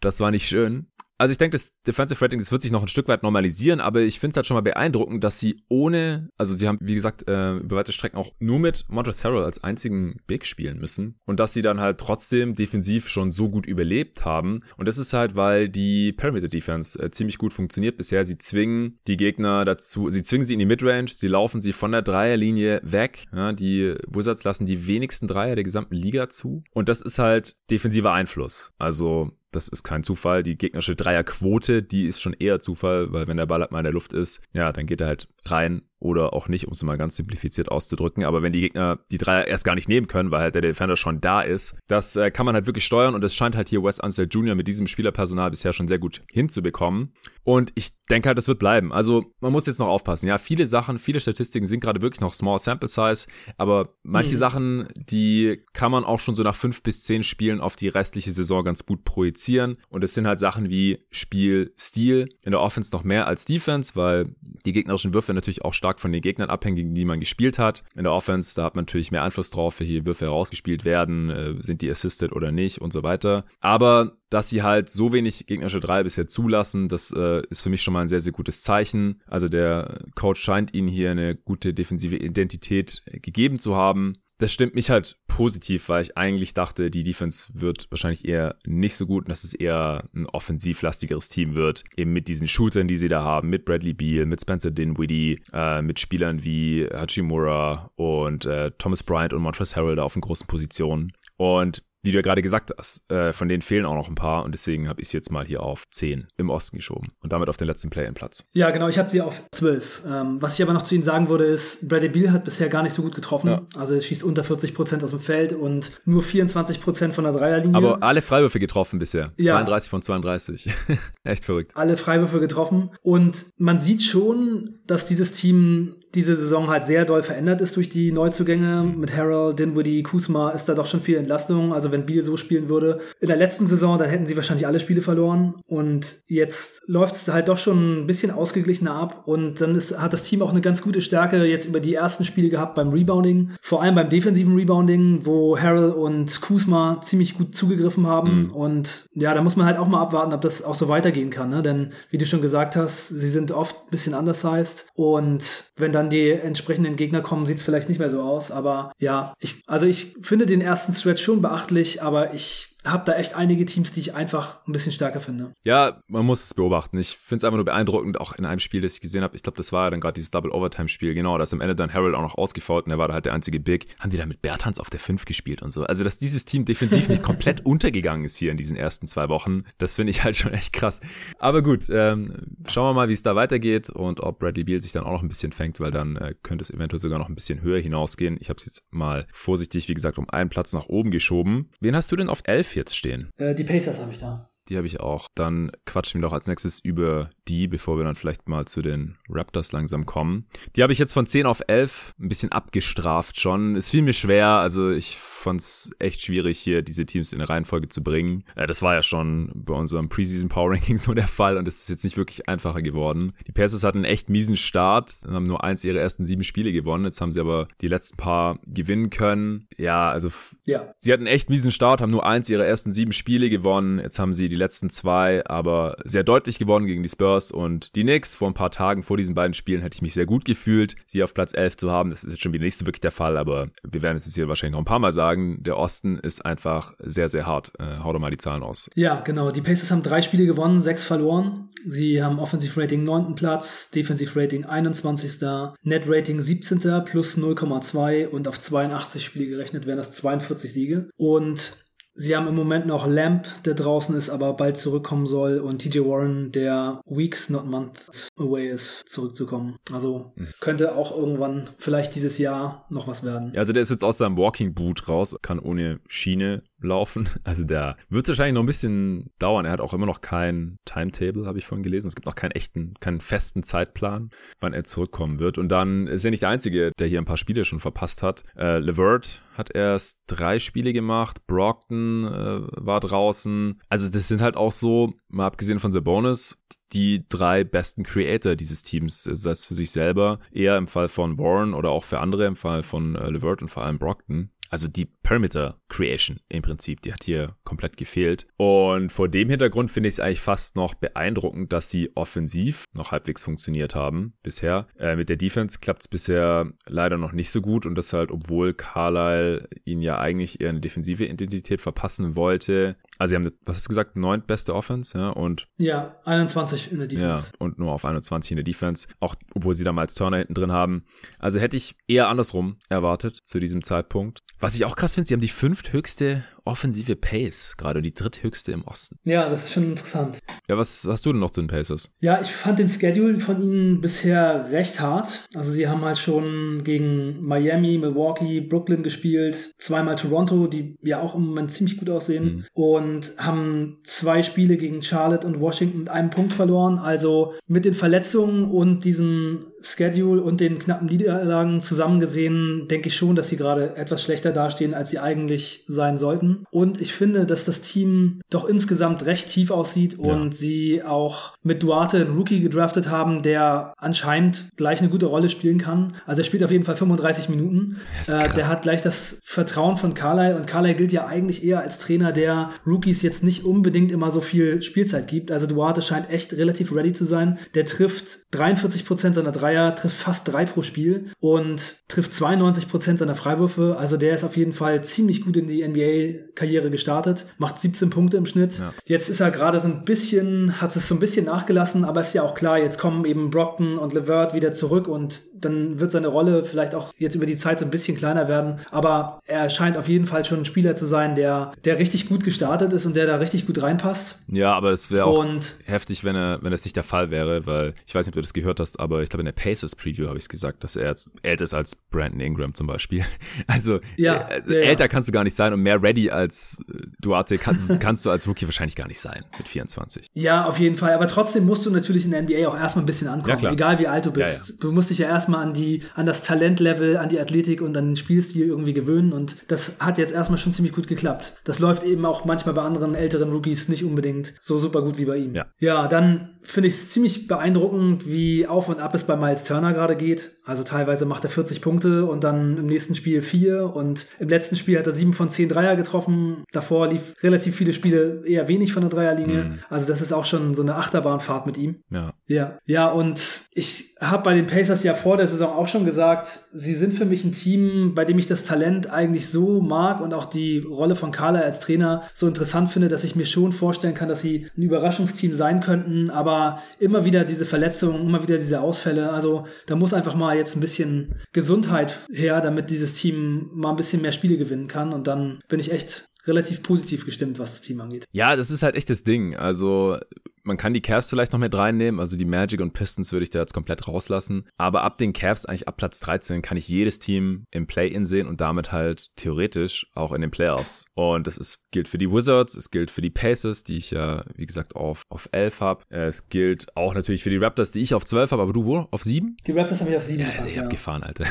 das 0.00 0.20
war 0.20 0.30
nicht 0.30 0.46
schön. 0.46 0.86
Also 1.20 1.32
ich 1.32 1.38
denke, 1.38 1.54
das 1.54 1.74
Defensive 1.86 2.24
Rating, 2.24 2.38
das 2.38 2.50
wird 2.50 2.62
sich 2.62 2.72
noch 2.72 2.80
ein 2.80 2.88
Stück 2.88 3.06
weit 3.06 3.22
normalisieren, 3.22 3.80
aber 3.80 4.00
ich 4.00 4.18
finde 4.18 4.30
es 4.32 4.36
halt 4.38 4.46
schon 4.46 4.54
mal 4.54 4.62
beeindruckend, 4.62 5.22
dass 5.22 5.38
sie 5.38 5.62
ohne, 5.68 6.30
also 6.38 6.54
sie 6.54 6.66
haben, 6.66 6.78
wie 6.80 6.94
gesagt, 6.94 7.28
äh, 7.28 7.56
über 7.56 7.76
weite 7.76 7.92
Strecken 7.92 8.16
auch 8.16 8.32
nur 8.38 8.58
mit 8.58 8.86
Montrezl 8.88 9.24
Harrell 9.24 9.44
als 9.44 9.62
einzigen 9.62 10.16
Big 10.26 10.46
spielen 10.46 10.78
müssen 10.78 11.18
und 11.26 11.38
dass 11.38 11.52
sie 11.52 11.60
dann 11.60 11.78
halt 11.78 11.98
trotzdem 11.98 12.54
defensiv 12.54 13.10
schon 13.10 13.32
so 13.32 13.50
gut 13.50 13.66
überlebt 13.66 14.24
haben. 14.24 14.60
Und 14.78 14.88
das 14.88 14.96
ist 14.96 15.12
halt, 15.12 15.36
weil 15.36 15.68
die 15.68 16.14
Perimeter 16.14 16.48
Defense 16.48 16.98
äh, 16.98 17.10
ziemlich 17.10 17.36
gut 17.36 17.52
funktioniert 17.52 17.98
bisher. 17.98 18.24
Sie 18.24 18.38
zwingen 18.38 18.98
die 19.06 19.18
Gegner 19.18 19.66
dazu, 19.66 20.08
sie 20.08 20.22
zwingen 20.22 20.46
sie 20.46 20.54
in 20.54 20.60
die 20.60 20.64
Midrange, 20.64 21.08
sie 21.08 21.28
laufen 21.28 21.60
sie 21.60 21.72
von 21.72 21.92
der 21.92 22.00
Dreierlinie 22.00 22.80
weg. 22.82 23.26
Ja, 23.36 23.52
die 23.52 23.94
Wizards 24.08 24.44
lassen 24.44 24.64
die 24.64 24.86
wenigsten 24.86 25.28
Dreier 25.28 25.54
der 25.54 25.64
gesamten 25.64 25.96
Liga 25.96 26.30
zu. 26.30 26.64
Und 26.72 26.88
das 26.88 27.02
ist 27.02 27.18
halt 27.18 27.56
defensiver 27.68 28.14
Einfluss. 28.14 28.72
Also 28.78 29.32
das 29.52 29.68
ist 29.68 29.82
kein 29.82 30.02
Zufall. 30.02 30.42
Die 30.42 30.56
gegnerische 30.56 30.96
Dreierquote, 30.96 31.82
die 31.82 32.06
ist 32.06 32.20
schon 32.20 32.32
eher 32.32 32.60
Zufall, 32.60 33.12
weil 33.12 33.26
wenn 33.26 33.36
der 33.36 33.46
Ball 33.46 33.60
halt 33.60 33.72
mal 33.72 33.80
in 33.80 33.84
der 33.84 33.92
Luft 33.92 34.12
ist, 34.12 34.42
ja, 34.52 34.72
dann 34.72 34.86
geht 34.86 35.00
er 35.00 35.08
halt 35.08 35.28
rein 35.44 35.82
oder 36.00 36.32
auch 36.32 36.48
nicht, 36.48 36.66
um 36.66 36.72
es 36.72 36.82
mal 36.82 36.96
ganz 36.96 37.16
simplifiziert 37.16 37.70
auszudrücken. 37.70 38.24
Aber 38.24 38.42
wenn 38.42 38.52
die 38.52 38.62
Gegner 38.62 38.98
die 39.10 39.18
Dreier 39.18 39.46
erst 39.46 39.64
gar 39.64 39.74
nicht 39.74 39.88
nehmen 39.88 40.08
können, 40.08 40.30
weil 40.30 40.40
halt 40.40 40.54
der 40.54 40.62
Defender 40.62 40.96
schon 40.96 41.20
da 41.20 41.42
ist, 41.42 41.78
das 41.86 42.16
äh, 42.16 42.30
kann 42.30 42.46
man 42.46 42.54
halt 42.54 42.66
wirklich 42.66 42.84
steuern 42.84 43.14
und 43.14 43.22
das 43.22 43.34
scheint 43.34 43.54
halt 43.54 43.68
hier 43.68 43.84
Wes 43.84 44.00
Ansel 44.00 44.26
Jr. 44.28 44.54
mit 44.54 44.66
diesem 44.66 44.86
Spielerpersonal 44.86 45.50
bisher 45.50 45.72
schon 45.72 45.88
sehr 45.88 45.98
gut 45.98 46.22
hinzubekommen. 46.30 47.12
Und 47.42 47.72
ich 47.74 47.92
denke 48.10 48.28
halt, 48.28 48.38
das 48.38 48.48
wird 48.48 48.58
bleiben. 48.58 48.92
Also 48.92 49.24
man 49.40 49.52
muss 49.52 49.66
jetzt 49.66 49.78
noch 49.78 49.88
aufpassen. 49.88 50.26
Ja, 50.26 50.38
viele 50.38 50.66
Sachen, 50.66 50.98
viele 50.98 51.20
Statistiken 51.20 51.66
sind 51.66 51.80
gerade 51.80 52.02
wirklich 52.02 52.20
noch 52.20 52.34
Small 52.34 52.58
Sample 52.58 52.88
Size, 52.88 53.26
aber 53.56 53.94
manche 54.02 54.32
mhm. 54.32 54.38
Sachen, 54.38 54.88
die 54.94 55.62
kann 55.72 55.92
man 55.92 56.04
auch 56.04 56.20
schon 56.20 56.36
so 56.36 56.42
nach 56.42 56.54
fünf 56.54 56.82
bis 56.82 57.04
zehn 57.04 57.24
Spielen 57.24 57.60
auf 57.60 57.76
die 57.76 57.88
restliche 57.88 58.32
Saison 58.32 58.64
ganz 58.64 58.86
gut 58.86 59.04
projizieren. 59.04 59.78
Und 59.88 60.04
es 60.04 60.14
sind 60.14 60.26
halt 60.26 60.40
Sachen 60.40 60.70
wie 60.70 61.04
Spielstil 61.10 62.28
in 62.42 62.52
der 62.52 62.60
Offense 62.60 62.90
noch 62.92 63.04
mehr 63.04 63.26
als 63.26 63.44
Defense, 63.44 63.96
weil 63.96 64.34
die 64.64 64.72
gegnerischen 64.72 65.14
Würfe 65.14 65.34
natürlich 65.34 65.64
auch 65.64 65.74
stark 65.74 65.89
von 65.98 66.12
den 66.12 66.20
Gegnern 66.20 66.50
gegen 66.60 66.94
die 66.94 67.04
man 67.04 67.20
gespielt 67.20 67.58
hat. 67.58 67.82
In 67.96 68.04
der 68.04 68.12
Offense, 68.12 68.54
da 68.54 68.64
hat 68.64 68.76
man 68.76 68.84
natürlich 68.84 69.10
mehr 69.10 69.22
Einfluss 69.22 69.50
drauf, 69.50 69.80
welche 69.80 70.04
Würfe 70.04 70.26
herausgespielt 70.26 70.84
werden, 70.84 71.30
äh, 71.30 71.54
sind 71.60 71.82
die 71.82 71.90
assisted 71.90 72.32
oder 72.32 72.52
nicht 72.52 72.80
und 72.80 72.92
so 72.92 73.02
weiter. 73.02 73.46
Aber 73.60 74.18
dass 74.28 74.50
sie 74.50 74.62
halt 74.62 74.88
so 74.88 75.12
wenig 75.12 75.46
gegnerische 75.46 75.80
Drei 75.80 76.02
bisher 76.02 76.28
zulassen, 76.28 76.88
das 76.88 77.10
äh, 77.10 77.42
ist 77.48 77.62
für 77.62 77.70
mich 77.70 77.82
schon 77.82 77.94
mal 77.94 78.02
ein 78.02 78.08
sehr, 78.08 78.20
sehr 78.20 78.32
gutes 78.32 78.62
Zeichen. 78.62 79.22
Also 79.26 79.48
der 79.48 80.04
Coach 80.14 80.40
scheint 80.40 80.74
ihnen 80.74 80.88
hier 80.88 81.10
eine 81.10 81.34
gute 81.34 81.74
defensive 81.74 82.16
Identität 82.16 83.02
gegeben 83.22 83.58
zu 83.58 83.74
haben 83.74 84.18
das 84.40 84.52
stimmt 84.52 84.74
mich 84.74 84.90
halt 84.90 85.18
positiv, 85.28 85.90
weil 85.90 86.02
ich 86.02 86.16
eigentlich 86.16 86.54
dachte, 86.54 86.90
die 86.90 87.04
Defense 87.04 87.50
wird 87.52 87.86
wahrscheinlich 87.90 88.26
eher 88.26 88.56
nicht 88.64 88.96
so 88.96 89.06
gut 89.06 89.24
und 89.24 89.30
dass 89.30 89.44
es 89.44 89.52
eher 89.52 90.08
ein 90.14 90.26
offensivlastigeres 90.26 91.28
Team 91.28 91.54
wird. 91.54 91.84
Eben 91.96 92.12
mit 92.14 92.26
diesen 92.26 92.48
Shootern, 92.48 92.88
die 92.88 92.96
sie 92.96 93.08
da 93.08 93.22
haben, 93.22 93.50
mit 93.50 93.66
Bradley 93.66 93.92
Beal, 93.92 94.24
mit 94.24 94.40
Spencer 94.40 94.70
Dinwiddie, 94.70 95.42
äh, 95.52 95.82
mit 95.82 96.00
Spielern 96.00 96.42
wie 96.42 96.86
Hachimura 96.86 97.90
und 97.96 98.46
äh, 98.46 98.70
Thomas 98.78 99.02
Bryant 99.02 99.34
und 99.34 99.42
Montrezl 99.42 99.76
Harrell 99.76 99.96
da 99.96 100.04
auf 100.04 100.14
den 100.14 100.22
großen 100.22 100.46
Positionen. 100.46 101.12
Und 101.36 101.84
wie 102.02 102.12
du 102.12 102.18
ja 102.18 102.22
gerade 102.22 102.42
gesagt 102.42 102.72
hast, 102.76 103.10
äh, 103.10 103.32
von 103.32 103.48
denen 103.48 103.62
fehlen 103.62 103.84
auch 103.84 103.94
noch 103.94 104.08
ein 104.08 104.14
paar 104.14 104.44
und 104.44 104.52
deswegen 104.52 104.88
habe 104.88 105.00
ich 105.00 105.08
es 105.08 105.12
jetzt 105.12 105.30
mal 105.30 105.44
hier 105.44 105.62
auf 105.62 105.88
10 105.90 106.28
im 106.36 106.50
Osten 106.50 106.76
geschoben 106.76 107.08
und 107.20 107.32
damit 107.32 107.48
auf 107.48 107.56
den 107.56 107.66
letzten 107.66 107.90
Play-in-Platz. 107.90 108.46
Ja, 108.52 108.70
genau, 108.70 108.88
ich 108.88 108.98
habe 108.98 109.10
sie 109.10 109.20
auf 109.20 109.42
12. 109.52 110.02
Ähm, 110.06 110.36
was 110.40 110.54
ich 110.54 110.62
aber 110.62 110.72
noch 110.72 110.82
zu 110.82 110.94
Ihnen 110.94 111.04
sagen 111.04 111.28
würde, 111.28 111.44
ist, 111.44 111.88
Bradley 111.88 112.08
Beal 112.08 112.32
hat 112.32 112.44
bisher 112.44 112.68
gar 112.68 112.82
nicht 112.82 112.94
so 112.94 113.02
gut 113.02 113.14
getroffen. 113.14 113.48
Ja. 113.48 113.62
Also 113.76 113.94
er 113.94 114.00
schießt 114.00 114.22
unter 114.22 114.44
40 114.44 114.74
Prozent 114.74 115.04
aus 115.04 115.10
dem 115.10 115.20
Feld 115.20 115.52
und 115.52 115.92
nur 116.06 116.22
24 116.22 116.80
Prozent 116.80 117.14
von 117.14 117.24
der 117.24 117.32
Dreierlinie. 117.32 117.76
Aber 117.76 118.02
alle 118.02 118.22
Freiwürfe 118.22 118.60
getroffen 118.60 118.98
bisher. 118.98 119.32
Ja. 119.36 119.54
32 119.54 119.90
von 119.90 120.02
32. 120.02 120.70
Echt 121.24 121.44
verrückt. 121.44 121.72
Alle 121.74 121.96
Freiwürfe 121.96 122.40
getroffen 122.40 122.90
und 123.02 123.46
man 123.58 123.78
sieht 123.78 124.02
schon, 124.02 124.78
dass 124.86 125.06
dieses 125.06 125.32
Team 125.32 125.96
diese 126.14 126.34
Saison 126.34 126.68
halt 126.68 126.84
sehr 126.84 127.04
doll 127.04 127.22
verändert 127.22 127.60
ist 127.60 127.76
durch 127.76 127.88
die 127.88 128.10
Neuzugänge. 128.10 128.82
Mit 128.82 129.16
Harold, 129.16 129.58
Dinwiddie, 129.58 130.02
Kuzma 130.02 130.50
ist 130.50 130.68
da 130.68 130.74
doch 130.74 130.86
schon 130.86 131.00
viel 131.00 131.16
Entlastung. 131.16 131.72
Also 131.72 131.92
wenn 131.92 132.06
Biel 132.06 132.22
so 132.22 132.36
spielen 132.36 132.68
würde 132.68 132.98
in 133.20 133.28
der 133.28 133.36
letzten 133.36 133.66
Saison, 133.66 133.96
dann 133.96 134.08
hätten 134.08 134.26
sie 134.26 134.36
wahrscheinlich 134.36 134.66
alle 134.66 134.80
Spiele 134.80 135.02
verloren. 135.02 135.54
Und 135.66 136.16
jetzt 136.26 136.82
läuft 136.86 137.14
es 137.14 137.28
halt 137.28 137.48
doch 137.48 137.58
schon 137.58 138.02
ein 138.02 138.06
bisschen 138.06 138.32
ausgeglichener 138.32 138.94
ab. 138.94 139.22
Und 139.26 139.60
dann 139.60 139.74
ist, 139.74 140.00
hat 140.00 140.12
das 140.12 140.24
Team 140.24 140.42
auch 140.42 140.50
eine 140.50 140.60
ganz 140.60 140.82
gute 140.82 141.00
Stärke 141.00 141.44
jetzt 141.44 141.66
über 141.66 141.78
die 141.78 141.94
ersten 141.94 142.24
Spiele 142.24 142.48
gehabt 142.48 142.74
beim 142.74 142.90
Rebounding. 142.90 143.52
Vor 143.60 143.82
allem 143.82 143.94
beim 143.94 144.08
defensiven 144.08 144.56
Rebounding, 144.56 145.24
wo 145.24 145.58
Harold 145.58 145.94
und 145.94 146.40
Kuzma 146.40 147.00
ziemlich 147.02 147.38
gut 147.38 147.54
zugegriffen 147.54 148.06
haben. 148.06 148.44
Mhm. 148.44 148.50
Und 148.50 149.04
ja, 149.14 149.32
da 149.32 149.42
muss 149.42 149.54
man 149.54 149.66
halt 149.66 149.78
auch 149.78 149.86
mal 149.86 150.00
abwarten, 150.00 150.34
ob 150.34 150.40
das 150.40 150.64
auch 150.64 150.74
so 150.74 150.88
weitergehen 150.88 151.30
kann. 151.30 151.50
Ne? 151.50 151.62
Denn 151.62 151.92
wie 152.10 152.18
du 152.18 152.26
schon 152.26 152.42
gesagt 152.42 152.74
hast, 152.74 153.08
sie 153.08 153.30
sind 153.30 153.52
oft 153.52 153.76
ein 153.76 153.90
bisschen 153.90 154.14
undersized. 154.14 154.86
Und 154.94 155.70
wenn 155.76 155.92
da 155.92 155.99
dann 156.00 156.10
die 156.10 156.30
entsprechenden 156.30 156.96
Gegner 156.96 157.20
kommen, 157.20 157.46
sieht 157.46 157.58
es 157.58 157.62
vielleicht 157.62 157.88
nicht 157.88 157.98
mehr 157.98 158.10
so 158.10 158.22
aus. 158.22 158.50
Aber 158.50 158.92
ja, 158.98 159.34
ich, 159.38 159.60
also 159.66 159.86
ich 159.86 160.16
finde 160.22 160.46
den 160.46 160.60
ersten 160.60 160.92
Stretch 160.92 161.22
schon 161.22 161.42
beachtlich, 161.42 162.02
aber 162.02 162.32
ich 162.32 162.69
habe 162.84 163.04
da 163.04 163.16
echt 163.16 163.34
einige 163.34 163.66
Teams, 163.66 163.92
die 163.92 164.00
ich 164.00 164.14
einfach 164.14 164.66
ein 164.66 164.72
bisschen 164.72 164.92
stärker 164.92 165.20
finde. 165.20 165.52
Ja, 165.64 166.02
man 166.08 166.24
muss 166.24 166.44
es 166.44 166.54
beobachten. 166.54 166.98
Ich 166.98 167.16
finde 167.16 167.38
es 167.38 167.44
einfach 167.44 167.56
nur 167.56 167.64
beeindruckend, 167.64 168.20
auch 168.20 168.32
in 168.32 168.44
einem 168.44 168.60
Spiel, 168.60 168.80
das 168.80 168.94
ich 168.94 169.00
gesehen 169.00 169.22
habe. 169.22 169.36
Ich 169.36 169.42
glaube, 169.42 169.56
das 169.56 169.72
war 169.72 169.84
ja 169.84 169.90
dann 169.90 170.00
gerade 170.00 170.14
dieses 170.14 170.30
Double 170.30 170.50
Overtime 170.50 170.88
Spiel, 170.88 171.14
genau, 171.14 171.36
dass 171.38 171.52
am 171.52 171.60
Ende 171.60 171.74
dann 171.74 171.92
Harold 171.92 172.14
auch 172.14 172.22
noch 172.22 172.36
ausgefault 172.36 172.86
und 172.86 172.92
er 172.92 172.98
war 172.98 173.08
da 173.08 173.14
halt 173.14 173.26
der 173.26 173.34
einzige 173.34 173.60
Big. 173.60 173.86
Haben 173.98 174.10
die 174.10 174.16
da 174.16 174.26
mit 174.26 174.40
Bertans 174.42 174.80
auf 174.80 174.90
der 174.90 175.00
5 175.00 175.24
gespielt 175.24 175.62
und 175.62 175.72
so. 175.72 175.84
Also, 175.84 176.04
dass 176.04 176.18
dieses 176.18 176.44
Team 176.44 176.64
defensiv 176.64 177.08
nicht 177.08 177.22
komplett 177.30 177.64
untergegangen 177.66 178.24
ist 178.24 178.36
hier 178.36 178.50
in 178.50 178.56
diesen 178.56 178.76
ersten 178.76 179.06
zwei 179.06 179.28
Wochen, 179.28 179.64
das 179.78 179.94
finde 179.94 180.10
ich 180.10 180.24
halt 180.24 180.36
schon 180.36 180.52
echt 180.52 180.72
krass. 180.72 181.00
Aber 181.38 181.62
gut, 181.62 181.86
ähm, 181.90 182.56
schauen 182.66 182.88
wir 182.88 182.94
mal, 182.94 183.08
wie 183.08 183.12
es 183.14 183.22
da 183.22 183.36
weitergeht 183.36 183.90
und 183.90 184.20
ob 184.20 184.38
Bradley 184.38 184.64
Beal 184.64 184.80
sich 184.80 184.92
dann 184.92 185.04
auch 185.04 185.12
noch 185.12 185.22
ein 185.22 185.28
bisschen 185.28 185.52
fängt, 185.52 185.80
weil 185.80 185.90
dann 185.90 186.16
äh, 186.16 186.34
könnte 186.42 186.62
es 186.62 186.70
eventuell 186.70 187.00
sogar 187.00 187.18
noch 187.18 187.28
ein 187.28 187.34
bisschen 187.34 187.60
höher 187.62 187.80
hinausgehen. 187.80 188.38
Ich 188.40 188.48
habe 188.48 188.58
es 188.58 188.66
jetzt 188.66 188.84
mal 188.90 189.26
vorsichtig, 189.32 189.88
wie 189.88 189.94
gesagt, 189.94 190.18
um 190.18 190.28
einen 190.30 190.50
Platz 190.50 190.72
nach 190.72 190.86
oben 190.86 191.10
geschoben. 191.10 191.68
Wen 191.80 191.94
hast 191.94 192.10
du 192.10 192.16
denn 192.16 192.28
auf 192.28 192.42
11 192.44 192.69
jetzt 192.74 192.96
stehen? 192.96 193.30
Äh, 193.38 193.54
die 193.54 193.64
Pacers 193.64 193.98
habe 193.98 194.12
ich 194.12 194.18
da. 194.18 194.49
Die 194.70 194.76
habe 194.76 194.86
ich 194.86 195.00
auch. 195.00 195.26
Dann 195.34 195.72
quatschen 195.84 196.20
wir 196.20 196.28
doch 196.28 196.32
als 196.32 196.46
nächstes 196.46 196.78
über 196.78 197.30
die, 197.48 197.66
bevor 197.66 197.98
wir 197.98 198.04
dann 198.04 198.14
vielleicht 198.14 198.48
mal 198.48 198.66
zu 198.66 198.82
den 198.82 199.16
Raptors 199.28 199.72
langsam 199.72 200.06
kommen. 200.06 200.46
Die 200.76 200.82
habe 200.82 200.92
ich 200.92 200.98
jetzt 200.98 201.12
von 201.12 201.26
10 201.26 201.46
auf 201.46 201.60
11 201.66 202.14
ein 202.18 202.28
bisschen 202.28 202.52
abgestraft 202.52 203.40
schon. 203.40 203.76
Es 203.76 203.90
fiel 203.90 204.02
mir 204.02 204.12
schwer, 204.12 204.46
also 204.46 204.90
ich 204.90 205.18
fand 205.18 205.60
es 205.60 205.90
echt 205.98 206.22
schwierig, 206.22 206.58
hier 206.58 206.82
diese 206.82 207.06
Teams 207.06 207.32
in 207.32 207.40
eine 207.40 207.48
Reihenfolge 207.48 207.88
zu 207.88 208.02
bringen. 208.02 208.44
Äh, 208.54 208.66
das 208.66 208.82
war 208.82 208.94
ja 208.94 209.02
schon 209.02 209.50
bei 209.54 209.74
unserem 209.74 210.08
Preseason 210.08 210.48
Power 210.48 210.70
Ranking 210.70 210.98
so 210.98 211.14
der 211.14 211.26
Fall 211.26 211.56
und 211.56 211.66
es 211.66 211.82
ist 211.82 211.88
jetzt 211.88 212.04
nicht 212.04 212.16
wirklich 212.16 212.48
einfacher 212.48 212.82
geworden. 212.82 213.32
Die 213.46 213.52
Pacers 213.52 213.82
hatten 213.82 213.98
einen 213.98 214.04
echt 214.04 214.28
miesen 214.28 214.56
Start, 214.56 215.16
haben 215.26 215.46
nur 215.46 215.64
eins 215.64 215.84
ihrer 215.84 215.98
ersten 215.98 216.24
sieben 216.24 216.44
Spiele 216.44 216.72
gewonnen. 216.72 217.04
Jetzt 217.04 217.20
haben 217.20 217.32
sie 217.32 217.40
aber 217.40 217.68
die 217.80 217.88
letzten 217.88 218.16
paar 218.16 218.60
gewinnen 218.64 219.10
können. 219.10 219.66
Ja, 219.76 220.10
also 220.10 220.28
ja. 220.64 220.94
sie 220.98 221.12
hatten 221.12 221.26
einen 221.26 221.34
echt 221.34 221.50
miesen 221.50 221.72
Start, 221.72 222.00
haben 222.00 222.12
nur 222.12 222.26
eins 222.26 222.48
ihrer 222.48 222.64
ersten 222.64 222.92
sieben 222.92 223.12
Spiele 223.12 223.50
gewonnen. 223.50 223.98
Jetzt 223.98 224.18
haben 224.18 224.32
sie 224.34 224.48
die 224.48 224.56
letzten 224.60 224.90
zwei 224.90 225.44
aber 225.46 225.96
sehr 226.04 226.22
deutlich 226.22 226.58
gewonnen 226.58 226.86
gegen 226.86 227.02
die 227.02 227.08
Spurs 227.08 227.50
und 227.50 227.96
die 227.96 228.02
Knicks. 228.02 228.36
Vor 228.36 228.48
ein 228.48 228.54
paar 228.54 228.70
Tagen 228.70 229.02
vor 229.02 229.16
diesen 229.16 229.34
beiden 229.34 229.54
Spielen 229.54 229.82
hätte 229.82 229.96
ich 229.96 230.02
mich 230.02 230.14
sehr 230.14 230.26
gut 230.26 230.44
gefühlt, 230.44 230.94
sie 231.06 231.22
auf 231.22 231.34
Platz 231.34 231.54
11 231.54 231.76
zu 231.76 231.90
haben. 231.90 232.10
Das 232.10 232.22
ist 232.22 232.32
jetzt 232.32 232.42
schon 232.42 232.52
wieder 232.52 232.64
nicht 232.64 232.76
so 232.76 232.86
wirklich 232.86 233.00
der 233.00 233.10
Fall, 233.10 233.36
aber 233.36 233.68
wir 233.82 234.02
werden 234.02 234.16
es 234.16 234.26
jetzt 234.26 234.34
hier 234.36 234.48
wahrscheinlich 234.48 234.72
noch 234.72 234.80
ein 234.80 234.84
paar 234.84 234.98
Mal 234.98 235.12
sagen 235.12 235.50
der 235.58 235.78
Osten 235.78 236.18
ist 236.18 236.44
einfach 236.44 236.94
sehr, 236.98 237.28
sehr 237.28 237.46
hart. 237.46 237.72
Äh, 237.78 237.98
hau 238.02 238.12
doch 238.12 238.20
mal 238.20 238.30
die 238.30 238.38
Zahlen 238.38 238.62
aus. 238.62 238.90
Ja, 238.94 239.20
genau. 239.20 239.50
Die 239.50 239.60
Pacers 239.60 239.90
haben 239.90 240.02
drei 240.02 240.22
Spiele 240.22 240.46
gewonnen, 240.46 240.80
sechs 240.80 241.04
verloren. 241.04 241.68
Sie 241.86 242.22
haben 242.22 242.38
Offensive 242.38 242.80
Rating 242.80 243.02
9. 243.02 243.34
Platz, 243.34 243.90
Defensive 243.90 244.38
Rating 244.38 244.64
21. 244.64 245.40
Net 245.82 246.04
Rating 246.06 246.40
17. 246.40 246.80
plus 247.04 247.36
0,2 247.36 248.28
und 248.28 248.48
auf 248.48 248.60
82 248.60 249.24
Spiele 249.24 249.46
gerechnet 249.46 249.86
wären 249.86 249.98
das 249.98 250.12
42 250.12 250.72
Siege. 250.72 251.08
Und 251.16 251.76
Sie 252.14 252.36
haben 252.36 252.48
im 252.48 252.54
Moment 252.54 252.86
noch 252.86 253.06
Lamp, 253.06 253.46
der 253.64 253.74
draußen 253.74 254.16
ist, 254.16 254.30
aber 254.30 254.52
bald 254.54 254.76
zurückkommen 254.76 255.26
soll, 255.26 255.58
und 255.58 255.78
TJ 255.78 256.00
Warren, 256.00 256.52
der 256.52 257.00
weeks, 257.06 257.50
not 257.50 257.66
months 257.66 258.28
away 258.38 258.68
ist, 258.68 259.02
zurückzukommen. 259.06 259.76
Also 259.92 260.32
mhm. 260.34 260.48
könnte 260.60 260.96
auch 260.96 261.16
irgendwann 261.16 261.70
vielleicht 261.78 262.14
dieses 262.14 262.38
Jahr 262.38 262.86
noch 262.90 263.06
was 263.06 263.22
werden. 263.24 263.52
Ja, 263.54 263.60
also 263.60 263.72
der 263.72 263.82
ist 263.82 263.90
jetzt 263.90 264.04
aus 264.04 264.18
seinem 264.18 264.36
Walking 264.36 264.74
Boot 264.74 265.08
raus, 265.08 265.36
kann 265.42 265.58
ohne 265.58 266.00
Schiene 266.08 266.62
laufen. 266.80 267.28
Also 267.42 267.64
der 267.64 267.96
wird 268.08 268.28
wahrscheinlich 268.28 268.54
noch 268.54 268.62
ein 268.62 268.66
bisschen 268.66 269.30
dauern. 269.38 269.64
Er 269.64 269.72
hat 269.72 269.80
auch 269.80 269.94
immer 269.94 270.06
noch 270.06 270.20
kein 270.20 270.76
Timetable, 270.84 271.46
habe 271.46 271.58
ich 271.58 271.64
vorhin 271.64 271.82
gelesen. 271.82 272.06
Es 272.06 272.14
gibt 272.14 272.26
noch 272.26 272.34
keinen 272.34 272.52
echten, 272.52 272.94
keinen 273.00 273.20
festen 273.20 273.62
Zeitplan, 273.62 274.30
wann 274.60 274.72
er 274.72 274.84
zurückkommen 274.84 275.40
wird. 275.40 275.58
Und 275.58 275.68
dann 275.70 276.06
ist 276.06 276.24
er 276.24 276.30
nicht 276.30 276.42
der 276.42 276.50
Einzige, 276.50 276.92
der 276.98 277.08
hier 277.08 277.18
ein 277.18 277.24
paar 277.24 277.38
Spiele 277.38 277.64
schon 277.64 277.80
verpasst 277.80 278.22
hat. 278.22 278.44
Äh, 278.56 278.78
Levert 278.78 279.42
hat 279.60 279.74
erst 279.74 280.22
drei 280.26 280.58
Spiele 280.58 280.92
gemacht. 280.92 281.46
Brockton 281.46 282.24
äh, 282.24 282.60
war 282.76 282.98
draußen. 282.98 283.80
Also 283.88 284.10
das 284.10 284.26
sind 284.26 284.42
halt 284.42 284.56
auch 284.56 284.72
so, 284.72 285.14
mal 285.28 285.46
abgesehen 285.46 285.78
von 285.78 285.92
Bonus, 286.00 286.60
die 286.92 287.24
drei 287.28 287.62
besten 287.62 288.02
Creator 288.02 288.56
dieses 288.56 288.82
Teams, 288.82 289.22
sei 289.22 289.50
es 289.50 289.66
für 289.66 289.74
sich 289.74 289.90
selber, 289.90 290.40
eher 290.50 290.76
im 290.76 290.86
Fall 290.86 291.08
von 291.08 291.38
Warren 291.38 291.74
oder 291.74 291.90
auch 291.90 292.04
für 292.04 292.20
andere, 292.20 292.46
im 292.46 292.56
Fall 292.56 292.82
von 292.82 293.14
äh, 293.14 293.30
Levert 293.30 293.62
und 293.62 293.68
vor 293.68 293.84
allem 293.84 293.98
Brockton. 293.98 294.50
Also 294.70 294.86
die 294.86 295.04
Perimeter 295.04 295.80
Creation 295.88 296.38
im 296.48 296.62
Prinzip, 296.62 297.02
die 297.02 297.12
hat 297.12 297.24
hier 297.24 297.56
komplett 297.64 297.96
gefehlt. 297.96 298.46
Und 298.56 299.10
vor 299.10 299.28
dem 299.28 299.50
Hintergrund 299.50 299.90
finde 299.90 300.08
ich 300.08 300.14
es 300.14 300.20
eigentlich 300.20 300.40
fast 300.40 300.76
noch 300.76 300.94
beeindruckend, 300.94 301.72
dass 301.72 301.90
sie 301.90 302.10
offensiv 302.14 302.84
noch 302.94 303.10
halbwegs 303.10 303.42
funktioniert 303.42 303.96
haben 303.96 304.34
bisher. 304.42 304.86
Äh, 304.96 305.16
mit 305.16 305.28
der 305.28 305.36
Defense 305.36 305.80
klappt 305.80 306.02
es 306.02 306.08
bisher 306.08 306.70
leider 306.86 307.18
noch 307.18 307.32
nicht 307.32 307.50
so 307.50 307.60
gut 307.60 307.84
und 307.84 307.96
das 307.96 308.12
halt, 308.12 308.30
obwohl 308.30 308.72
Carlisle 308.72 309.68
ihnen 309.84 310.02
ja 310.02 310.18
eigentlich 310.18 310.60
eher 310.60 310.70
eine 310.70 310.80
defensive 310.80 311.24
Identität 311.24 311.80
verpassen 311.80 312.36
wollte. 312.36 312.96
Also 313.20 313.32
sie 313.32 313.36
haben, 313.36 313.52
was 313.66 313.76
hast 313.76 313.84
du 313.84 313.88
gesagt, 313.90 314.16
neuntbeste 314.16 314.74
Offense, 314.74 315.16
ja, 315.16 315.28
und. 315.28 315.68
Ja, 315.76 316.16
21 316.24 316.90
in 316.90 317.00
der 317.00 317.06
Defense. 317.06 317.44
Ja, 317.44 317.50
und 317.58 317.78
nur 317.78 317.92
auf 317.92 318.06
21 318.06 318.52
in 318.52 318.56
der 318.56 318.64
Defense. 318.64 319.08
Auch, 319.20 319.34
obwohl 319.54 319.74
sie 319.74 319.84
damals 319.84 320.14
Turner 320.14 320.38
hinten 320.38 320.54
drin 320.54 320.72
haben. 320.72 321.04
Also 321.38 321.60
hätte 321.60 321.76
ich 321.76 321.96
eher 322.08 322.28
andersrum 322.28 322.78
erwartet 322.88 323.36
zu 323.36 323.60
diesem 323.60 323.84
Zeitpunkt. 323.84 324.40
Was 324.58 324.74
ich 324.74 324.86
auch 324.86 324.96
krass 324.96 325.16
finde, 325.16 325.28
sie 325.28 325.34
haben 325.34 325.42
die 325.42 325.48
fünfthöchste 325.48 326.44
offensive 326.64 327.16
Pace, 327.16 327.74
gerade 327.76 328.02
die 328.02 328.14
dritthöchste 328.14 328.72
im 328.72 328.82
Osten. 328.82 329.18
Ja, 329.24 329.48
das 329.48 329.64
ist 329.64 329.72
schon 329.72 329.90
interessant. 329.90 330.38
Ja, 330.68 330.76
was 330.76 331.06
hast 331.08 331.26
du 331.26 331.32
denn 331.32 331.40
noch 331.40 331.50
zu 331.50 331.60
den 331.60 331.68
Pacers? 331.68 332.10
Ja, 332.20 332.40
ich 332.40 332.48
fand 332.48 332.78
den 332.78 332.88
Schedule 332.88 333.40
von 333.40 333.62
ihnen 333.62 334.00
bisher 334.00 334.70
recht 334.70 335.00
hart. 335.00 335.48
Also 335.54 335.72
sie 335.72 335.88
haben 335.88 336.04
halt 336.04 336.18
schon 336.18 336.82
gegen 336.84 337.42
Miami, 337.42 337.98
Milwaukee, 337.98 338.60
Brooklyn 338.60 339.02
gespielt, 339.02 339.72
zweimal 339.78 340.16
Toronto, 340.16 340.66
die 340.66 340.96
ja 341.02 341.20
auch 341.20 341.34
im 341.34 341.46
Moment 341.46 341.72
ziemlich 341.72 341.96
gut 341.96 342.10
aussehen 342.10 342.44
mhm. 342.44 342.64
und 342.72 343.32
haben 343.38 343.98
zwei 344.04 344.42
Spiele 344.42 344.76
gegen 344.76 345.02
Charlotte 345.02 345.46
und 345.46 345.60
Washington 345.60 346.00
mit 346.00 346.08
einem 346.08 346.30
Punkt 346.30 346.52
verloren. 346.52 346.98
Also 346.98 347.54
mit 347.66 347.84
den 347.84 347.94
Verletzungen 347.94 348.70
und 348.70 349.04
diesen 349.04 349.69
Schedule 349.82 350.42
und 350.42 350.60
den 350.60 350.78
knappen 350.78 351.08
Niederlagen 351.08 351.80
zusammengesehen, 351.80 352.86
denke 352.88 353.08
ich 353.08 353.16
schon, 353.16 353.36
dass 353.36 353.48
sie 353.48 353.56
gerade 353.56 353.96
etwas 353.96 354.22
schlechter 354.22 354.52
dastehen, 354.52 354.94
als 354.94 355.10
sie 355.10 355.18
eigentlich 355.18 355.84
sein 355.88 356.18
sollten. 356.18 356.64
Und 356.70 357.00
ich 357.00 357.14
finde, 357.14 357.46
dass 357.46 357.64
das 357.64 357.82
Team 357.82 358.40
doch 358.50 358.64
insgesamt 358.64 359.24
recht 359.24 359.48
tief 359.48 359.70
aussieht 359.70 360.16
ja. 360.18 360.32
und 360.32 360.54
sie 360.54 361.02
auch 361.02 361.54
mit 361.62 361.82
Duarte 361.82 362.18
einen 362.18 362.36
Rookie 362.36 362.60
gedraftet 362.60 363.08
haben, 363.08 363.42
der 363.42 363.94
anscheinend 363.96 364.68
gleich 364.76 365.00
eine 365.00 365.08
gute 365.08 365.26
Rolle 365.26 365.48
spielen 365.48 365.78
kann. 365.78 366.14
Also 366.26 366.42
er 366.42 366.44
spielt 366.44 366.62
auf 366.62 366.70
jeden 366.70 366.84
Fall 366.84 366.96
35 366.96 367.48
Minuten. 367.48 367.96
Äh, 368.28 368.52
der 368.54 368.68
hat 368.68 368.82
gleich 368.82 369.02
das 369.02 369.40
Vertrauen 369.44 369.96
von 369.96 370.14
Carlyle 370.14 370.56
und 370.56 370.66
Carlyle 370.66 370.94
gilt 370.94 371.12
ja 371.12 371.26
eigentlich 371.26 371.64
eher 371.64 371.80
als 371.80 371.98
Trainer, 371.98 372.32
der 372.32 372.70
Rookies 372.86 373.22
jetzt 373.22 373.42
nicht 373.42 373.64
unbedingt 373.64 374.12
immer 374.12 374.30
so 374.30 374.40
viel 374.40 374.82
Spielzeit 374.82 375.28
gibt. 375.28 375.50
Also 375.50 375.66
Duarte 375.66 376.02
scheint 376.02 376.30
echt 376.30 376.52
relativ 376.52 376.94
ready 376.94 377.12
zu 377.12 377.24
sein. 377.24 377.58
Der 377.74 377.84
trifft 377.84 378.40
43 378.52 379.04
Prozent 379.04 379.34
seiner 379.34 379.52
drei 379.52 379.69
Dreier, 379.70 379.94
trifft 379.94 380.16
fast 380.16 380.48
drei 380.48 380.64
pro 380.64 380.82
Spiel 380.82 381.30
und 381.38 382.08
trifft 382.08 382.32
92 382.32 382.88
Prozent 382.88 383.18
seiner 383.20 383.36
Freiwürfe. 383.36 383.96
Also 383.98 384.16
der 384.16 384.34
ist 384.34 384.44
auf 384.44 384.56
jeden 384.56 384.72
Fall 384.72 385.04
ziemlich 385.04 385.42
gut 385.44 385.56
in 385.56 385.68
die 385.68 385.86
NBA-Karriere 385.86 386.90
gestartet, 386.90 387.46
macht 387.58 387.78
17 387.78 388.10
Punkte 388.10 388.36
im 388.36 388.46
Schnitt. 388.46 388.78
Ja. 388.78 388.92
Jetzt 389.06 389.28
ist 389.28 389.40
er 389.40 389.50
gerade 389.50 389.78
so 389.78 389.88
ein 389.88 390.04
bisschen, 390.04 390.80
hat 390.80 390.94
es 390.96 391.06
so 391.06 391.14
ein 391.14 391.20
bisschen 391.20 391.46
nachgelassen, 391.46 392.04
aber 392.04 392.20
ist 392.20 392.34
ja 392.34 392.42
auch 392.42 392.54
klar, 392.54 392.78
jetzt 392.78 392.98
kommen 392.98 393.24
eben 393.24 393.50
Brockton 393.50 393.98
und 393.98 394.12
Levert 394.12 394.54
wieder 394.54 394.72
zurück 394.72 395.06
und 395.06 395.40
dann 395.60 396.00
wird 396.00 396.10
seine 396.10 396.28
Rolle 396.28 396.64
vielleicht 396.64 396.94
auch 396.94 397.12
jetzt 397.18 397.34
über 397.34 397.46
die 397.46 397.56
Zeit 397.56 397.78
so 397.78 397.84
ein 397.84 397.90
bisschen 397.90 398.16
kleiner 398.16 398.48
werden. 398.48 398.80
Aber 398.90 399.40
er 399.46 399.70
scheint 399.70 399.98
auf 399.98 400.08
jeden 400.08 400.26
Fall 400.26 400.44
schon 400.44 400.60
ein 400.60 400.64
Spieler 400.64 400.94
zu 400.94 401.06
sein, 401.06 401.34
der, 401.34 401.72
der 401.84 401.98
richtig 401.98 402.28
gut 402.28 402.44
gestartet 402.44 402.92
ist 402.92 403.06
und 403.06 403.14
der 403.14 403.26
da 403.26 403.36
richtig 403.36 403.66
gut 403.66 403.80
reinpasst. 403.82 404.38
Ja, 404.48 404.74
aber 404.74 404.90
es 404.90 405.10
wäre 405.10 405.26
auch 405.26 405.38
und, 405.38 405.74
heftig, 405.84 406.24
wenn 406.24 406.34
er, 406.34 406.58
wenn 406.62 406.72
es 406.72 406.84
nicht 406.84 406.96
der 406.96 407.04
Fall 407.04 407.30
wäre, 407.30 407.66
weil 407.66 407.94
ich 408.06 408.14
weiß 408.14 408.26
nicht, 408.26 408.32
ob 408.32 408.36
du 408.36 408.42
das 408.42 408.54
gehört 408.54 408.80
hast, 408.80 408.98
aber 408.98 409.22
ich 409.22 409.28
glaube 409.28 409.42
in 409.42 409.46
der 409.46 409.52
Pacers 409.60 409.94
Preview 409.94 410.26
habe 410.26 410.38
ich 410.38 410.48
gesagt, 410.48 410.82
dass 410.82 410.96
er 410.96 411.14
älter 411.42 411.64
ist 411.64 411.74
als 411.74 411.94
Brandon 411.94 412.40
Ingram 412.40 412.74
zum 412.74 412.86
Beispiel. 412.86 413.24
Also 413.66 414.00
ja, 414.16 414.48
äh, 414.48 414.62
ja, 414.66 414.78
älter 414.80 415.04
ja. 415.04 415.08
kannst 415.08 415.28
du 415.28 415.32
gar 415.32 415.44
nicht 415.44 415.54
sein 415.54 415.72
und 415.72 415.80
mehr 415.80 416.02
ready 416.02 416.30
als 416.30 416.78
äh, 416.88 417.06
Duarte 417.20 417.58
kannst, 417.58 418.00
kannst 418.00 418.24
du 418.24 418.30
als 418.30 418.48
Rookie 418.48 418.64
wahrscheinlich 418.64 418.96
gar 418.96 419.06
nicht 419.06 419.20
sein 419.20 419.44
mit 419.58 419.68
24. 419.68 420.26
Ja, 420.34 420.64
auf 420.64 420.78
jeden 420.78 420.96
Fall. 420.96 421.12
Aber 421.12 421.26
trotzdem 421.26 421.66
musst 421.66 421.84
du 421.84 421.90
natürlich 421.90 422.24
in 422.24 422.30
der 422.30 422.42
NBA 422.42 422.68
auch 422.68 422.76
erstmal 422.76 423.04
ein 423.04 423.06
bisschen 423.06 423.28
ankommen, 423.28 423.64
egal 423.66 423.98
wie 423.98 424.08
alt 424.08 424.26
du 424.26 424.32
bist. 424.32 424.82
Du 424.82 424.92
musst 424.92 425.10
dich 425.10 425.18
ja 425.18 425.28
erstmal 425.28 425.62
an 425.62 425.74
die, 425.74 426.02
an 426.14 426.26
das 426.26 426.42
Talentlevel, 426.42 427.16
an 427.16 427.28
die 427.28 427.38
Athletik 427.38 427.82
und 427.82 427.96
an 427.96 428.08
den 428.08 428.16
Spielstil 428.16 428.66
irgendwie 428.66 428.94
gewöhnen 428.94 429.32
und 429.32 429.56
das 429.68 430.00
hat 430.00 430.18
jetzt 430.18 430.32
erstmal 430.32 430.58
schon 430.58 430.72
ziemlich 430.72 430.94
gut 430.94 431.06
geklappt. 431.06 431.58
Das 431.64 431.78
läuft 431.78 432.02
eben 432.02 432.24
auch 432.24 432.44
manchmal 432.44 432.74
bei 432.74 432.82
anderen 432.82 433.14
älteren 433.14 433.50
Rookies 433.52 433.88
nicht 433.88 434.04
unbedingt 434.04 434.54
so 434.60 434.78
super 434.78 435.02
gut 435.02 435.18
wie 435.18 435.26
bei 435.26 435.36
ihm. 435.36 435.54
Ja, 435.54 435.66
ja 435.78 436.08
dann 436.08 436.60
finde 436.62 436.88
ich 436.88 436.94
es 436.94 437.10
ziemlich 437.10 437.46
beeindruckend, 437.46 438.26
wie 438.26 438.66
auf 438.66 438.88
und 438.88 439.00
ab 439.00 439.14
es 439.14 439.24
bei 439.24 439.36
Miles 439.36 439.49
Turner 439.56 439.92
gerade 439.92 440.16
geht. 440.16 440.52
Also 440.64 440.82
teilweise 440.82 441.26
macht 441.26 441.44
er 441.44 441.50
40 441.50 441.80
Punkte 441.80 442.26
und 442.26 442.44
dann 442.44 442.78
im 442.78 442.86
nächsten 442.86 443.14
Spiel 443.14 443.42
vier 443.42 443.94
und 443.94 444.26
im 444.38 444.48
letzten 444.48 444.76
Spiel 444.76 444.98
hat 444.98 445.06
er 445.06 445.12
sieben 445.12 445.32
von 445.32 445.48
zehn 445.48 445.68
Dreier 445.68 445.96
getroffen. 445.96 446.64
Davor 446.72 447.08
lief 447.08 447.34
relativ 447.42 447.76
viele 447.76 447.92
Spiele 447.92 448.42
eher 448.46 448.68
wenig 448.68 448.92
von 448.92 449.02
der 449.02 449.10
Dreierlinie. 449.10 449.64
Mhm. 449.64 449.78
Also 449.88 450.06
das 450.06 450.20
ist 450.20 450.32
auch 450.32 450.44
schon 450.44 450.74
so 450.74 450.82
eine 450.82 450.96
Achterbahnfahrt 450.96 451.66
mit 451.66 451.76
ihm. 451.76 452.02
Ja. 452.10 452.32
Ja, 452.46 452.78
ja 452.86 453.08
und 453.08 453.62
ich 453.72 454.16
habe 454.20 454.42
bei 454.42 454.54
den 454.54 454.66
Pacers 454.66 455.04
ja 455.04 455.14
vor 455.14 455.36
der 455.36 455.46
Saison 455.46 455.72
auch 455.72 455.86
schon 455.86 456.04
gesagt, 456.04 456.60
sie 456.72 456.94
sind 456.94 457.14
für 457.14 457.24
mich 457.24 457.44
ein 457.44 457.52
Team, 457.52 458.14
bei 458.16 458.24
dem 458.24 458.36
ich 458.36 458.46
das 458.46 458.64
Talent 458.64 459.10
eigentlich 459.10 459.48
so 459.48 459.80
mag 459.80 460.20
und 460.20 460.34
auch 460.34 460.46
die 460.46 460.78
Rolle 460.78 461.14
von 461.14 461.30
Carla 461.30 461.60
als 461.60 461.78
Trainer 461.78 462.24
so 462.34 462.48
interessant 462.48 462.90
finde, 462.90 463.08
dass 463.08 463.22
ich 463.22 463.36
mir 463.36 463.44
schon 463.44 463.70
vorstellen 463.70 464.14
kann, 464.14 464.28
dass 464.28 464.42
sie 464.42 464.66
ein 464.76 464.82
Überraschungsteam 464.82 465.54
sein 465.54 465.80
könnten, 465.80 466.30
aber 466.30 466.82
immer 466.98 467.24
wieder 467.24 467.44
diese 467.44 467.64
Verletzungen, 467.64 468.26
immer 468.26 468.42
wieder 468.42 468.58
diese 468.58 468.80
Ausfälle. 468.80 469.30
Also 469.30 469.66
da 469.86 469.94
muss 469.94 470.14
einfach 470.14 470.34
mal 470.34 470.56
jetzt 470.56 470.76
ein 470.76 470.80
bisschen 470.80 471.36
Gesundheit 471.52 472.18
her, 472.32 472.60
damit 472.60 472.90
dieses 472.90 473.14
Team 473.14 473.70
mal 473.72 473.90
ein 473.90 473.96
bisschen 473.96 474.20
mehr 474.20 474.32
Spiele 474.32 474.58
gewinnen 474.58 474.88
kann. 474.88 475.12
Und 475.12 475.28
dann 475.28 475.60
bin 475.68 475.78
ich 475.78 475.92
echt 475.92 476.24
relativ 476.46 476.82
positiv 476.82 477.24
gestimmt, 477.24 477.58
was 477.58 477.72
das 477.72 477.82
Team 477.82 478.00
angeht. 478.00 478.26
Ja, 478.32 478.56
das 478.56 478.70
ist 478.70 478.82
halt 478.82 478.94
echt 478.94 479.10
das 479.10 479.24
Ding. 479.24 479.56
Also 479.56 480.18
man 480.62 480.76
kann 480.76 480.94
die 480.94 481.00
Cavs 481.00 481.30
vielleicht 481.30 481.52
noch 481.52 481.58
mit 481.58 481.76
reinnehmen, 481.76 482.20
also 482.20 482.36
die 482.36 482.44
Magic 482.44 482.80
und 482.80 482.92
Pistons 482.92 483.32
würde 483.32 483.44
ich 483.44 483.50
da 483.50 483.60
jetzt 483.60 483.74
komplett 483.74 484.06
rauslassen. 484.06 484.66
Aber 484.76 485.02
ab 485.02 485.16
den 485.16 485.32
Cavs, 485.32 485.66
eigentlich 485.66 485.88
ab 485.88 485.96
Platz 485.96 486.20
13, 486.20 486.62
kann 486.62 486.76
ich 486.76 486.88
jedes 486.88 487.18
Team 487.18 487.64
im 487.70 487.86
Play-In 487.86 488.24
sehen 488.24 488.46
und 488.46 488.60
damit 488.60 488.92
halt 488.92 489.28
theoretisch 489.36 490.06
auch 490.14 490.32
in 490.32 490.40
den 490.40 490.50
Playoffs. 490.50 491.06
Und 491.14 491.46
das 491.46 491.56
ist, 491.56 491.90
gilt 491.90 492.08
für 492.08 492.18
die 492.18 492.30
Wizards, 492.30 492.76
es 492.76 492.90
gilt 492.90 493.10
für 493.10 493.22
die 493.22 493.30
Pacers, 493.30 493.84
die 493.84 493.96
ich 493.96 494.10
ja, 494.10 494.44
wie 494.54 494.66
gesagt, 494.66 494.96
auf, 494.96 495.24
auf 495.28 495.48
11 495.52 495.80
habe. 495.80 496.04
Es 496.08 496.48
gilt 496.48 496.94
auch 496.96 497.14
natürlich 497.14 497.42
für 497.42 497.50
die 497.50 497.56
Raptors, 497.56 497.92
die 497.92 498.00
ich 498.00 498.14
auf 498.14 498.24
12 498.24 498.52
habe, 498.52 498.62
aber 498.62 498.72
du 498.72 498.84
wo? 498.84 499.08
Auf 499.10 499.22
7? 499.22 499.56
Die 499.66 499.72
Raptors 499.72 500.00
habe 500.00 500.10
ich 500.10 500.16
auf 500.16 500.24
7. 500.24 500.40
Ja, 500.40 500.48
ist 500.48 500.76
ja. 500.76 500.82
abgefahren, 500.82 501.22
Alter. 501.22 501.44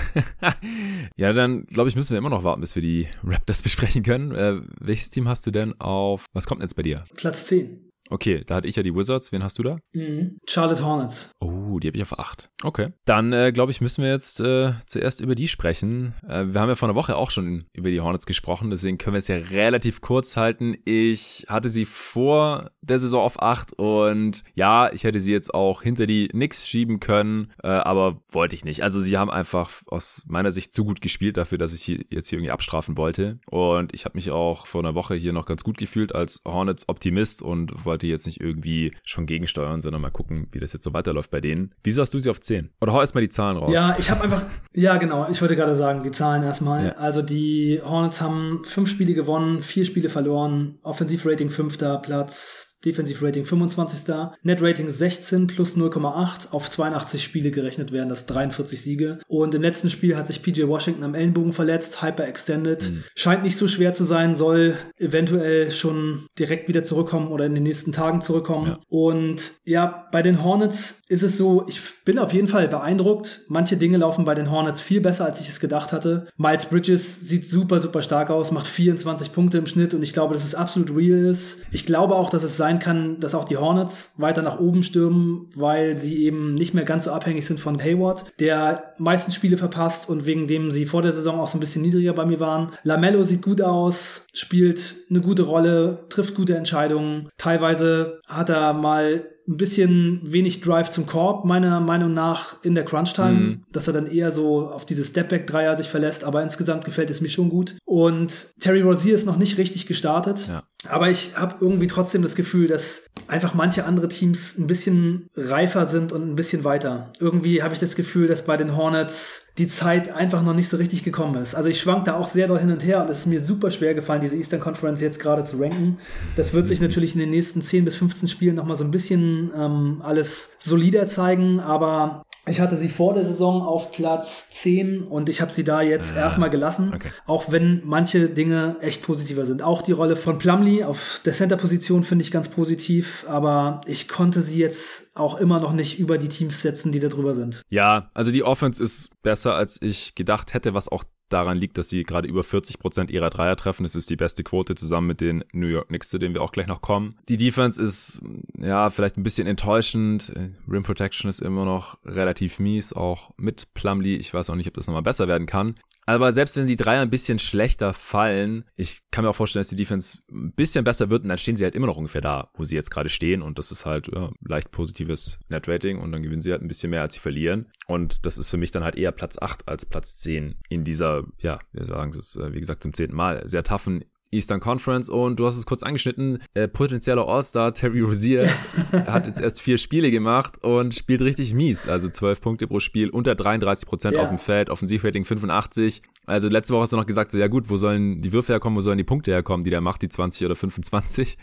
ja, 1.18 1.34
dann 1.34 1.66
glaube 1.66 1.90
ich, 1.90 1.96
müssen 1.96 2.12
wir 2.12 2.18
immer 2.18 2.30
noch 2.30 2.44
warten, 2.44 2.62
bis 2.62 2.76
wir 2.76 2.82
die 2.82 3.08
Raptors 3.24 3.62
besprechen 3.62 4.04
können. 4.04 4.34
Äh, 4.34 4.62
welches 4.80 5.10
Team 5.10 5.28
hast 5.28 5.46
du 5.46 5.52
denn 5.52 5.80
auf, 5.80 6.26
was 6.34 6.46
kommt 6.48 6.62
jetzt 6.62 6.76
bei 6.76 6.84
dir? 6.84 7.04
Platz 7.16 7.48
10. 7.48 7.89
Okay, 8.10 8.44
da 8.46 8.56
hatte 8.56 8.68
ich 8.68 8.76
ja 8.76 8.84
die 8.84 8.96
Wizards. 8.96 9.32
Wen 9.32 9.44
hast 9.44 9.60
du 9.60 9.64
da? 9.64 9.78
Mhm. 9.94 10.40
Charlotte 10.48 10.84
Hornets. 10.84 11.32
Oh, 11.40 11.80
die 11.80 11.88
habe 11.88 11.98
ich 11.98 12.04
auf 12.04 12.18
8. 12.18 12.50
Okay. 12.64 12.90
Dann, 13.06 13.32
äh, 13.34 13.52
glaube 13.52 13.72
ich, 13.72 13.82
müssen 13.82 14.04
wir 14.04 14.12
jetzt 14.12 14.40
äh, 14.40 14.74
zuerst 14.86 15.22
über 15.22 15.36
die 15.36 15.48
sprechen. 15.48 16.14
Äh, 16.28 16.46
wir 16.48 16.62
haben 16.62 16.70
ja 16.70 16.76
vor 16.76 16.90
einer 16.90 16.96
Woche 16.96 17.16
auch 17.16 17.32
schon 17.32 17.66
über 17.74 17.90
die 17.90 18.02
Hornets 18.02 18.26
gesprochen, 18.26 18.70
deswegen 18.70 18.98
können 18.98 19.14
wir 19.14 19.20
es 19.20 19.28
ja 19.28 19.38
relativ 19.38 20.02
kurz 20.02 20.38
halten. 20.38 20.76
Ich 20.86 21.46
hatte 21.48 21.70
sie 21.70 21.86
vor 21.86 22.72
der 22.82 23.00
Saison 23.00 23.24
auf 23.24 23.42
8 23.42 23.74
und 23.74 24.44
ja, 24.56 24.92
ich 24.92 25.04
hätte 25.04 25.22
sie 25.22 25.32
jetzt 25.32 25.54
auch 25.54 25.82
hinter 25.82 26.06
die 26.06 26.28
Knicks 26.30 26.68
schieben 26.68 27.00
können, 27.00 27.54
äh, 27.64 27.68
aber 27.68 28.22
wollte 28.30 28.56
ich 28.56 28.66
nicht. 28.66 28.84
Also 28.84 29.00
sie 29.00 29.18
haben 29.18 29.30
einfach 29.30 29.70
aus 29.88 30.26
meiner 30.28 30.52
Sicht 30.52 30.74
zu 30.74 30.84
gut 30.84 31.02
gespielt 31.02 31.38
dafür, 31.38 31.58
dass 31.58 31.74
ich 31.74 31.84
hier 31.84 32.04
jetzt 32.10 32.30
hier 32.30 32.40
irgendwie 32.40 32.52
abstrafen 32.52 32.98
wollte. 32.98 33.40
Und 33.50 33.94
ich 33.94 34.06
habe 34.06 34.18
mich 34.18 34.32
auch 34.32 34.66
vor 34.66 34.82
einer 34.82 34.96
Woche 34.96 35.16
hier 35.16 35.34
noch 35.34 35.46
ganz 35.46 35.64
gut 35.64 35.78
gefühlt 35.78 36.16
als 36.16 36.42
Hornets 36.46 36.90
Optimist 36.90 37.42
und 37.42 37.86
wollte 37.86 37.99
jetzt 38.08 38.26
nicht 38.26 38.40
irgendwie 38.40 38.94
schon 39.04 39.26
gegensteuern, 39.26 39.82
sondern 39.82 40.02
mal 40.02 40.10
gucken, 40.10 40.48
wie 40.52 40.60
das 40.60 40.74
jetzt 40.74 40.84
so 40.84 40.94
weiterläuft 40.94 41.32
bei 41.32 41.42
denen. 41.42 41.74
Wieso 41.84 42.02
hast 42.02 42.14
du 42.14 42.20
sie 42.20 42.30
auf 42.30 42.40
10? 42.40 42.70
Oder 42.82 42.94
hau 42.94 43.02
erstmal 43.02 43.24
die 43.24 43.30
Zahlen 43.30 43.58
raus. 43.58 43.74
Ja, 43.74 43.96
ich 43.98 44.10
habe 44.10 44.22
einfach, 44.24 44.44
ja 44.74 44.98
genau, 44.98 45.28
ich 45.30 45.42
wollte 45.42 45.56
gerade 45.56 45.76
sagen, 45.76 46.04
die 46.04 46.12
Zahlen 46.12 46.44
erstmal. 46.44 46.86
Ja. 46.88 46.92
Also 46.94 47.22
die 47.22 47.82
Hornets 47.84 48.22
haben 48.22 48.62
fünf 48.66 48.90
Spiele 48.90 49.14
gewonnen, 49.14 49.62
vier 49.62 49.86
Spiele 49.86 50.10
verloren, 50.10 50.80
Offensivrating 50.84 51.50
fünfter 51.50 51.98
Platz, 51.98 52.79
Defensivrating 52.86 53.46
25. 53.46 54.16
Netrating 54.44 54.90
16 54.90 55.48
plus 55.48 55.76
0,8 55.76 56.52
auf 56.52 56.70
82 56.70 57.24
Spiele 57.24 57.52
gerechnet 57.52 57.92
werden 57.92 58.10
das 58.10 58.26
43 58.26 58.82
Siege. 58.82 59.20
Und 59.28 59.54
im 59.56 59.62
letzten 59.62 59.90
Spiel 59.90 60.16
hat 60.16 60.28
sich 60.28 60.42
PJ 60.42 60.68
Washington 60.68 61.04
am 61.04 61.16
Ellenbogen 61.16 61.54
verletzt, 61.54 62.02
hyperextended. 62.02 62.92
Mhm. 62.92 63.04
Scheint 63.16 63.44
nicht 63.44 63.58
so 63.58 63.68
schwer 63.68 63.94
zu 63.94 64.04
sein, 64.04 64.36
soll 64.36 64.76
eventuell 64.98 65.72
schon 65.72 66.28
direkt 66.38 66.68
wieder 66.68 66.84
zurückkommen 66.84 67.30
oder 67.30 67.46
in 67.46 67.56
den 67.56 67.64
nächsten 67.64 67.92
Tagen 67.92 68.22
zurückkommen. 68.22 68.68
Ja. 68.68 68.80
Und 68.88 69.54
ja, 69.66 70.08
bei 70.12 70.22
den 70.22 70.44
Hornets 70.44 71.02
ist 71.08 71.24
es 71.24 71.38
so, 71.38 71.66
ich 71.68 71.82
bin 72.06 72.20
auf 72.20 72.34
jeden 72.34 72.48
Fall 72.48 72.68
beeindruckt. 72.68 73.42
Manche 73.48 73.78
Dinge 73.78 73.98
laufen 73.98 74.26
bei 74.26 74.36
den 74.36 74.52
Hornets 74.52 74.82
viel 74.82 75.02
besser, 75.02 75.26
als 75.26 75.40
ich 75.42 75.50
es 75.50 75.60
gedacht 75.60 75.92
hatte. 75.92 76.28
Miles 76.38 76.68
Bridges 76.68 77.22
sieht 77.22 77.46
super, 77.46 77.80
super 77.80 78.02
stark 78.02 78.30
aus, 78.30 78.52
macht 78.52 78.68
24 78.68 79.34
Punkte 79.34 79.58
im 79.58 79.66
Schnitt 79.66 79.94
und 79.94 80.04
ich 80.04 80.14
glaube, 80.14 80.34
dass 80.34 80.46
es 80.46 80.56
absolut 80.56 80.96
real 80.96 81.26
ist. 81.26 81.62
Ich 81.72 81.86
glaube 81.86 82.16
auch, 82.16 82.30
dass 82.30 82.44
es 82.44 82.58
sein 82.58 82.69
kann, 82.78 83.20
dass 83.20 83.34
auch 83.34 83.46
die 83.46 83.58
Hornets 83.58 84.14
weiter 84.18 84.44
nach 84.44 84.60
oben 84.60 84.84
stürmen, 84.84 85.48
weil 85.56 85.96
sie 85.96 86.24
eben 86.24 86.54
nicht 86.54 86.76
mehr 86.76 86.84
ganz 86.84 87.06
so 87.06 87.12
abhängig 87.12 87.48
sind 87.48 87.60
von 87.60 87.82
Hayward, 87.82 88.26
der 88.40 88.94
meisten 89.00 89.32
Spiele 89.32 89.58
verpasst 89.58 90.08
und 90.08 90.28
wegen 90.28 90.46
dem 90.46 90.70
sie 90.70 90.86
vor 90.86 91.02
der 91.02 91.14
Saison 91.14 91.40
auch 91.40 91.48
so 91.48 91.58
ein 91.58 91.62
bisschen 91.62 91.82
niedriger 91.82 92.14
bei 92.14 92.26
mir 92.28 92.40
waren. 92.40 92.72
Lamello 92.84 93.24
sieht 93.24 93.42
gut 93.42 93.62
aus, 93.62 94.28
spielt 94.34 94.96
eine 95.10 95.22
gute 95.22 95.44
Rolle, 95.44 96.06
trifft 96.10 96.36
gute 96.36 96.56
Entscheidungen. 96.56 97.30
Teilweise 97.38 98.20
hat 98.28 98.50
er 98.50 98.74
mal 98.74 99.24
ein 99.50 99.58
bisschen 99.58 100.22
wenig 100.24 100.62
Drive 100.62 100.90
zum 100.92 101.08
Korb, 101.08 101.44
meiner 101.44 101.80
Meinung 101.80 102.14
nach, 102.14 102.64
in 102.64 102.76
der 102.76 102.86
Crunch-Time, 102.86 103.32
mhm. 103.32 103.64
dass 103.72 103.88
er 103.88 103.94
dann 103.94 104.06
eher 104.06 104.30
so 104.30 104.70
auf 104.70 104.86
diese 104.86 105.04
Stepback-Dreier 105.04 105.76
sich 105.76 105.90
verlässt, 105.90 106.24
aber 106.24 106.44
insgesamt 106.44 106.86
gefällt 106.86 107.10
es 107.10 107.20
mir 107.20 107.30
schon 107.30 107.50
gut. 107.50 107.76
Und 107.84 108.52
Terry 108.60 108.82
Rozier 108.82 109.16
ist 109.16 109.26
noch 109.26 109.38
nicht 109.38 109.58
richtig 109.58 109.88
gestartet. 109.88 110.48
Ja. 110.48 110.64
Aber 110.88 111.10
ich 111.10 111.36
habe 111.36 111.56
irgendwie 111.60 111.88
trotzdem 111.88 112.22
das 112.22 112.36
Gefühl, 112.36 112.68
dass 112.68 113.06
einfach 113.28 113.54
manche 113.54 113.86
andere 113.86 114.08
Teams 114.08 114.58
ein 114.58 114.66
bisschen 114.66 115.28
reifer 115.36 115.86
sind 115.86 116.14
und 116.14 116.28
ein 116.28 116.36
bisschen 116.36 116.64
weiter. 116.64 117.12
Irgendwie 117.20 117.62
habe 117.62 117.74
ich 117.74 117.82
das 117.82 117.96
Gefühl, 117.96 118.28
dass 118.28 118.46
bei 118.46 118.56
den 118.56 118.78
Hornets 118.78 119.50
die 119.58 119.68
Zeit 119.68 120.10
einfach 120.10 120.42
noch 120.42 120.54
nicht 120.54 120.70
so 120.70 120.78
richtig 120.78 121.04
gekommen 121.04 121.42
ist. 121.42 121.54
Also 121.54 121.68
ich 121.68 121.82
schwank 121.82 122.06
da 122.06 122.16
auch 122.16 122.30
sehr 122.30 122.48
dort 122.48 122.62
hin 122.62 122.72
und 122.72 122.86
her 122.86 123.02
und 123.02 123.10
es 123.10 123.20
ist 123.20 123.26
mir 123.26 123.42
super 123.42 123.72
schwer 123.72 123.94
gefallen, 123.94 124.22
diese 124.22 124.38
Eastern 124.38 124.62
Conference 124.62 125.02
jetzt 125.02 125.20
gerade 125.20 125.44
zu 125.44 125.58
ranken. 125.58 125.98
Das 126.38 126.54
wird 126.54 126.68
sich 126.68 126.80
natürlich 126.80 127.14
in 127.14 127.20
den 127.20 127.30
nächsten 127.30 127.62
10 127.62 127.84
bis 127.84 127.96
15 127.98 128.30
Spielen 128.30 128.56
nochmal 128.56 128.78
so 128.78 128.86
ein 128.86 128.92
bisschen 128.92 129.52
ähm, 129.54 130.02
alles 130.02 130.56
solider 130.60 131.08
zeigen, 131.08 131.60
aber 131.60 132.24
ich 132.50 132.60
hatte 132.60 132.78
sie 132.78 132.90
vor 132.90 133.14
der 133.14 133.24
Saison 133.24 133.62
auf 133.62 133.92
Platz 133.92 134.50
10 134.52 135.04
und 135.04 135.30
ich 135.30 135.42
habe 135.42 135.52
sie 135.52 135.64
da 135.64 135.82
jetzt 135.82 136.16
ah, 136.16 136.22
erstmal 136.22 136.50
gelassen, 136.50 136.92
okay. 136.94 137.12
auch 137.26 137.52
wenn 137.52 137.82
manche 137.86 138.30
Dinge 138.30 138.78
echt 138.82 139.04
positiver 139.04 139.46
sind. 139.46 139.62
Auch 139.62 139.82
die 139.82 139.92
Rolle 139.92 140.16
von 140.16 140.38
Plumlee 140.38 140.84
auf 140.84 141.22
der 141.26 141.34
Center-Position 141.34 142.04
finde 142.04 142.24
ich 142.24 142.32
ganz 142.32 142.50
positiv, 142.50 143.26
aber 143.30 143.82
ich 143.86 144.08
konnte 144.08 144.42
sie 144.42 144.60
jetzt 144.60 145.16
auch 145.16 145.40
immer 145.40 145.60
noch 145.60 145.74
nicht 145.74 146.00
über 146.00 146.18
die 146.18 146.30
Teams 146.30 146.62
setzen, 146.62 146.92
die 146.92 147.00
da 147.00 147.08
drüber 147.08 147.36
sind. 147.36 147.62
Ja, 147.70 148.10
also 148.14 148.32
die 148.32 148.44
Offense 148.44 148.82
ist 148.82 149.22
besser, 149.22 149.56
als 149.56 149.82
ich 149.82 150.16
gedacht 150.16 150.54
hätte, 150.54 150.74
was 150.74 150.90
auch 150.90 151.04
daran 151.30 151.58
liegt, 151.58 151.78
dass 151.78 151.90
sie 151.90 152.04
gerade 152.04 152.28
über 152.28 152.44
40 152.44 152.80
Prozent 152.80 153.12
ihrer 153.12 153.30
Dreier 153.30 153.56
treffen. 153.56 153.84
Das 153.84 153.96
ist 153.96 154.10
die 154.10 154.16
beste 154.16 154.44
Quote 154.44 154.76
zusammen 154.76 155.08
mit 155.08 155.22
den 155.22 155.44
New 155.54 155.68
York 155.68 155.88
Knicks, 155.88 156.10
zu 156.10 156.18
denen 156.18 156.34
wir 156.34 156.42
auch 156.42 156.52
gleich 156.52 156.68
noch 156.68 156.82
kommen. 156.82 157.16
Die 157.28 157.38
Defense 157.38 157.82
ist 157.82 158.22
ja 158.58 158.90
vielleicht 158.90 159.18
ein 159.18 159.24
bisschen 159.24 159.48
enttäuschend. 159.48 160.32
Rim 160.68 160.84
Protection 160.84 161.30
ist 161.30 161.40
immer 161.40 161.66
noch 161.66 161.98
relativ 162.06 162.60
mies, 162.60 162.94
auch 162.94 163.32
mit 163.38 163.74
Plumlee. 163.74 164.16
Ich 164.16 164.34
weiß 164.34 164.50
auch 164.50 164.56
nicht, 164.56 164.68
ob 164.68 164.74
das 164.74 164.88
nochmal 164.88 165.04
besser 165.04 165.28
werden 165.28 165.48
kann. 165.48 165.76
Aber 166.10 166.32
selbst 166.32 166.58
wenn 166.58 166.66
die 166.66 166.76
Dreier 166.76 167.04
ein 167.04 167.12
bisschen 167.12 167.38
schlechter 167.38 167.94
fallen, 167.94 168.66
ich 168.76 169.02
kann 169.12 169.24
mir 169.24 169.30
auch 169.30 169.36
vorstellen, 169.36 169.62
dass 169.62 169.70
die 169.70 169.76
Defense 169.76 170.18
ein 170.32 170.54
bisschen 170.54 170.84
besser 170.84 171.12
wird 171.12 171.22
und 171.22 171.30
dann 171.30 171.38
stehen 171.38 171.56
sie 171.56 171.64
halt 171.64 171.76
immer 171.76 171.86
noch 171.86 171.98
ungefähr 171.98 172.20
da, 172.20 172.50
wo 172.56 172.64
sie 172.64 172.74
jetzt 172.74 172.90
gerade 172.90 173.10
stehen 173.10 173.44
und 173.44 173.60
das 173.60 173.72
ist 173.72 173.86
halt 173.86 174.10
ja, 174.12 174.32
leicht 174.44 174.72
positives 174.72 175.38
Net-Rating 175.50 176.00
und 176.00 176.12
dann 176.12 176.24
gewinnen 176.24 176.42
sie 176.42 176.52
halt 176.52 176.64
ein 176.64 176.68
bisschen 176.68 176.90
mehr, 176.90 177.04
als 177.04 177.14
sie 177.14 177.20
verlieren. 177.20 177.72
Und 177.86 178.26
das 178.26 178.40
ist 178.40 178.50
für 178.50 178.58
mich 178.58 178.72
dann 178.72 178.84
halt 178.84 178.96
eher 178.96 179.12
Platz 179.12 179.38
8 179.40 179.68
als 179.68 179.86
Platz 179.86 180.18
10 180.18 180.56
in 180.70 180.84
dieser, 180.84 181.26
ja, 181.38 181.60
wir 181.74 181.86
sagen 181.86 182.12
es, 182.18 182.36
äh, 182.36 182.54
wie 182.54 182.60
gesagt, 182.60 182.82
zum 182.82 182.94
zehnten 182.94 183.16
Mal, 183.16 183.48
sehr 183.48 183.64
toughen 183.64 184.04
Eastern 184.32 184.60
Conference 184.60 185.10
und 185.10 185.40
du 185.40 185.46
hast 185.46 185.58
es 185.58 185.66
kurz 185.66 185.84
angeschnitten, 185.84 186.40
äh, 186.54 186.68
potenzieller 186.68 187.28
All-Star 187.28 187.74
Terry 187.74 188.02
Rozier 188.02 188.50
hat 188.92 189.28
jetzt 189.28 189.42
erst 189.42 189.62
vier 189.62 189.78
Spiele 189.78 190.12
gemacht 190.12 190.64
und 190.64 190.94
spielt 190.94 191.22
richtig 191.22 191.54
mies, 191.54 191.88
also 191.88 192.10
12 192.10 192.42
Punkte 192.42 192.68
pro 192.68 192.80
Spiel, 192.80 193.10
unter 193.10 193.36
33 193.36 193.88
Prozent 193.88 194.16
ja. 194.16 194.22
aus 194.22 194.30
dem 194.30 194.38
Feld, 194.38 194.70
Offensivrating 194.70 195.26
85. 195.26 196.02
Also 196.26 196.48
letzte 196.48 196.74
Woche 196.74 196.84
hast 196.84 196.94
du 196.94 196.98
noch 196.98 197.08
gesagt, 197.08 197.32
so 197.32 197.38
ja 197.38 197.48
gut, 197.48 197.70
wo 197.70 197.78
sollen 197.78 198.22
die 198.22 198.32
Würfe 198.32 198.54
herkommen, 198.54 198.78
wo 198.78 198.82
sollen 198.82 199.00
die 199.00 199.04
Punkte 199.04 199.32
herkommen, 199.32 199.64
die 199.64 199.72
der 199.72 199.82
macht, 199.82 200.02
die 200.02 200.10
20 200.10 200.46
oder 200.46 200.56
25. 200.56 201.38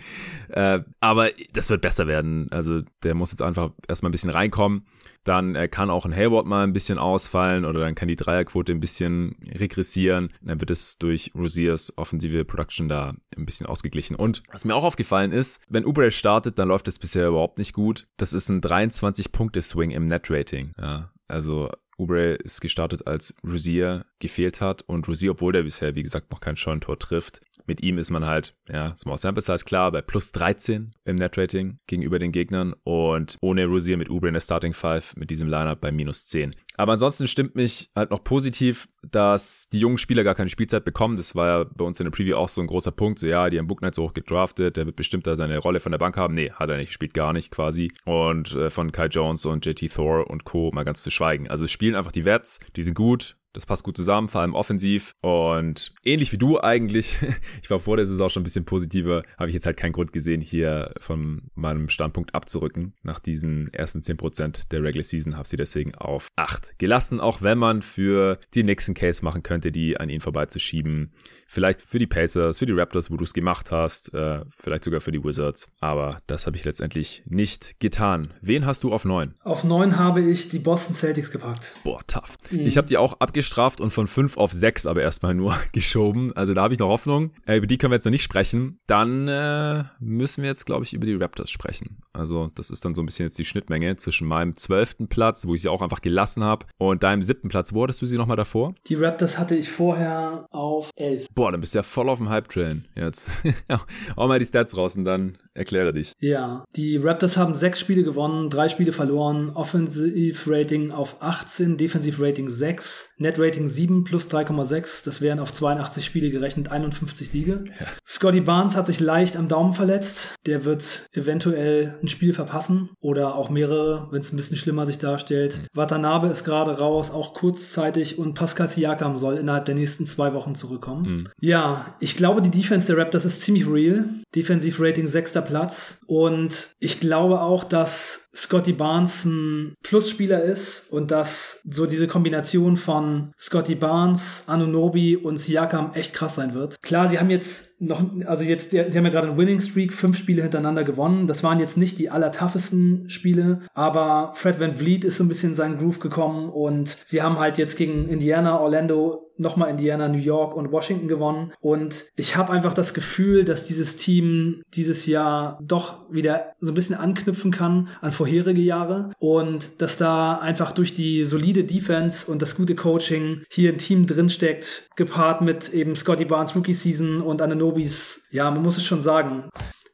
Äh, 0.48 0.80
aber 1.00 1.30
das 1.52 1.70
wird 1.70 1.80
besser 1.80 2.06
werden, 2.06 2.48
also 2.50 2.82
der 3.02 3.14
muss 3.14 3.32
jetzt 3.32 3.42
einfach 3.42 3.70
erstmal 3.88 4.10
ein 4.10 4.12
bisschen 4.12 4.30
reinkommen 4.30 4.86
dann 5.26 5.54
äh, 5.54 5.68
kann 5.68 5.90
auch 5.90 6.04
ein 6.04 6.14
Hayward 6.14 6.46
mal 6.46 6.62
ein 6.62 6.72
bisschen 6.72 6.98
ausfallen 6.98 7.64
oder 7.64 7.80
dann 7.80 7.94
kann 7.94 8.08
die 8.08 8.16
Dreierquote 8.16 8.72
ein 8.72 8.80
bisschen 8.80 9.36
regressieren. 9.58 10.32
Dann 10.40 10.60
wird 10.60 10.70
es 10.70 10.98
durch 10.98 11.32
Rosiers 11.34 11.96
offensive 11.96 12.44
Production 12.44 12.88
da 12.88 13.14
ein 13.36 13.46
bisschen 13.46 13.66
ausgeglichen. 13.66 14.16
Und 14.16 14.42
was 14.52 14.64
mir 14.64 14.74
auch 14.74 14.84
aufgefallen 14.84 15.32
ist, 15.32 15.60
wenn 15.68 15.84
Ubre 15.84 16.10
startet, 16.10 16.58
dann 16.58 16.68
läuft 16.68 16.88
es 16.88 16.98
bisher 16.98 17.28
überhaupt 17.28 17.58
nicht 17.58 17.72
gut. 17.72 18.06
Das 18.16 18.32
ist 18.32 18.48
ein 18.48 18.60
23-Punkte-Swing 18.60 19.90
im 19.90 20.04
Net-Rating. 20.04 20.72
Ja, 20.78 21.10
also 21.28 21.70
Ubre 21.98 22.34
ist 22.34 22.60
gestartet, 22.60 23.06
als 23.06 23.34
Rosier 23.42 24.04
gefehlt 24.18 24.60
hat 24.60 24.82
und 24.82 25.08
Rosier, 25.08 25.32
obwohl 25.32 25.52
der 25.52 25.62
bisher, 25.62 25.94
wie 25.94 26.02
gesagt, 26.02 26.30
noch 26.30 26.40
kein 26.40 26.56
Scheuntor 26.56 26.98
trifft, 26.98 27.40
mit 27.66 27.82
ihm 27.82 27.98
ist 27.98 28.10
man 28.10 28.26
halt, 28.26 28.54
ja, 28.68 28.94
Small 28.96 29.18
Sample 29.18 29.42
Size 29.42 29.64
klar, 29.64 29.92
bei 29.92 30.02
plus 30.02 30.32
13 30.32 30.94
im 31.04 31.16
Net-Rating 31.16 31.78
gegenüber 31.86 32.18
den 32.18 32.32
Gegnern 32.32 32.74
und 32.84 33.36
ohne 33.40 33.66
Rosier 33.66 33.96
mit 33.96 34.10
Uber 34.10 34.28
in 34.28 34.34
der 34.34 34.40
Starting 34.40 34.72
Five 34.72 35.14
mit 35.16 35.30
diesem 35.30 35.48
Lineup 35.48 35.80
bei 35.80 35.92
minus 35.92 36.26
10. 36.26 36.54
Aber 36.76 36.92
ansonsten 36.92 37.26
stimmt 37.26 37.54
mich 37.54 37.90
halt 37.96 38.10
noch 38.10 38.22
positiv, 38.22 38.88
dass 39.10 39.68
die 39.70 39.78
jungen 39.78 39.98
Spieler 39.98 40.24
gar 40.24 40.34
keine 40.34 40.50
Spielzeit 40.50 40.84
bekommen. 40.84 41.16
Das 41.16 41.34
war 41.34 41.46
ja 41.46 41.64
bei 41.74 41.84
uns 41.84 41.98
in 42.00 42.04
der 42.04 42.10
Preview 42.10 42.36
auch 42.36 42.48
so 42.48 42.60
ein 42.60 42.66
großer 42.66 42.92
Punkt. 42.92 43.18
So, 43.18 43.26
ja, 43.26 43.48
die 43.48 43.58
haben 43.58 43.66
Book 43.66 43.78
Knight 43.78 43.94
so 43.94 44.04
hoch 44.04 44.14
gedraftet, 44.14 44.76
der 44.76 44.86
wird 44.86 44.96
bestimmt 44.96 45.26
da 45.26 45.36
seine 45.36 45.58
Rolle 45.58 45.80
von 45.80 45.92
der 45.92 45.98
Bank 45.98 46.16
haben. 46.16 46.34
Nee, 46.34 46.50
hat 46.52 46.68
er 46.68 46.76
nicht, 46.76 46.92
spielt 46.92 47.14
gar 47.14 47.32
nicht 47.32 47.50
quasi. 47.50 47.92
Und 48.04 48.54
äh, 48.54 48.68
von 48.68 48.92
Kai 48.92 49.06
Jones 49.06 49.46
und 49.46 49.64
JT 49.64 49.92
Thor 49.92 50.28
und 50.28 50.44
Co. 50.44 50.70
mal 50.74 50.84
ganz 50.84 51.02
zu 51.02 51.10
schweigen. 51.10 51.48
Also 51.48 51.66
spielen 51.66 51.94
einfach 51.94 52.12
die 52.12 52.24
Wets, 52.24 52.58
die 52.76 52.82
sind 52.82 52.94
gut, 52.94 53.36
das 53.56 53.64
passt 53.64 53.84
gut 53.84 53.96
zusammen, 53.96 54.28
vor 54.28 54.42
allem 54.42 54.54
offensiv. 54.54 55.14
Und 55.22 55.94
ähnlich 56.04 56.30
wie 56.30 56.36
du 56.36 56.60
eigentlich, 56.60 57.16
ich 57.62 57.70
war 57.70 57.78
vor 57.78 57.96
der 57.96 58.04
Saison 58.04 58.28
schon 58.28 58.42
ein 58.42 58.44
bisschen 58.44 58.66
positiver, 58.66 59.22
habe 59.38 59.48
ich 59.48 59.54
jetzt 59.54 59.64
halt 59.64 59.78
keinen 59.78 59.92
Grund 59.92 60.12
gesehen, 60.12 60.42
hier 60.42 60.92
von 61.00 61.48
meinem 61.54 61.88
Standpunkt 61.88 62.34
abzurücken. 62.34 62.92
Nach 63.02 63.18
diesen 63.18 63.72
ersten 63.72 64.00
10% 64.00 64.68
der 64.68 64.82
Regular 64.82 65.04
Season 65.04 65.36
habe 65.36 65.48
sie 65.48 65.56
deswegen 65.56 65.94
auf 65.94 66.28
8 66.36 66.78
gelassen, 66.78 67.18
auch 67.18 67.40
wenn 67.40 67.56
man 67.56 67.80
für 67.80 68.38
die 68.52 68.62
nächsten 68.62 68.92
Case 68.92 69.24
machen 69.24 69.42
könnte, 69.42 69.72
die 69.72 69.96
an 69.96 70.10
ihn 70.10 70.20
vorbeizuschieben. 70.20 71.14
Vielleicht 71.46 71.80
für 71.80 71.98
die 71.98 72.06
Pacers, 72.06 72.58
für 72.58 72.66
die 72.66 72.72
Raptors, 72.72 73.10
wo 73.10 73.16
du 73.16 73.24
es 73.24 73.32
gemacht 73.32 73.72
hast, 73.72 74.12
äh, 74.12 74.44
vielleicht 74.50 74.84
sogar 74.84 75.00
für 75.00 75.12
die 75.12 75.24
Wizards. 75.24 75.72
Aber 75.80 76.20
das 76.26 76.46
habe 76.46 76.56
ich 76.56 76.64
letztendlich 76.64 77.22
nicht 77.24 77.80
getan. 77.80 78.34
Wen 78.42 78.66
hast 78.66 78.84
du 78.84 78.92
auf 78.92 79.06
9? 79.06 79.34
Auf 79.44 79.64
9 79.64 79.96
habe 79.96 80.20
ich 80.20 80.50
die 80.50 80.58
Boston 80.58 80.94
Celtics 80.94 81.30
gepackt. 81.30 81.74
Boah, 81.84 82.02
tough. 82.06 82.36
Mhm. 82.50 82.66
Ich 82.66 82.76
habe 82.76 82.86
die 82.86 82.98
auch 82.98 83.20
abgeschlossen 83.20 83.45
abgestraft 83.46 83.80
und 83.80 83.90
von 83.90 84.06
fünf 84.06 84.36
auf 84.36 84.52
sechs 84.52 84.86
aber 84.86 85.02
erstmal 85.02 85.34
nur 85.34 85.54
geschoben. 85.72 86.32
Also 86.34 86.52
da 86.52 86.62
habe 86.62 86.74
ich 86.74 86.80
noch 86.80 86.88
Hoffnung. 86.88 87.30
Äh, 87.46 87.58
über 87.58 87.66
die 87.66 87.78
können 87.78 87.92
wir 87.92 87.96
jetzt 87.96 88.04
noch 88.04 88.10
nicht 88.10 88.22
sprechen. 88.22 88.80
Dann 88.86 89.28
äh, 89.28 89.84
müssen 90.00 90.42
wir 90.42 90.50
jetzt, 90.50 90.66
glaube 90.66 90.84
ich, 90.84 90.94
über 90.94 91.06
die 91.06 91.14
Raptors 91.14 91.50
sprechen. 91.50 91.98
Also 92.12 92.50
das 92.54 92.70
ist 92.70 92.84
dann 92.84 92.94
so 92.94 93.02
ein 93.02 93.06
bisschen 93.06 93.26
jetzt 93.26 93.38
die 93.38 93.44
Schnittmenge 93.44 93.96
zwischen 93.96 94.26
meinem 94.26 94.56
zwölften 94.56 95.08
Platz, 95.08 95.46
wo 95.46 95.54
ich 95.54 95.62
sie 95.62 95.68
auch 95.68 95.82
einfach 95.82 96.00
gelassen 96.00 96.42
habe, 96.42 96.66
und 96.78 97.02
deinem 97.02 97.22
siebten 97.22 97.48
Platz. 97.48 97.72
Wo 97.72 97.84
hattest 97.84 98.02
du 98.02 98.06
sie 98.06 98.16
nochmal 98.16 98.36
davor? 98.36 98.74
Die 98.88 98.96
Raptors 98.96 99.38
hatte 99.38 99.54
ich 99.54 99.70
vorher 99.70 100.46
auf 100.50 100.90
elf. 100.96 101.26
Boah, 101.34 101.52
dann 101.52 101.60
bist 101.60 101.74
du 101.74 101.78
ja 101.78 101.82
voll 101.82 102.08
auf 102.08 102.18
dem 102.18 102.28
Hype-Train 102.28 102.88
jetzt. 102.96 103.30
auch 104.16 104.28
mal 104.28 104.38
die 104.38 104.44
Stats 104.44 104.76
raus 104.76 104.96
und 104.96 105.04
dann 105.04 105.38
erkläre 105.56 105.92
dich. 105.92 106.12
Ja, 106.20 106.64
die 106.76 106.96
Raptors 106.96 107.36
haben 107.36 107.54
sechs 107.54 107.80
Spiele 107.80 108.04
gewonnen, 108.04 108.50
drei 108.50 108.68
Spiele 108.68 108.92
verloren, 108.92 109.50
Offensive 109.54 110.38
Rating 110.50 110.90
auf 110.90 111.16
18, 111.20 111.76
Defensive 111.76 112.22
Rating 112.24 112.50
6, 112.50 113.10
Net 113.18 113.38
Rating 113.38 113.68
7 113.68 114.04
plus 114.04 114.28
3,6, 114.28 115.04
das 115.04 115.20
wären 115.20 115.40
auf 115.40 115.52
82 115.52 116.04
Spiele 116.04 116.30
gerechnet 116.30 116.70
51 116.70 117.28
Siege. 117.28 117.64
Ja. 117.80 117.86
Scotty 118.06 118.40
Barnes 118.40 118.76
hat 118.76 118.86
sich 118.86 119.00
leicht 119.00 119.36
am 119.36 119.48
Daumen 119.48 119.72
verletzt, 119.72 120.34
der 120.46 120.64
wird 120.64 121.06
eventuell 121.12 121.94
ein 122.02 122.08
Spiel 122.08 122.32
verpassen 122.32 122.90
oder 123.00 123.34
auch 123.34 123.50
mehrere, 123.50 124.08
wenn 124.10 124.20
es 124.20 124.32
ein 124.32 124.36
bisschen 124.36 124.56
schlimmer 124.56 124.86
sich 124.86 124.98
darstellt. 124.98 125.58
Mhm. 125.58 125.66
Watanabe 125.74 126.28
ist 126.28 126.44
gerade 126.44 126.78
raus, 126.78 127.10
auch 127.10 127.34
kurzzeitig 127.34 128.18
und 128.18 128.34
Pascal 128.34 128.68
Siakam 128.68 129.16
soll 129.16 129.36
innerhalb 129.36 129.64
der 129.64 129.74
nächsten 129.74 130.06
zwei 130.06 130.34
Wochen 130.34 130.54
zurückkommen. 130.54 131.02
Mhm. 131.08 131.24
Ja, 131.40 131.94
ich 132.00 132.16
glaube, 132.16 132.42
die 132.42 132.50
Defense 132.50 132.86
der 132.86 132.98
Raptors 132.98 133.24
ist 133.24 133.42
ziemlich 133.42 133.66
real. 133.66 134.04
Defensive 134.34 134.84
Rating 134.84 135.06
6 135.06 135.32
Platz. 135.46 135.98
Und 136.06 136.70
ich 136.78 137.00
glaube 137.00 137.40
auch, 137.40 137.64
dass 137.64 138.28
Scotty 138.34 138.72
Barnes 138.72 139.24
ein 139.24 139.74
Plusspieler 139.82 140.42
ist 140.42 140.92
und 140.92 141.10
dass 141.10 141.62
so 141.68 141.86
diese 141.86 142.06
Kombination 142.06 142.76
von 142.76 143.32
Scotty 143.38 143.74
Barnes, 143.74 144.44
Anunobi 144.46 145.16
und 145.16 145.38
Siakam 145.38 145.92
echt 145.94 146.12
krass 146.12 146.34
sein 146.34 146.54
wird. 146.54 146.80
Klar, 146.82 147.08
sie 147.08 147.18
haben 147.18 147.30
jetzt 147.30 147.80
noch, 147.80 148.02
also 148.26 148.44
jetzt, 148.44 148.70
sie 148.70 148.80
haben 148.80 149.04
ja 149.04 149.10
gerade 149.10 149.28
einen 149.28 149.38
Winning 149.38 149.60
Streak, 149.60 149.92
fünf 149.92 150.16
Spiele 150.16 150.42
hintereinander 150.42 150.84
gewonnen. 150.84 151.26
Das 151.26 151.42
waren 151.42 151.60
jetzt 151.60 151.76
nicht 151.76 151.98
die 151.98 152.10
allertoughesten 152.10 153.08
Spiele, 153.08 153.60
aber 153.74 154.32
Fred 154.34 154.60
Van 154.60 154.72
Vliet 154.72 155.04
ist 155.04 155.18
so 155.18 155.24
ein 155.24 155.28
bisschen 155.28 155.50
in 155.50 155.54
seinen 155.54 155.78
Groove 155.78 156.00
gekommen 156.00 156.48
und 156.48 156.96
sie 157.04 157.22
haben 157.22 157.38
halt 157.38 157.58
jetzt 157.58 157.76
gegen 157.76 158.08
Indiana, 158.08 158.60
Orlando 158.60 159.25
nochmal 159.38 159.70
Indiana, 159.70 160.08
New 160.08 160.18
York 160.18 160.54
und 160.54 160.72
Washington 160.72 161.08
gewonnen. 161.08 161.52
Und 161.60 162.06
ich 162.16 162.36
habe 162.36 162.52
einfach 162.52 162.74
das 162.74 162.94
Gefühl, 162.94 163.44
dass 163.44 163.64
dieses 163.64 163.96
Team 163.96 164.62
dieses 164.74 165.06
Jahr 165.06 165.58
doch 165.62 166.10
wieder 166.10 166.52
so 166.60 166.72
ein 166.72 166.74
bisschen 166.74 166.96
anknüpfen 166.96 167.50
kann 167.50 167.88
an 168.00 168.12
vorherige 168.12 168.60
Jahre 168.60 169.10
und 169.18 169.80
dass 169.82 169.96
da 169.96 170.38
einfach 170.38 170.72
durch 170.72 170.94
die 170.94 171.24
solide 171.24 171.64
Defense 171.64 172.30
und 172.30 172.42
das 172.42 172.56
gute 172.56 172.74
Coaching 172.74 173.42
hier 173.50 173.72
ein 173.72 173.78
Team 173.78 174.06
drinsteckt, 174.06 174.88
gepaart 174.96 175.42
mit 175.42 175.72
eben 175.72 175.96
Scotty 175.96 176.24
Barnes 176.24 176.54
Rookie 176.56 176.74
Season 176.74 177.20
und 177.20 177.42
Ananobis, 177.42 178.26
ja, 178.30 178.50
man 178.50 178.62
muss 178.62 178.76
es 178.76 178.84
schon 178.84 179.00
sagen, 179.00 179.44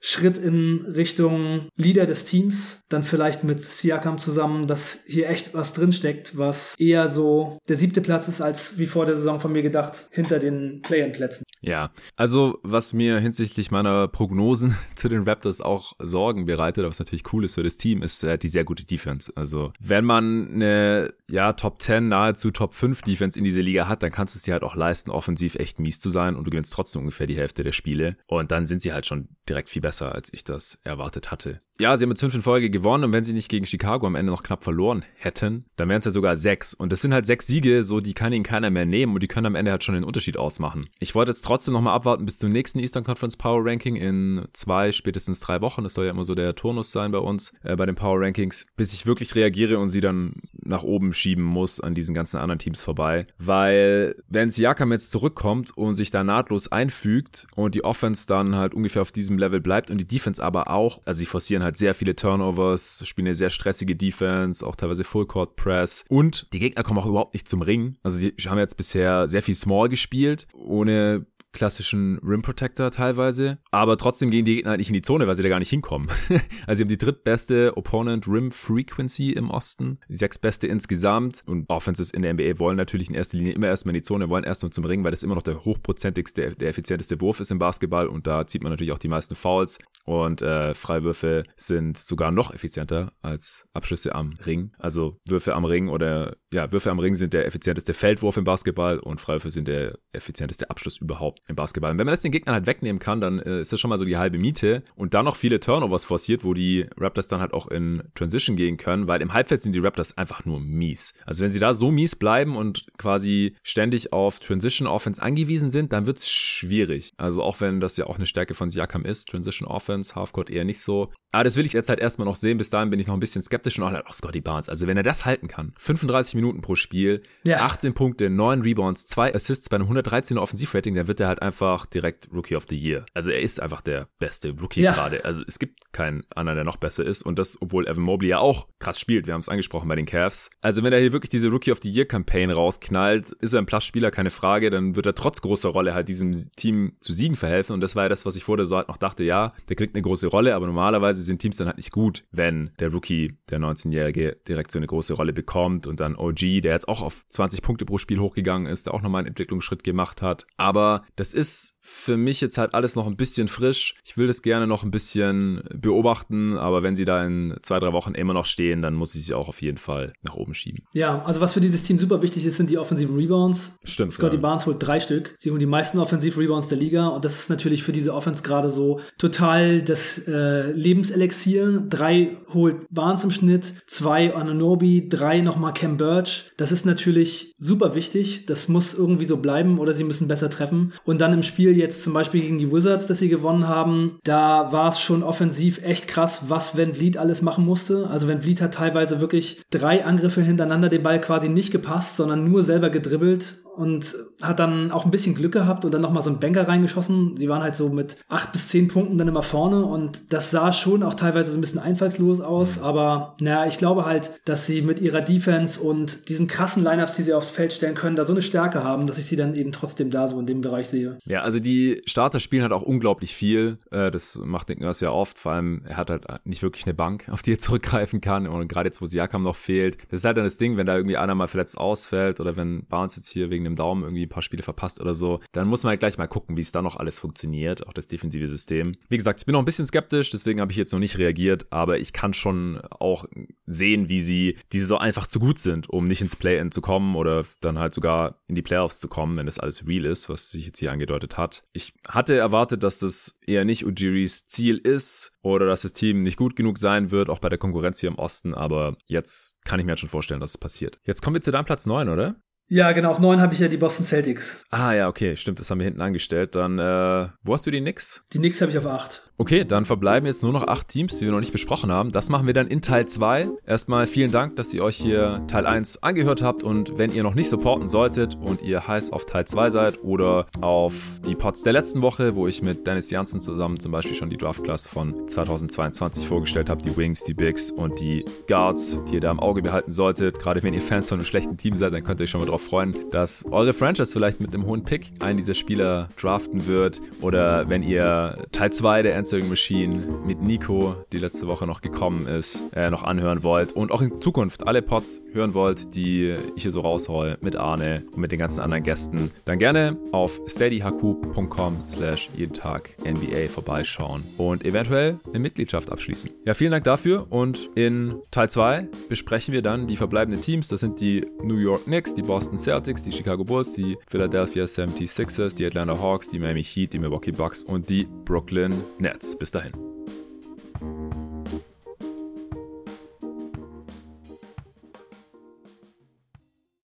Schritt 0.04 0.36
in 0.36 0.84
Richtung 0.96 1.68
Leader 1.76 2.06
des 2.06 2.24
Teams, 2.24 2.80
dann 2.88 3.04
vielleicht 3.04 3.44
mit 3.44 3.60
Siakam 3.60 4.18
zusammen, 4.18 4.66
dass 4.66 5.04
hier 5.06 5.28
echt 5.28 5.54
was 5.54 5.72
drinsteckt, 5.72 6.36
was 6.36 6.74
eher 6.76 7.08
so 7.08 7.58
der 7.68 7.76
siebte 7.76 8.00
Platz 8.00 8.26
ist, 8.26 8.40
als 8.40 8.78
wie 8.78 8.86
vor 8.86 9.06
der 9.06 9.14
Saison 9.14 9.38
von 9.38 9.52
mir 9.52 9.62
gedacht, 9.62 10.08
hinter 10.10 10.40
den 10.40 10.82
Play-in-Plätzen. 10.82 11.44
Ja, 11.60 11.92
also 12.16 12.58
was 12.64 12.92
mir 12.92 13.20
hinsichtlich 13.20 13.70
meiner 13.70 14.08
Prognosen 14.08 14.76
zu 14.96 15.08
den 15.08 15.22
Raptors 15.22 15.60
auch 15.60 15.92
Sorgen 16.00 16.46
bereitet, 16.46 16.84
was 16.84 16.98
natürlich 16.98 17.32
cool 17.32 17.44
ist 17.44 17.54
für 17.54 17.62
das 17.62 17.76
Team, 17.76 18.02
ist 18.02 18.24
äh, 18.24 18.36
die 18.36 18.48
sehr 18.48 18.64
gute 18.64 18.84
Defense. 18.84 19.32
Also 19.36 19.72
wenn 19.78 20.04
man 20.04 20.52
eine 20.52 21.14
ja, 21.30 21.52
Top 21.52 21.80
10, 21.80 22.08
nahezu 22.08 22.50
Top 22.50 22.74
5 22.74 23.02
Defense 23.02 23.38
in 23.38 23.44
dieser 23.44 23.62
Liga 23.62 23.88
hat, 23.88 24.02
dann 24.02 24.10
kannst 24.10 24.34
du 24.34 24.38
es 24.38 24.42
dir 24.42 24.54
halt 24.54 24.64
auch 24.64 24.74
leisten, 24.74 25.10
offensiv 25.10 25.54
echt 25.54 25.78
mies 25.78 26.00
zu 26.00 26.10
sein 26.10 26.34
und 26.34 26.44
du 26.44 26.50
gewinnst 26.50 26.72
trotzdem 26.72 27.02
ungefähr 27.02 27.28
die 27.28 27.36
Hälfte 27.36 27.62
der 27.62 27.72
Spiele. 27.72 28.16
Und 28.26 28.50
dann 28.50 28.66
sind 28.66 28.82
sie 28.82 28.92
halt 28.92 29.06
schon 29.06 29.28
direkt 29.48 29.68
viel 29.68 29.80
besser, 29.80 29.91
als 30.00 30.32
ich 30.32 30.44
das 30.44 30.78
erwartet 30.84 31.30
hatte. 31.30 31.60
Ja, 31.78 31.96
sie 31.96 32.04
haben 32.04 32.10
jetzt 32.10 32.20
fünf 32.20 32.34
in 32.34 32.42
Folge 32.42 32.70
gewonnen 32.70 33.04
und 33.04 33.12
wenn 33.12 33.24
sie 33.24 33.32
nicht 33.32 33.48
gegen 33.48 33.66
Chicago 33.66 34.06
am 34.06 34.14
Ende 34.14 34.30
noch 34.30 34.42
knapp 34.42 34.62
verloren 34.62 35.04
hätten, 35.16 35.64
dann 35.76 35.88
wären 35.88 35.98
es 35.98 36.04
ja 36.04 36.10
sogar 36.10 36.36
sechs. 36.36 36.74
Und 36.74 36.92
das 36.92 37.00
sind 37.00 37.12
halt 37.12 37.26
sechs 37.26 37.46
Siege, 37.46 37.82
so 37.82 38.00
die 38.00 38.14
kann 38.14 38.32
ihnen 38.32 38.44
keiner 38.44 38.70
mehr 38.70 38.86
nehmen 38.86 39.14
und 39.14 39.22
die 39.22 39.26
können 39.26 39.46
am 39.46 39.54
Ende 39.54 39.72
halt 39.72 39.82
schon 39.82 39.94
den 39.94 40.04
Unterschied 40.04 40.36
ausmachen. 40.36 40.88
Ich 41.00 41.14
wollte 41.14 41.32
jetzt 41.32 41.42
trotzdem 41.42 41.74
nochmal 41.74 41.94
abwarten 41.94 42.24
bis 42.24 42.38
zum 42.38 42.50
nächsten 42.50 42.78
Eastern 42.78 43.04
Conference 43.04 43.36
Power 43.36 43.64
Ranking 43.64 43.96
in 43.96 44.44
zwei, 44.52 44.92
spätestens 44.92 45.40
drei 45.40 45.60
Wochen. 45.60 45.82
Das 45.82 45.94
soll 45.94 46.04
ja 46.04 46.12
immer 46.12 46.24
so 46.24 46.34
der 46.34 46.54
Turnus 46.54 46.92
sein 46.92 47.10
bei 47.10 47.18
uns, 47.18 47.52
äh, 47.64 47.74
bei 47.74 47.86
den 47.86 47.96
Power 47.96 48.20
Rankings, 48.20 48.66
bis 48.76 48.92
ich 48.92 49.06
wirklich 49.06 49.34
reagiere 49.34 49.78
und 49.78 49.88
sie 49.88 50.00
dann 50.00 50.34
nach 50.52 50.82
oben 50.84 51.12
schieben 51.12 51.42
muss 51.42 51.80
an 51.80 51.94
diesen 51.94 52.14
ganzen 52.14 52.36
anderen 52.36 52.58
Teams 52.58 52.82
vorbei. 52.82 53.26
Weil 53.38 54.14
wenn 54.28 54.50
Siakam 54.50 54.92
jetzt 54.92 55.10
zurückkommt 55.10 55.76
und 55.76 55.96
sich 55.96 56.10
da 56.10 56.22
nahtlos 56.22 56.70
einfügt 56.70 57.46
und 57.56 57.74
die 57.74 57.82
Offense 57.82 58.26
dann 58.26 58.54
halt 58.54 58.74
ungefähr 58.74 59.02
auf 59.02 59.10
diesem 59.10 59.38
Level 59.38 59.60
bleibt 59.60 59.81
und 59.90 59.98
die 59.98 60.06
Defense 60.06 60.42
aber 60.42 60.70
auch, 60.70 61.00
also 61.04 61.18
sie 61.18 61.26
forcieren 61.26 61.62
halt 61.62 61.76
sehr 61.76 61.94
viele 61.94 62.16
Turnovers, 62.16 63.02
spielen 63.06 63.26
eine 63.26 63.34
sehr 63.34 63.50
stressige 63.50 63.96
Defense, 63.96 64.66
auch 64.66 64.76
teilweise 64.76 65.04
Full 65.04 65.26
Court 65.26 65.56
Press 65.56 66.04
und 66.08 66.46
die 66.52 66.58
Gegner 66.58 66.82
kommen 66.82 66.98
auch 66.98 67.06
überhaupt 67.06 67.34
nicht 67.34 67.48
zum 67.48 67.62
Ring. 67.62 67.94
Also 68.02 68.18
sie 68.18 68.32
haben 68.46 68.58
jetzt 68.58 68.76
bisher 68.76 69.28
sehr 69.28 69.42
viel 69.42 69.54
Small 69.54 69.88
gespielt, 69.88 70.46
ohne 70.52 71.26
klassischen 71.52 72.18
Rim 72.22 72.42
Protector 72.42 72.90
teilweise, 72.90 73.58
aber 73.70 73.96
trotzdem 73.96 74.30
gehen 74.30 74.44
die 74.44 74.56
Gegner 74.56 74.70
halt 74.70 74.78
nicht 74.78 74.88
in 74.88 74.94
die 74.94 75.02
Zone, 75.02 75.26
weil 75.26 75.34
sie 75.34 75.42
da 75.42 75.48
gar 75.48 75.58
nicht 75.58 75.70
hinkommen. 75.70 76.08
also 76.66 76.78
sie 76.78 76.84
haben 76.84 76.88
die 76.88 76.98
drittbeste 76.98 77.76
Opponent 77.76 78.26
Rim 78.26 78.50
Frequency 78.50 79.30
im 79.30 79.50
Osten, 79.50 79.98
die 80.08 80.16
sechstbeste 80.16 80.66
insgesamt 80.66 81.42
und 81.46 81.68
Offenses 81.68 82.10
in 82.10 82.22
der 82.22 82.34
NBA 82.34 82.58
wollen 82.58 82.76
natürlich 82.76 83.08
in 83.08 83.14
erster 83.14 83.36
Linie 83.36 83.52
immer 83.52 83.66
erstmal 83.66 83.94
in 83.94 84.00
die 84.00 84.06
Zone, 84.06 84.28
wollen 84.28 84.44
erstmal 84.44 84.72
zum 84.72 84.84
Ring, 84.84 85.04
weil 85.04 85.10
das 85.10 85.22
immer 85.22 85.34
noch 85.34 85.42
der 85.42 85.64
hochprozentigste, 85.64 86.54
der 86.56 86.68
effizienteste 86.68 87.20
Wurf 87.20 87.40
ist 87.40 87.50
im 87.50 87.58
Basketball 87.58 88.06
und 88.06 88.26
da 88.26 88.46
zieht 88.46 88.62
man 88.62 88.72
natürlich 88.72 88.92
auch 88.92 88.98
die 88.98 89.08
meisten 89.08 89.34
Fouls 89.34 89.78
und 90.04 90.42
äh, 90.42 90.74
Freiwürfe 90.74 91.44
sind 91.56 91.98
sogar 91.98 92.30
noch 92.30 92.52
effizienter 92.52 93.12
als 93.22 93.66
Abschüsse 93.72 94.14
am 94.14 94.34
Ring. 94.46 94.72
Also 94.78 95.20
Würfe 95.26 95.54
am 95.54 95.64
Ring 95.64 95.88
oder 95.88 96.36
ja, 96.52 96.72
Würfe 96.72 96.90
am 96.90 96.98
Ring 96.98 97.14
sind 97.14 97.34
der 97.34 97.46
effizienteste 97.46 97.94
Feldwurf 97.94 98.36
im 98.36 98.44
Basketball 98.44 98.98
und 98.98 99.20
Freiwürfe 99.20 99.50
sind 99.50 99.68
der 99.68 99.98
effizienteste 100.12 100.70
Abschluss 100.70 100.98
überhaupt 100.98 101.41
im 101.48 101.56
Basketball. 101.56 101.90
Und 101.90 101.98
wenn 101.98 102.06
man 102.06 102.12
das 102.12 102.20
den 102.20 102.32
Gegnern 102.32 102.54
halt 102.54 102.66
wegnehmen 102.66 102.98
kann, 103.00 103.20
dann 103.20 103.38
äh, 103.40 103.60
ist 103.60 103.72
das 103.72 103.80
schon 103.80 103.88
mal 103.88 103.98
so 103.98 104.04
die 104.04 104.16
halbe 104.16 104.38
Miete. 104.38 104.82
Und 104.94 105.14
dann 105.14 105.24
noch 105.24 105.36
viele 105.36 105.60
Turnovers 105.60 106.04
forciert, 106.04 106.44
wo 106.44 106.54
die 106.54 106.86
Raptors 106.96 107.28
dann 107.28 107.40
halt 107.40 107.52
auch 107.52 107.66
in 107.68 108.02
Transition 108.14 108.56
gehen 108.56 108.76
können, 108.76 109.08
weil 109.08 109.20
im 109.22 109.32
Halbfeld 109.32 109.62
sind 109.62 109.72
die 109.72 109.80
Raptors 109.80 110.16
einfach 110.16 110.44
nur 110.44 110.60
mies. 110.60 111.14
Also 111.26 111.44
wenn 111.44 111.52
sie 111.52 111.58
da 111.58 111.74
so 111.74 111.90
mies 111.90 112.16
bleiben 112.16 112.56
und 112.56 112.86
quasi 112.96 113.56
ständig 113.62 114.12
auf 114.12 114.38
Transition 114.38 114.86
Offense 114.86 115.20
angewiesen 115.20 115.70
sind, 115.70 115.92
dann 115.92 116.06
wird's 116.06 116.28
schwierig. 116.28 117.12
Also 117.16 117.42
auch 117.42 117.60
wenn 117.60 117.80
das 117.80 117.96
ja 117.96 118.06
auch 118.06 118.16
eine 118.16 118.26
Stärke 118.26 118.54
von 118.54 118.70
Siakam 118.70 119.04
ist, 119.04 119.28
Transition 119.28 119.68
Offense, 119.68 120.14
Halfcourt 120.14 120.50
eher 120.50 120.64
nicht 120.64 120.80
so. 120.80 121.10
Aber 121.32 121.44
das 121.44 121.56
will 121.56 121.66
ich 121.66 121.72
jetzt 121.72 121.88
halt 121.88 121.98
erstmal 121.98 122.26
noch 122.26 122.36
sehen. 122.36 122.58
Bis 122.58 122.70
dahin 122.70 122.90
bin 122.90 123.00
ich 123.00 123.06
noch 123.06 123.14
ein 123.14 123.20
bisschen 123.20 123.42
skeptisch 123.42 123.78
und 123.78 123.84
auch 123.84 123.90
halt, 123.90 124.04
oh, 124.08 124.12
Scotty 124.12 124.40
Barnes. 124.40 124.68
Also 124.68 124.86
wenn 124.86 124.96
er 124.96 125.02
das 125.02 125.24
halten 125.24 125.48
kann, 125.48 125.72
35 125.78 126.34
Minuten 126.34 126.60
pro 126.60 126.74
Spiel, 126.74 127.22
ja. 127.44 127.58
18 127.60 127.94
Punkte, 127.94 128.30
9 128.30 128.62
Rebounds, 128.62 129.06
2 129.06 129.34
Assists 129.34 129.68
bei 129.68 129.76
einem 129.76 129.90
113er 129.90 130.38
Offensivrating, 130.38 130.94
dann 130.94 131.08
wird 131.08 131.20
er 131.20 131.28
halt 131.28 131.42
einfach 131.42 131.86
direkt 131.86 132.28
Rookie 132.32 132.54
of 132.54 132.66
the 132.68 132.76
Year. 132.76 133.06
Also 133.14 133.30
er 133.30 133.40
ist 133.40 133.60
einfach 133.60 133.80
der 133.80 134.08
beste 134.18 134.50
Rookie 134.50 134.82
ja. 134.82 134.92
gerade. 134.92 135.24
Also 135.24 135.42
es 135.46 135.58
gibt 135.58 135.92
keinen 135.92 136.24
anderen, 136.34 136.56
der 136.56 136.64
noch 136.64 136.76
besser 136.76 137.04
ist. 137.04 137.22
Und 137.22 137.38
das, 137.38 137.60
obwohl 137.60 137.88
Evan 137.88 138.02
Mobley 138.02 138.28
ja 138.28 138.38
auch 138.38 138.68
krass 138.78 139.00
spielt. 139.00 139.26
Wir 139.26 139.34
haben 139.34 139.40
es 139.40 139.48
angesprochen 139.48 139.88
bei 139.88 139.96
den 139.96 140.06
Cavs. 140.06 140.50
Also 140.60 140.82
wenn 140.82 140.92
er 140.92 141.00
hier 141.00 141.12
wirklich 141.12 141.30
diese 141.30 141.48
Rookie 141.48 141.72
of 141.72 141.80
the 141.82 141.90
Year 141.90 142.04
Campaign 142.04 142.50
rausknallt, 142.50 143.32
ist 143.32 143.54
er 143.54 143.60
ein 143.60 143.66
Plus-Spieler, 143.66 144.10
keine 144.10 144.30
Frage. 144.30 144.68
Dann 144.68 144.96
wird 144.96 145.06
er 145.06 145.14
trotz 145.14 145.40
großer 145.40 145.70
Rolle 145.70 145.94
halt 145.94 146.08
diesem 146.08 146.50
Team 146.56 146.92
zu 147.00 147.12
Siegen 147.12 147.36
verhelfen. 147.36 147.72
Und 147.72 147.80
das 147.80 147.96
war 147.96 148.04
ja 148.04 148.08
das, 148.10 148.26
was 148.26 148.36
ich 148.36 148.44
vor 148.44 148.58
der 148.58 148.66
Saison 148.66 148.78
halt 148.78 148.88
noch 148.88 148.98
dachte. 148.98 149.24
Ja, 149.24 149.54
der 149.68 149.76
kriegt 149.76 149.94
eine 149.94 150.02
große 150.02 150.26
Rolle, 150.26 150.54
aber 150.54 150.66
normalerweise 150.66 151.21
sind 151.22 151.40
Teams 151.40 151.56
dann 151.56 151.66
halt 151.66 151.76
nicht 151.76 151.92
gut, 151.92 152.24
wenn 152.30 152.70
der 152.78 152.90
Rookie, 152.90 153.38
der 153.50 153.58
19-Jährige, 153.58 154.36
direkt 154.46 154.72
so 154.72 154.78
eine 154.78 154.86
große 154.86 155.14
Rolle 155.14 155.32
bekommt 155.32 155.86
und 155.86 156.00
dann 156.00 156.16
OG, 156.16 156.62
der 156.62 156.72
jetzt 156.72 156.88
auch 156.88 157.02
auf 157.02 157.24
20 157.30 157.62
Punkte 157.62 157.84
pro 157.84 157.98
Spiel 157.98 158.18
hochgegangen 158.18 158.70
ist, 158.70 158.86
der 158.86 158.94
auch 158.94 159.02
nochmal 159.02 159.20
einen 159.20 159.28
Entwicklungsschritt 159.28 159.84
gemacht 159.84 160.22
hat. 160.22 160.46
Aber 160.56 161.04
das 161.16 161.34
ist 161.34 161.78
für 161.84 162.16
mich 162.16 162.40
jetzt 162.40 162.58
halt 162.58 162.74
alles 162.74 162.94
noch 162.94 163.08
ein 163.08 163.16
bisschen 163.16 163.48
frisch. 163.48 163.96
Ich 164.04 164.16
will 164.16 164.28
das 164.28 164.42
gerne 164.42 164.68
noch 164.68 164.84
ein 164.84 164.92
bisschen 164.92 165.62
beobachten, 165.74 166.56
aber 166.56 166.84
wenn 166.84 166.94
sie 166.94 167.04
da 167.04 167.24
in 167.24 167.56
zwei, 167.62 167.80
drei 167.80 167.92
Wochen 167.92 168.14
immer 168.14 168.34
noch 168.34 168.46
stehen, 168.46 168.82
dann 168.82 168.94
muss 168.94 169.16
ich 169.16 169.26
sie 169.26 169.34
auch 169.34 169.48
auf 169.48 169.60
jeden 169.60 169.78
Fall 169.78 170.12
nach 170.22 170.36
oben 170.36 170.54
schieben. 170.54 170.84
Ja, 170.92 171.22
also 171.24 171.40
was 171.40 171.54
für 171.54 171.60
dieses 171.60 171.82
Team 171.82 171.98
super 171.98 172.22
wichtig 172.22 172.46
ist, 172.46 172.56
sind 172.56 172.70
die 172.70 172.78
offensiven 172.78 173.16
Rebounds. 173.16 173.78
Stimmt. 173.84 174.12
Scotty 174.12 174.36
ja. 174.36 174.42
Barnes 174.42 174.66
holt 174.66 174.76
drei 174.78 175.00
Stück. 175.00 175.34
Sie 175.38 175.50
holen 175.50 175.58
die 175.58 175.66
meisten 175.66 175.98
offensiven 175.98 176.40
Rebounds 176.40 176.68
der 176.68 176.78
Liga 176.78 177.08
und 177.08 177.24
das 177.24 177.36
ist 177.38 177.50
natürlich 177.50 177.82
für 177.82 177.92
diese 177.92 178.14
Offense 178.14 178.44
gerade 178.44 178.70
so 178.70 179.00
total 179.18 179.82
das 179.82 180.18
äh, 180.28 180.70
Lebenselixier. 181.12 181.82
Drei 181.88 182.36
holt 182.52 182.76
Barnes 182.90 183.24
im 183.24 183.30
Schnitt, 183.30 183.74
zwei 183.86 184.34
Ananobi, 184.34 185.08
drei 185.08 185.40
nochmal 185.40 185.72
Cam 185.74 185.96
Birch. 185.96 186.50
Das 186.56 186.72
ist 186.72 186.86
natürlich 186.86 187.54
super 187.58 187.94
wichtig. 187.94 188.46
Das 188.46 188.68
muss 188.68 188.94
irgendwie 188.94 189.26
so 189.26 189.36
bleiben 189.36 189.78
oder 189.78 189.94
sie 189.94 190.04
müssen 190.04 190.28
besser 190.28 190.50
treffen. 190.50 190.92
Und 191.04 191.20
dann 191.20 191.32
im 191.32 191.42
Spiel 191.42 191.76
jetzt 191.76 192.02
zum 192.02 192.12
Beispiel 192.12 192.40
gegen 192.40 192.58
die 192.58 192.72
Wizards, 192.72 193.06
das 193.06 193.18
sie 193.18 193.28
gewonnen 193.28 193.68
haben, 193.68 194.18
da 194.24 194.72
war 194.72 194.88
es 194.88 195.00
schon 195.00 195.22
offensiv 195.22 195.82
echt 195.82 196.08
krass, 196.08 196.44
was 196.48 196.76
Van 196.76 196.94
Vliet 196.94 197.16
alles 197.16 197.42
machen 197.42 197.64
musste. 197.64 198.08
Also 198.08 198.28
Van 198.28 198.42
Vliet 198.42 198.60
hat 198.60 198.74
teilweise 198.74 199.20
wirklich 199.20 199.62
drei 199.70 200.04
Angriffe 200.04 200.42
hintereinander 200.42 200.88
den 200.88 201.02
Ball 201.02 201.20
quasi 201.20 201.48
nicht 201.48 201.70
gepasst, 201.70 202.16
sondern 202.16 202.48
nur 202.48 202.62
selber 202.62 202.90
gedribbelt 202.90 203.56
und 203.76 204.14
hat 204.40 204.58
dann 204.58 204.90
auch 204.90 205.04
ein 205.04 205.10
bisschen 205.10 205.34
Glück 205.34 205.52
gehabt 205.52 205.84
und 205.84 205.92
dann 205.92 206.02
nochmal 206.02 206.22
so 206.22 206.30
einen 206.30 206.40
Banker 206.40 206.68
reingeschossen. 206.68 207.36
Sie 207.36 207.48
waren 207.48 207.62
halt 207.62 207.74
so 207.74 207.88
mit 207.88 208.18
acht 208.28 208.52
bis 208.52 208.68
zehn 208.68 208.88
Punkten 208.88 209.18
dann 209.18 209.28
immer 209.28 209.42
vorne 209.42 209.84
und 209.84 210.32
das 210.32 210.50
sah 210.50 210.72
schon 210.72 211.02
auch 211.02 211.14
teilweise 211.14 211.50
so 211.50 211.58
ein 211.58 211.60
bisschen 211.60 211.80
einfallslos 211.80 212.40
aus, 212.40 212.78
mhm. 212.78 212.84
aber 212.84 213.36
naja, 213.40 213.66
ich 213.66 213.78
glaube 213.78 214.04
halt, 214.04 214.32
dass 214.44 214.66
sie 214.66 214.82
mit 214.82 215.00
ihrer 215.00 215.20
Defense 215.20 215.80
und 215.80 216.28
diesen 216.28 216.46
krassen 216.46 216.84
Lineups, 216.84 217.16
die 217.16 217.22
sie 217.22 217.34
aufs 217.34 217.50
Feld 217.50 217.72
stellen 217.72 217.94
können, 217.94 218.16
da 218.16 218.24
so 218.24 218.32
eine 218.32 218.42
Stärke 218.42 218.84
haben, 218.84 219.06
dass 219.06 219.18
ich 219.18 219.26
sie 219.26 219.36
dann 219.36 219.54
eben 219.54 219.72
trotzdem 219.72 220.10
da 220.10 220.28
so 220.28 220.38
in 220.38 220.46
dem 220.46 220.60
Bereich 220.60 220.88
sehe. 220.88 221.18
Ja, 221.24 221.42
also 221.42 221.58
die 221.58 222.00
Starter 222.06 222.40
spielen 222.40 222.62
halt 222.62 222.72
auch 222.72 222.82
unglaublich 222.82 223.34
viel. 223.34 223.78
Äh, 223.90 224.10
das 224.10 224.38
macht 224.44 224.68
Nick 224.68 224.80
Nurse 224.80 225.04
ja 225.04 225.10
oft, 225.10 225.38
vor 225.38 225.52
allem 225.52 225.82
er 225.86 225.96
hat 225.96 226.10
halt 226.10 226.26
nicht 226.44 226.62
wirklich 226.62 226.86
eine 226.86 226.94
Bank, 226.94 227.28
auf 227.30 227.42
die 227.42 227.52
er 227.52 227.58
zurückgreifen 227.58 228.20
kann 228.20 228.46
und 228.46 228.68
gerade 228.68 228.88
jetzt, 228.88 229.00
wo 229.00 229.06
Siakam 229.06 229.42
noch 229.42 229.56
fehlt. 229.56 229.98
Das 230.10 230.20
ist 230.20 230.24
halt 230.24 230.36
dann 230.36 230.44
das 230.44 230.58
Ding, 230.58 230.76
wenn 230.76 230.86
da 230.86 230.96
irgendwie 230.96 231.16
einer 231.16 231.34
mal 231.34 231.48
verletzt 231.48 231.78
ausfällt 231.78 232.40
oder 232.40 232.56
wenn 232.56 232.84
Barnes 232.86 233.16
jetzt 233.16 233.28
hier 233.28 233.50
wegen 233.50 233.61
wegen 233.62 233.74
dem 233.74 233.76
Daumen 233.76 234.02
irgendwie 234.02 234.26
ein 234.26 234.28
paar 234.28 234.42
Spiele 234.42 234.62
verpasst 234.62 235.00
oder 235.00 235.14
so, 235.14 235.38
dann 235.52 235.68
muss 235.68 235.82
man 235.82 235.90
halt 235.90 236.00
gleich 236.00 236.18
mal 236.18 236.26
gucken, 236.26 236.56
wie 236.56 236.60
es 236.60 236.72
da 236.72 236.82
noch 236.82 236.96
alles 236.96 237.18
funktioniert, 237.18 237.86
auch 237.86 237.92
das 237.92 238.08
defensive 238.08 238.48
System. 238.48 238.92
Wie 239.08 239.16
gesagt, 239.16 239.40
ich 239.40 239.46
bin 239.46 239.52
noch 239.52 239.60
ein 239.60 239.64
bisschen 239.64 239.86
skeptisch, 239.86 240.30
deswegen 240.30 240.60
habe 240.60 240.72
ich 240.72 240.78
jetzt 240.78 240.92
noch 240.92 240.98
nicht 240.98 241.18
reagiert, 241.18 241.66
aber 241.70 241.98
ich 241.98 242.12
kann 242.12 242.34
schon 242.34 242.80
auch 242.90 243.24
sehen, 243.66 244.08
wie 244.08 244.20
sie 244.20 244.58
diese 244.72 244.86
so 244.86 244.98
einfach 244.98 245.26
zu 245.26 245.40
gut 245.40 245.58
sind, 245.58 245.88
um 245.88 246.06
nicht 246.06 246.20
ins 246.20 246.36
Play-In 246.36 246.72
zu 246.72 246.80
kommen 246.80 247.14
oder 247.14 247.44
dann 247.60 247.78
halt 247.78 247.94
sogar 247.94 248.40
in 248.48 248.54
die 248.54 248.62
Playoffs 248.62 248.98
zu 248.98 249.08
kommen, 249.08 249.36
wenn 249.36 249.46
das 249.46 249.58
alles 249.58 249.86
real 249.86 250.04
ist, 250.04 250.28
was 250.28 250.50
sich 250.50 250.66
jetzt 250.66 250.78
hier 250.78 250.92
angedeutet 250.92 251.38
hat. 251.38 251.64
Ich 251.72 251.94
hatte 252.06 252.36
erwartet, 252.36 252.82
dass 252.82 252.98
das 252.98 253.38
eher 253.46 253.64
nicht 253.64 253.86
Ujiris 253.86 254.46
Ziel 254.46 254.78
ist 254.78 255.32
oder 255.42 255.66
dass 255.66 255.82
das 255.82 255.92
Team 255.92 256.22
nicht 256.22 256.36
gut 256.36 256.56
genug 256.56 256.78
sein 256.78 257.10
wird, 257.10 257.28
auch 257.28 257.38
bei 257.38 257.48
der 257.48 257.58
Konkurrenz 257.58 258.00
hier 258.00 258.10
im 258.10 258.18
Osten, 258.18 258.54
aber 258.54 258.96
jetzt 259.06 259.62
kann 259.64 259.78
ich 259.78 259.86
mir 259.86 259.92
jetzt 259.92 260.00
schon 260.00 260.08
vorstellen, 260.08 260.40
dass 260.40 260.52
es 260.52 260.58
passiert. 260.58 260.98
Jetzt 261.04 261.22
kommen 261.22 261.34
wir 261.34 261.40
zu 261.40 261.52
deinem 261.52 261.64
Platz 261.64 261.86
9, 261.86 262.08
oder? 262.08 262.36
Ja, 262.74 262.92
genau. 262.92 263.10
Auf 263.10 263.18
9 263.18 263.38
habe 263.42 263.52
ich 263.52 263.60
ja 263.60 263.68
die 263.68 263.76
Boston 263.76 264.06
Celtics. 264.06 264.64
Ah, 264.70 264.94
ja, 264.94 265.06
okay. 265.06 265.36
Stimmt, 265.36 265.60
das 265.60 265.70
haben 265.70 265.78
wir 265.78 265.84
hinten 265.84 266.00
angestellt. 266.00 266.54
Dann, 266.54 266.78
äh, 266.78 267.28
wo 267.42 267.52
hast 267.52 267.66
du 267.66 267.70
die 267.70 267.82
Knicks? 267.82 268.24
Die 268.32 268.38
Knicks 268.38 268.62
habe 268.62 268.72
ich 268.72 268.78
auf 268.78 268.86
8. 268.86 269.30
Okay, 269.42 269.64
dann 269.64 269.84
verbleiben 269.84 270.24
jetzt 270.24 270.44
nur 270.44 270.52
noch 270.52 270.68
acht 270.68 270.86
Teams, 270.86 271.18
die 271.18 271.24
wir 271.24 271.32
noch 271.32 271.40
nicht 271.40 271.50
besprochen 271.52 271.90
haben. 271.90 272.12
Das 272.12 272.28
machen 272.28 272.46
wir 272.46 272.54
dann 272.54 272.68
in 272.68 272.80
Teil 272.80 273.06
2. 273.06 273.48
Erstmal 273.66 274.06
vielen 274.06 274.30
Dank, 274.30 274.54
dass 274.54 274.72
ihr 274.72 274.84
euch 274.84 274.96
hier 274.96 275.42
Teil 275.48 275.66
1 275.66 276.02
angehört 276.02 276.42
habt 276.42 276.62
und 276.62 276.96
wenn 276.96 277.12
ihr 277.12 277.24
noch 277.24 277.34
nicht 277.34 277.48
supporten 277.48 277.88
solltet 277.88 278.36
und 278.36 278.62
ihr 278.62 278.86
heiß 278.86 279.12
auf 279.12 279.26
Teil 279.26 279.44
2 279.44 279.70
seid 279.70 280.04
oder 280.04 280.46
auf 280.60 280.94
die 281.26 281.34
Pods 281.34 281.64
der 281.64 281.72
letzten 281.72 282.02
Woche, 282.02 282.36
wo 282.36 282.46
ich 282.46 282.62
mit 282.62 282.86
Dennis 282.86 283.10
Janssen 283.10 283.40
zusammen 283.40 283.80
zum 283.80 283.90
Beispiel 283.90 284.14
schon 284.14 284.30
die 284.30 284.36
Draft 284.36 284.62
Class 284.62 284.86
von 284.86 285.28
2022 285.28 286.28
vorgestellt 286.28 286.70
habe, 286.70 286.80
die 286.80 286.96
Wings, 286.96 287.24
die 287.24 287.34
Bigs 287.34 287.70
und 287.70 287.98
die 287.98 288.24
Guards, 288.46 288.96
die 289.10 289.14
ihr 289.14 289.20
da 289.20 289.32
im 289.32 289.40
Auge 289.40 289.62
behalten 289.62 289.90
solltet. 289.90 290.38
Gerade 290.38 290.62
wenn 290.62 290.72
ihr 290.72 290.82
Fans 290.82 291.08
von 291.08 291.18
einem 291.18 291.26
schlechten 291.26 291.56
Team 291.56 291.74
seid, 291.74 291.92
dann 291.92 292.04
könnt 292.04 292.20
ihr 292.20 292.24
euch 292.24 292.30
schon 292.30 292.42
mal 292.42 292.46
darauf 292.62 292.68
freuen, 292.68 293.10
dass 293.10 293.44
eure 293.50 293.72
Franchise 293.72 294.12
vielleicht 294.12 294.40
mit 294.40 294.54
einem 294.54 294.66
hohen 294.66 294.84
Pick 294.84 295.10
einen 295.20 295.36
dieser 295.36 295.54
Spieler 295.54 296.08
draften 296.20 296.66
wird 296.66 297.00
oder 297.20 297.68
wenn 297.68 297.82
ihr 297.82 298.46
Teil 298.52 298.72
2 298.72 299.02
der 299.02 299.16
Answering 299.16 299.48
Machine 299.48 300.02
mit 300.26 300.42
Nico, 300.42 300.96
die 301.12 301.18
letzte 301.18 301.46
Woche 301.46 301.66
noch 301.66 301.80
gekommen 301.80 302.26
ist, 302.26 302.62
äh, 302.74 302.90
noch 302.90 303.02
anhören 303.02 303.42
wollt 303.42 303.72
und 303.72 303.90
auch 303.90 304.02
in 304.02 304.20
Zukunft 304.20 304.66
alle 304.66 304.82
Pods 304.82 305.22
hören 305.32 305.54
wollt, 305.54 305.94
die 305.94 306.36
ich 306.56 306.62
hier 306.62 306.72
so 306.72 306.80
raushol 306.80 307.38
mit 307.40 307.56
Arne 307.56 308.04
und 308.12 308.18
mit 308.18 308.32
den 308.32 308.38
ganzen 308.38 308.60
anderen 308.60 308.82
Gästen, 308.82 309.30
dann 309.44 309.58
gerne 309.58 309.96
auf 310.12 310.38
steadyhq.com 310.46 311.84
slash 311.88 312.30
jeden 312.36 312.54
Tag 312.54 312.94
NBA 313.04 313.48
vorbeischauen 313.48 314.24
und 314.38 314.64
eventuell 314.64 315.18
eine 315.28 315.38
Mitgliedschaft 315.38 315.90
abschließen. 315.90 316.30
Ja, 316.44 316.54
vielen 316.54 316.72
Dank 316.72 316.84
dafür 316.84 317.26
und 317.30 317.70
in 317.74 318.14
Teil 318.30 318.50
2 318.50 318.88
besprechen 319.08 319.52
wir 319.52 319.62
dann 319.62 319.86
die 319.86 319.96
verbleibenden 319.96 320.42
Teams. 320.42 320.68
Das 320.68 320.80
sind 320.80 321.00
die 321.00 321.26
New 321.42 321.56
York 321.56 321.84
Knicks, 321.84 322.14
die 322.14 322.22
Boston 322.42 322.58
Celtics, 322.58 323.04
die 323.04 323.12
Chicago 323.12 323.44
Bulls, 323.44 323.72
die 323.74 323.96
Philadelphia 324.08 324.64
76ers, 324.64 325.54
die 325.54 325.64
Atlanta 325.64 325.96
Hawks, 325.96 326.28
die 326.28 326.40
Miami 326.40 326.64
Heat, 326.64 326.92
die 326.92 326.98
Milwaukee 326.98 327.30
Bucks 327.30 327.62
und 327.62 327.88
die 327.88 328.08
Brooklyn 328.24 328.82
Nets. 328.98 329.38
Bis 329.38 329.52
dahin. 329.52 329.72